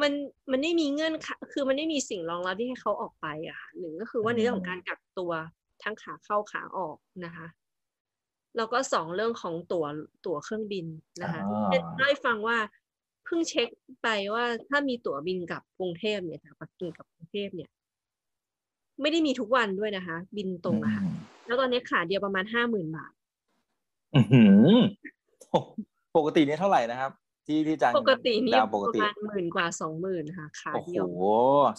[0.01, 0.13] มัน
[0.51, 1.13] มันไม่มีเงื่อน
[1.51, 5.31] คือมันไม่มีสิ่งรองรับที่ให้เขาออกไปอะค่ะหนึ่งก็คือว่าในเรื่องของการกักตัว
[5.83, 7.47] ทั้งขาเข้าขาออกนะคะ
[8.57, 9.85] แล้วก็สองเรื่องของตั๋ว
[10.25, 10.85] ตั๋วเครื่องบิน
[11.21, 11.41] นะคะ
[11.99, 12.57] ได้ฟังว่า
[13.25, 13.69] เพิ่งเช็ค
[14.03, 17.69] ไปว่าถ้ามีตั๋วบินกับกรุงเทพเนี่ยจากปักกิ่งกับกรุงเทพเนี่ย
[19.01, 21.03] ไม่ได้มีทุกวันด้วยนะคะ บินตรงอะค่ะ
[21.45, 23.13] แล้วตอนนี้ขาเดียวประมาณห้าหมื่นบาท
[26.15, 27.11] ปกตินี่เท่าไหร่นะครับ
[27.49, 31.23] ที่ที่จังปกตินี่ประมาณหมื่นกว่าสองหมื่นค่ะขาเดียวโอ้โห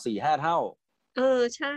[0.04, 0.56] สี่ห้าเท่า
[1.16, 1.74] เออใช่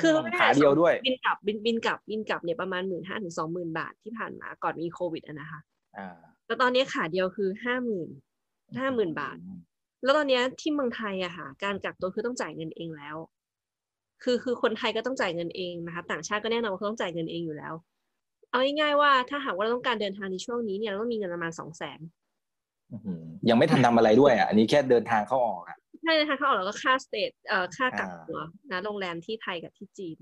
[0.00, 5.60] คือขาเดียวด้วย บินกลับบินบินกลับบินกลับเนี่ยประมาณหมื่นห้าถึงสองหมื่นบาทที่ผ่านมาก่อนมีโควิดอะนะคะ
[5.98, 8.08] อ่าแล้วตอนนี้ขาเดียวคือห้าหมื่น
[8.78, 9.36] ห้าหมื่นบาท
[10.02, 13.16] แล้วตอนนี้ที่เมืองไทยอะค่ะ การกักตัวคือต้องจ่ายเงินเองแล้ว
[14.22, 17.74] คือคือคนไทยก็ต้องจ่ายเงินเองนะคะ ต่างชาติก็แน่นอนว่าเขาต้องจ่ายเงินเองอยู่แล้ว
[18.50, 22.00] เอาง่ายๆว่าถ้าหากว่าเราต้องการเดินทางในช่วงนี้เนี่ยเราต้องมีเงินประมาณสองแสน
[23.48, 28.40] ยังไม่ทันทำอะไรด้วยอะอันนี้แค่เดินทางเข้าออกอะใช่เดินทางเข้าออกแล้วก็ค่าสเตทเอ่อค่ากักตัว
[28.70, 30.18] นะโรงแรมที่ไทยกับที่จีน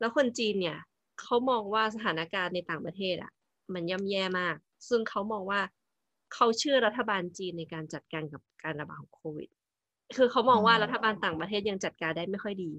[0.00, 0.78] แล้วคนจีนเนี่ย
[1.20, 3.32] เขามองว่าสถานการณ์ในต่างประเทศอะ
[3.74, 4.56] มันย่ำแย่มาก
[4.88, 5.60] ซึ่งเขามองว่า
[6.34, 9.48] เขาเชื่อรัฐบาลจีนในการจัดการกับการระบาดของโควิด
[10.16, 12.70] คือเขามองว่ารัฐบาลต่างประเทศยังจัดการได้ไม่ค่อยดี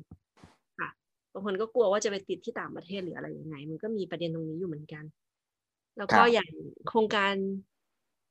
[0.80, 0.90] ค่ะ
[1.34, 5.04] บางคนก็กลัวว่าจะไปติดที่ต่างประเทศหรืออะไรยังไง มันก็มีประเด็นตรงนี้อยู่เหมือนกัน
[5.98, 6.50] แล้วก็อย่าง
[6.90, 7.34] โครงการ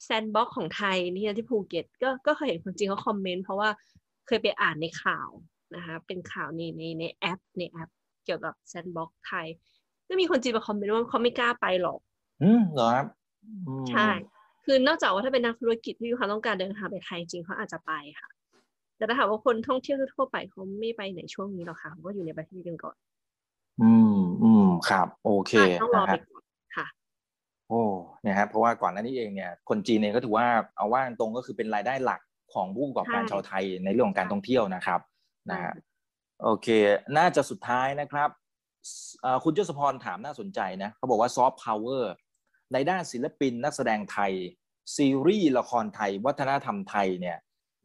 [0.04, 3.68] sandbox ของไทยนี่ที่ภูเก็ตก็ก็เคยเห็นคนจีนเขาคอมเมนต์เพราะว่า
[4.26, 5.28] เคยไปอ่านในข่าว
[5.74, 7.90] นะคะเป็นข่าวในในในแอปในแอป
[8.24, 9.46] เกี่ยวกับ sandbox ไทย
[10.08, 11.98] ก็มีคนจีนมาคอมเมนต์ว่าเขาไม่กล้าไปหรอก
[12.42, 13.06] อืมเหรอครับ
[13.90, 14.08] ใช่
[14.64, 18.30] คือนอกจากว่าถ้าเป็นนักธุรกิจที่มีความต้องการเดินทางไปไทยจีนเขาอาจจะไปค่ะ
[18.96, 22.96] แต่ถ้าถามว่าคนท่องเที่ยวทั่วไปเขาไม่ไปในช่วงนี้หรอกค่ะเขาก็อยู่ในประเทศกันก่อน
[23.82, 25.52] อืมอืมครับ โอเค
[25.82, 26.33] ต้องรอไปก่อนค่ะ
[27.68, 27.82] โอ้
[28.22, 30.46] เนี่ยครับเพราะว่าก่อนหน้านี้เองเนี่ยคนจีนเองก็ถือว่า
[30.76, 32.20] เอาว่าตรงก็คือเป็นรายได้หลัก
[32.54, 35.00] ของผู้ประกอบการชาวไทยในเรื่องของการท่องเที่ยวนะครับ
[35.50, 35.74] นะฮะ
[36.42, 36.68] โอเค
[37.16, 38.28] น่าจะสุดท้ายนะครับ
[39.44, 42.12] คุณเจษพรถามน่าสนใจนะเขาบอกว่าซอฟต์พาวเวอร์
[42.72, 44.32] ในด้านศิลปินนักแสดงไทย
[44.96, 47.36] ซีรีส์ละครไทย วัฒนธรรมไทยเนี่ย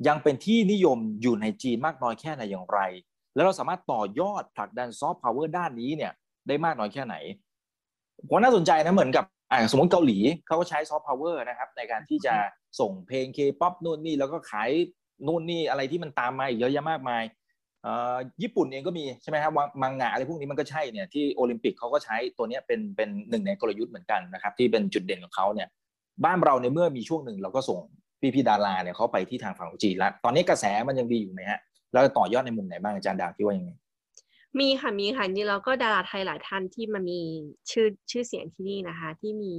[0.08, 2.80] ยังเป็นที่นิยมอยู่ในจีนมากน้อยแค่ไหนอย่างไร
[3.36, 6.12] แล้วเราสามารถต่อยอดผลักดันซอฟต์พาวเวอร์ด้านนี้เนี่ย
[6.48, 7.16] ได้มากน้อยแค่ไหน
[8.30, 12.34] ผมน่าสนใจนะเหมือนกับ อ่าสมมติเกาหลีเขาก็ใช้ซอฟต์พาวเวอร์นะครับในการที่จะ
[12.80, 14.70] ส่งเพลงเคป๊อปนู่นนี่แล้วก็ขาย
[15.28, 17.24] นู่นนี่อะไรที่มันตามมาอีกเยอะแยะมากมาย
[18.42, 25.68] ญี่ปุ่นเองก็มีใช่ไหมครับมังงะอะไรพวกนี้มันก็ใช่เนี่ยที่โอลิมปิกเขาก็ใช้ตัวนี้เป็นเป็นหนึ่งในกลยุทธ์เหมือนกันนะครับที่เป็นจุดเด่นของเขาเนี่ย
[26.26, 27.80] บ้านเราในเมื่อมีช่วงหนึ่งเราก็ส่ง
[28.22, 31.60] พี่พี่ดาราเนี่ยเขาไปที่ทางฝั่งจีนแล้วตอนนี้กระแสมันยังดีอยู่ไหมฮะ
[31.94, 33.72] แล้วต่อยอดในมุมไหนบ้างอาจารย์ดาวคิดว่ายังไง
[34.60, 37.20] มีค่ะมีค่ะนี่เราก็ดาราไทยหลายท่านที่มามี
[37.72, 39.56] ชื่อชื่อเสียงที่นี่นะคะ ที่มี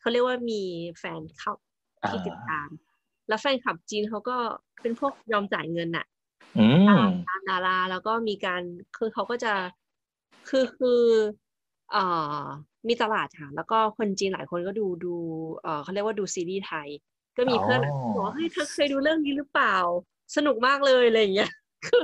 [0.00, 0.62] เขาเรียกว่ามี
[0.98, 1.52] แฟนเข้า
[2.08, 2.68] ที่ติดตาม
[3.28, 4.36] แล้วแฟนคลับจีนเขาก็
[4.80, 6.06] เป็นพวกยอมจ่ายเงินน่ะ
[7.28, 8.62] ตามดาราแล้วก็มีการ
[8.96, 9.52] คือเขาก็จะ
[10.48, 11.02] คือคือ
[11.92, 12.04] เอ่
[12.40, 12.42] อ
[12.88, 15.14] มีตลาดค่ะแล้วก็คนจีนหลายคนก็ดูดู
[15.62, 16.88] เอ่อเขาเรียกว่าดูซีรีส์ไทย
[17.36, 17.80] ก็มีเพื่อน
[18.14, 19.76] บอกว่าเฮ้ยเธอเคยดูเรื่องนี้หรือเปล่า
[20.36, 21.50] สนุกมากเลยอะไรอย่างเงี้ย
[21.86, 22.02] คือ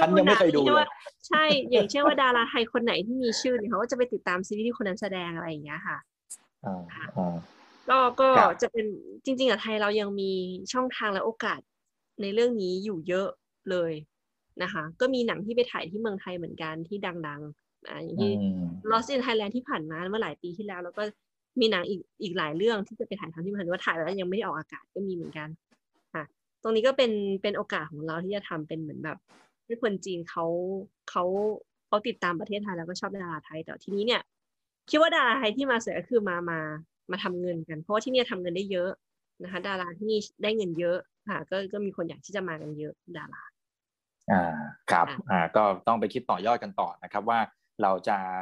[0.00, 0.86] ฉันยังไม่เคยดูเลย
[1.28, 5.98] ใช่ อย่างเช่นว่าดาราไทยคนไหนที่มีชื่อเนี่ยเขาก็จะไปติดตามซีรีส์ที่คนนั้นแสดงอะไรอย่างเงี้ยค่ะ
[7.90, 8.28] ก็ก็
[8.62, 8.86] จะเป็น
[9.24, 10.32] จริง ๆอะไทยเรายังมี
[10.72, 11.60] ช่องทางและโอกาส
[12.22, 13.28] ในเรื่องนี้อยู่เยอะ
[13.70, 13.92] เลย
[14.62, 18.32] นะคะ ก็มีหนังที่ไปถ่ายที่เมืองไทยเหมือนกันที่ดังๆอ่าอย่างที่
[18.90, 21.02] Lost in Thailand ที่ผ่านมาเมื่อหลายปีที่แล้ว แล้วก็
[21.60, 25.48] มีหนังอีกอีกหลายเรื่องที่จะไปถ่ายทำที่มันว่าถ่ายแล้วยังไม่ได้ออกอากาศก็มีเหมือนกัน
[26.62, 29.18] ตรงนี้ก็เป็นเป็นโอกาสของเราที่จะทำเป็นเหมือนแบบ
[29.64, 30.44] ให้คนจีนเขา
[31.10, 31.24] เขา
[31.86, 34.22] เขาติดตามประเทศไทยแล้วก็ชอบดาราไทย แต่ทีนี้เนี่ย
[34.90, 36.60] คิดว่าดาราไทยที่มาเสียก็คือมามา
[37.10, 38.90] มาทำเงินกัน เพราะว่าที่นี่ทำเงินได้เยอะ
[39.42, 40.98] นะคะ ดาราที่นี่ได้เงินเยอะ
[41.28, 43.42] ค่ะก็ก็มีคนอยากที่จะมากันเยอะดารา
[44.30, 44.42] อ่า
[44.90, 47.38] ครับค่ะอ่าก็ต้องไปคิดต่อยอดกันต่อนะครับว่า
[47.82, 48.40] เราจะอ่า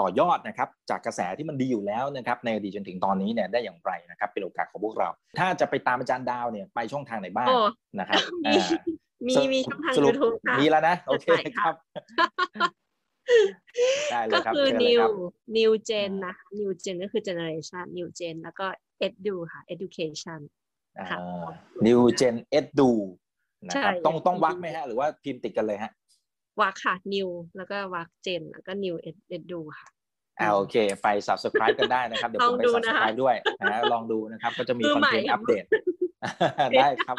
[0.00, 5.08] ต่อยอดนะครับจากกระแสที่มันดีอยู่แล้วนะครับในอดีตจนถึงตอนนี้เนี่ยได้อย่างไรนะครับเป็นโอกาสของพวกเรา
[5.38, 7.58] ถ้าจะไปตามอาจารย์ดาวเนี่ยไปช่องทางไหนบ้างโอ้
[8.00, 8.68] นะครับมีอ่า
[9.26, 11.74] มีสรุปมีช่องทางสรุป YouTube ค่ะมีแล้วนะโอเคใช่คค่ะรับ
[14.10, 15.10] ได้เลก็ยครับคือเชิญเลย new ครับ
[15.56, 18.66] new gen นะคะ new gen ก็คือ generation new gen แล้วก็
[19.06, 20.40] edu ค่ะ education
[20.98, 21.18] อ่าค่ะ
[21.86, 22.90] New Gen Edu
[23.68, 25.90] นะครับใช่ต้องต้องวักไหมฮะ หรือว่าพิมพ์ติดกันเลยฮะ
[26.60, 29.88] วักค่ะ new แล้วก็วัก gen แล้วก็ new ed- edu ค่ะ
[30.40, 33.34] อ่าโอเค ไป subscribe กันได้นะครับ เดี๋ยวผมไปลองดูนะคะ subscribe ด้วย
[33.70, 35.64] นะลองดูนะครับ ก็จะมีมือคอนใหม่เทนต์อัปเดต
[36.78, 37.16] ได้ครับ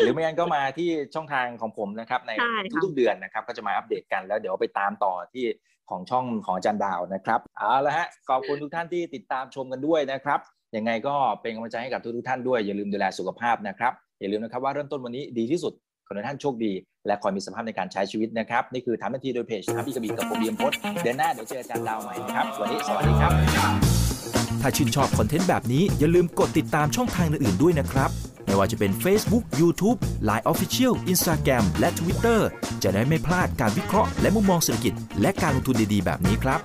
[0.00, 5.44] หรือไม่งั้นก็มาที่ช่องทางของผมนะครับ ในใช่ค่ะทุกๆเดือนนะครับ ก็จะมาอัปเดตกันแล้วเดี๋ยวไปตามต่อที่
[5.90, 10.40] ของช่องของอาจารย์ดาวนะครับเอาละฮะขอบคุณทุกท่านที่ติดตามชมกันด้วยนะครับ
[10.76, 15.72] ยังไงก็เป็นกำลังใจให้กับทุกๆท่านด้วยอย่าลืมดูแลสุขภาพนะครับอย่าลืมนะครับว่าเริ่มต้นวันนี้ดีที่สุด
[16.10, 16.72] ขอให้ท่านโชคดี
[17.06, 23.32] และคอยมีสภาพในการใช้ชีวิตนะครับ นี่คือทำหน้าที่โดยเพจทำที่กระบี่กับผมเบียมพศเดือนหน้าเดี๋ยวเจออาจารย์ดาวใหม่นะครับวันนี้สวัสดีครับ
[24.60, 28.10] ถ้าชื่นชอบคอนเทนต์แบบนี้อย่าลืมกดติดตามช่องทางอื่นๆด้วยนะครับ
[28.44, 29.98] ไม่ว่าจะเป็น Facebook, YouTube,
[30.28, 32.40] Line Official, Instagram และ Twitter
[32.82, 36.60] จะได้ไม่พลาดการวิเคราะห์และมุมมองเศรษฐกิจ และการลงทุนดีๆ แบบนี้ครับ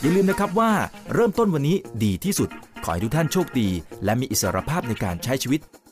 [0.00, 0.70] อย่าลืมนะครับว่า
[1.14, 2.48] เริ่มต้นวันนี้ดีที่สุด
[2.84, 3.68] ขอให้ทุกท่านโชคดี
[4.04, 5.60] และมีอิสรภาพในการใช้ชีวิต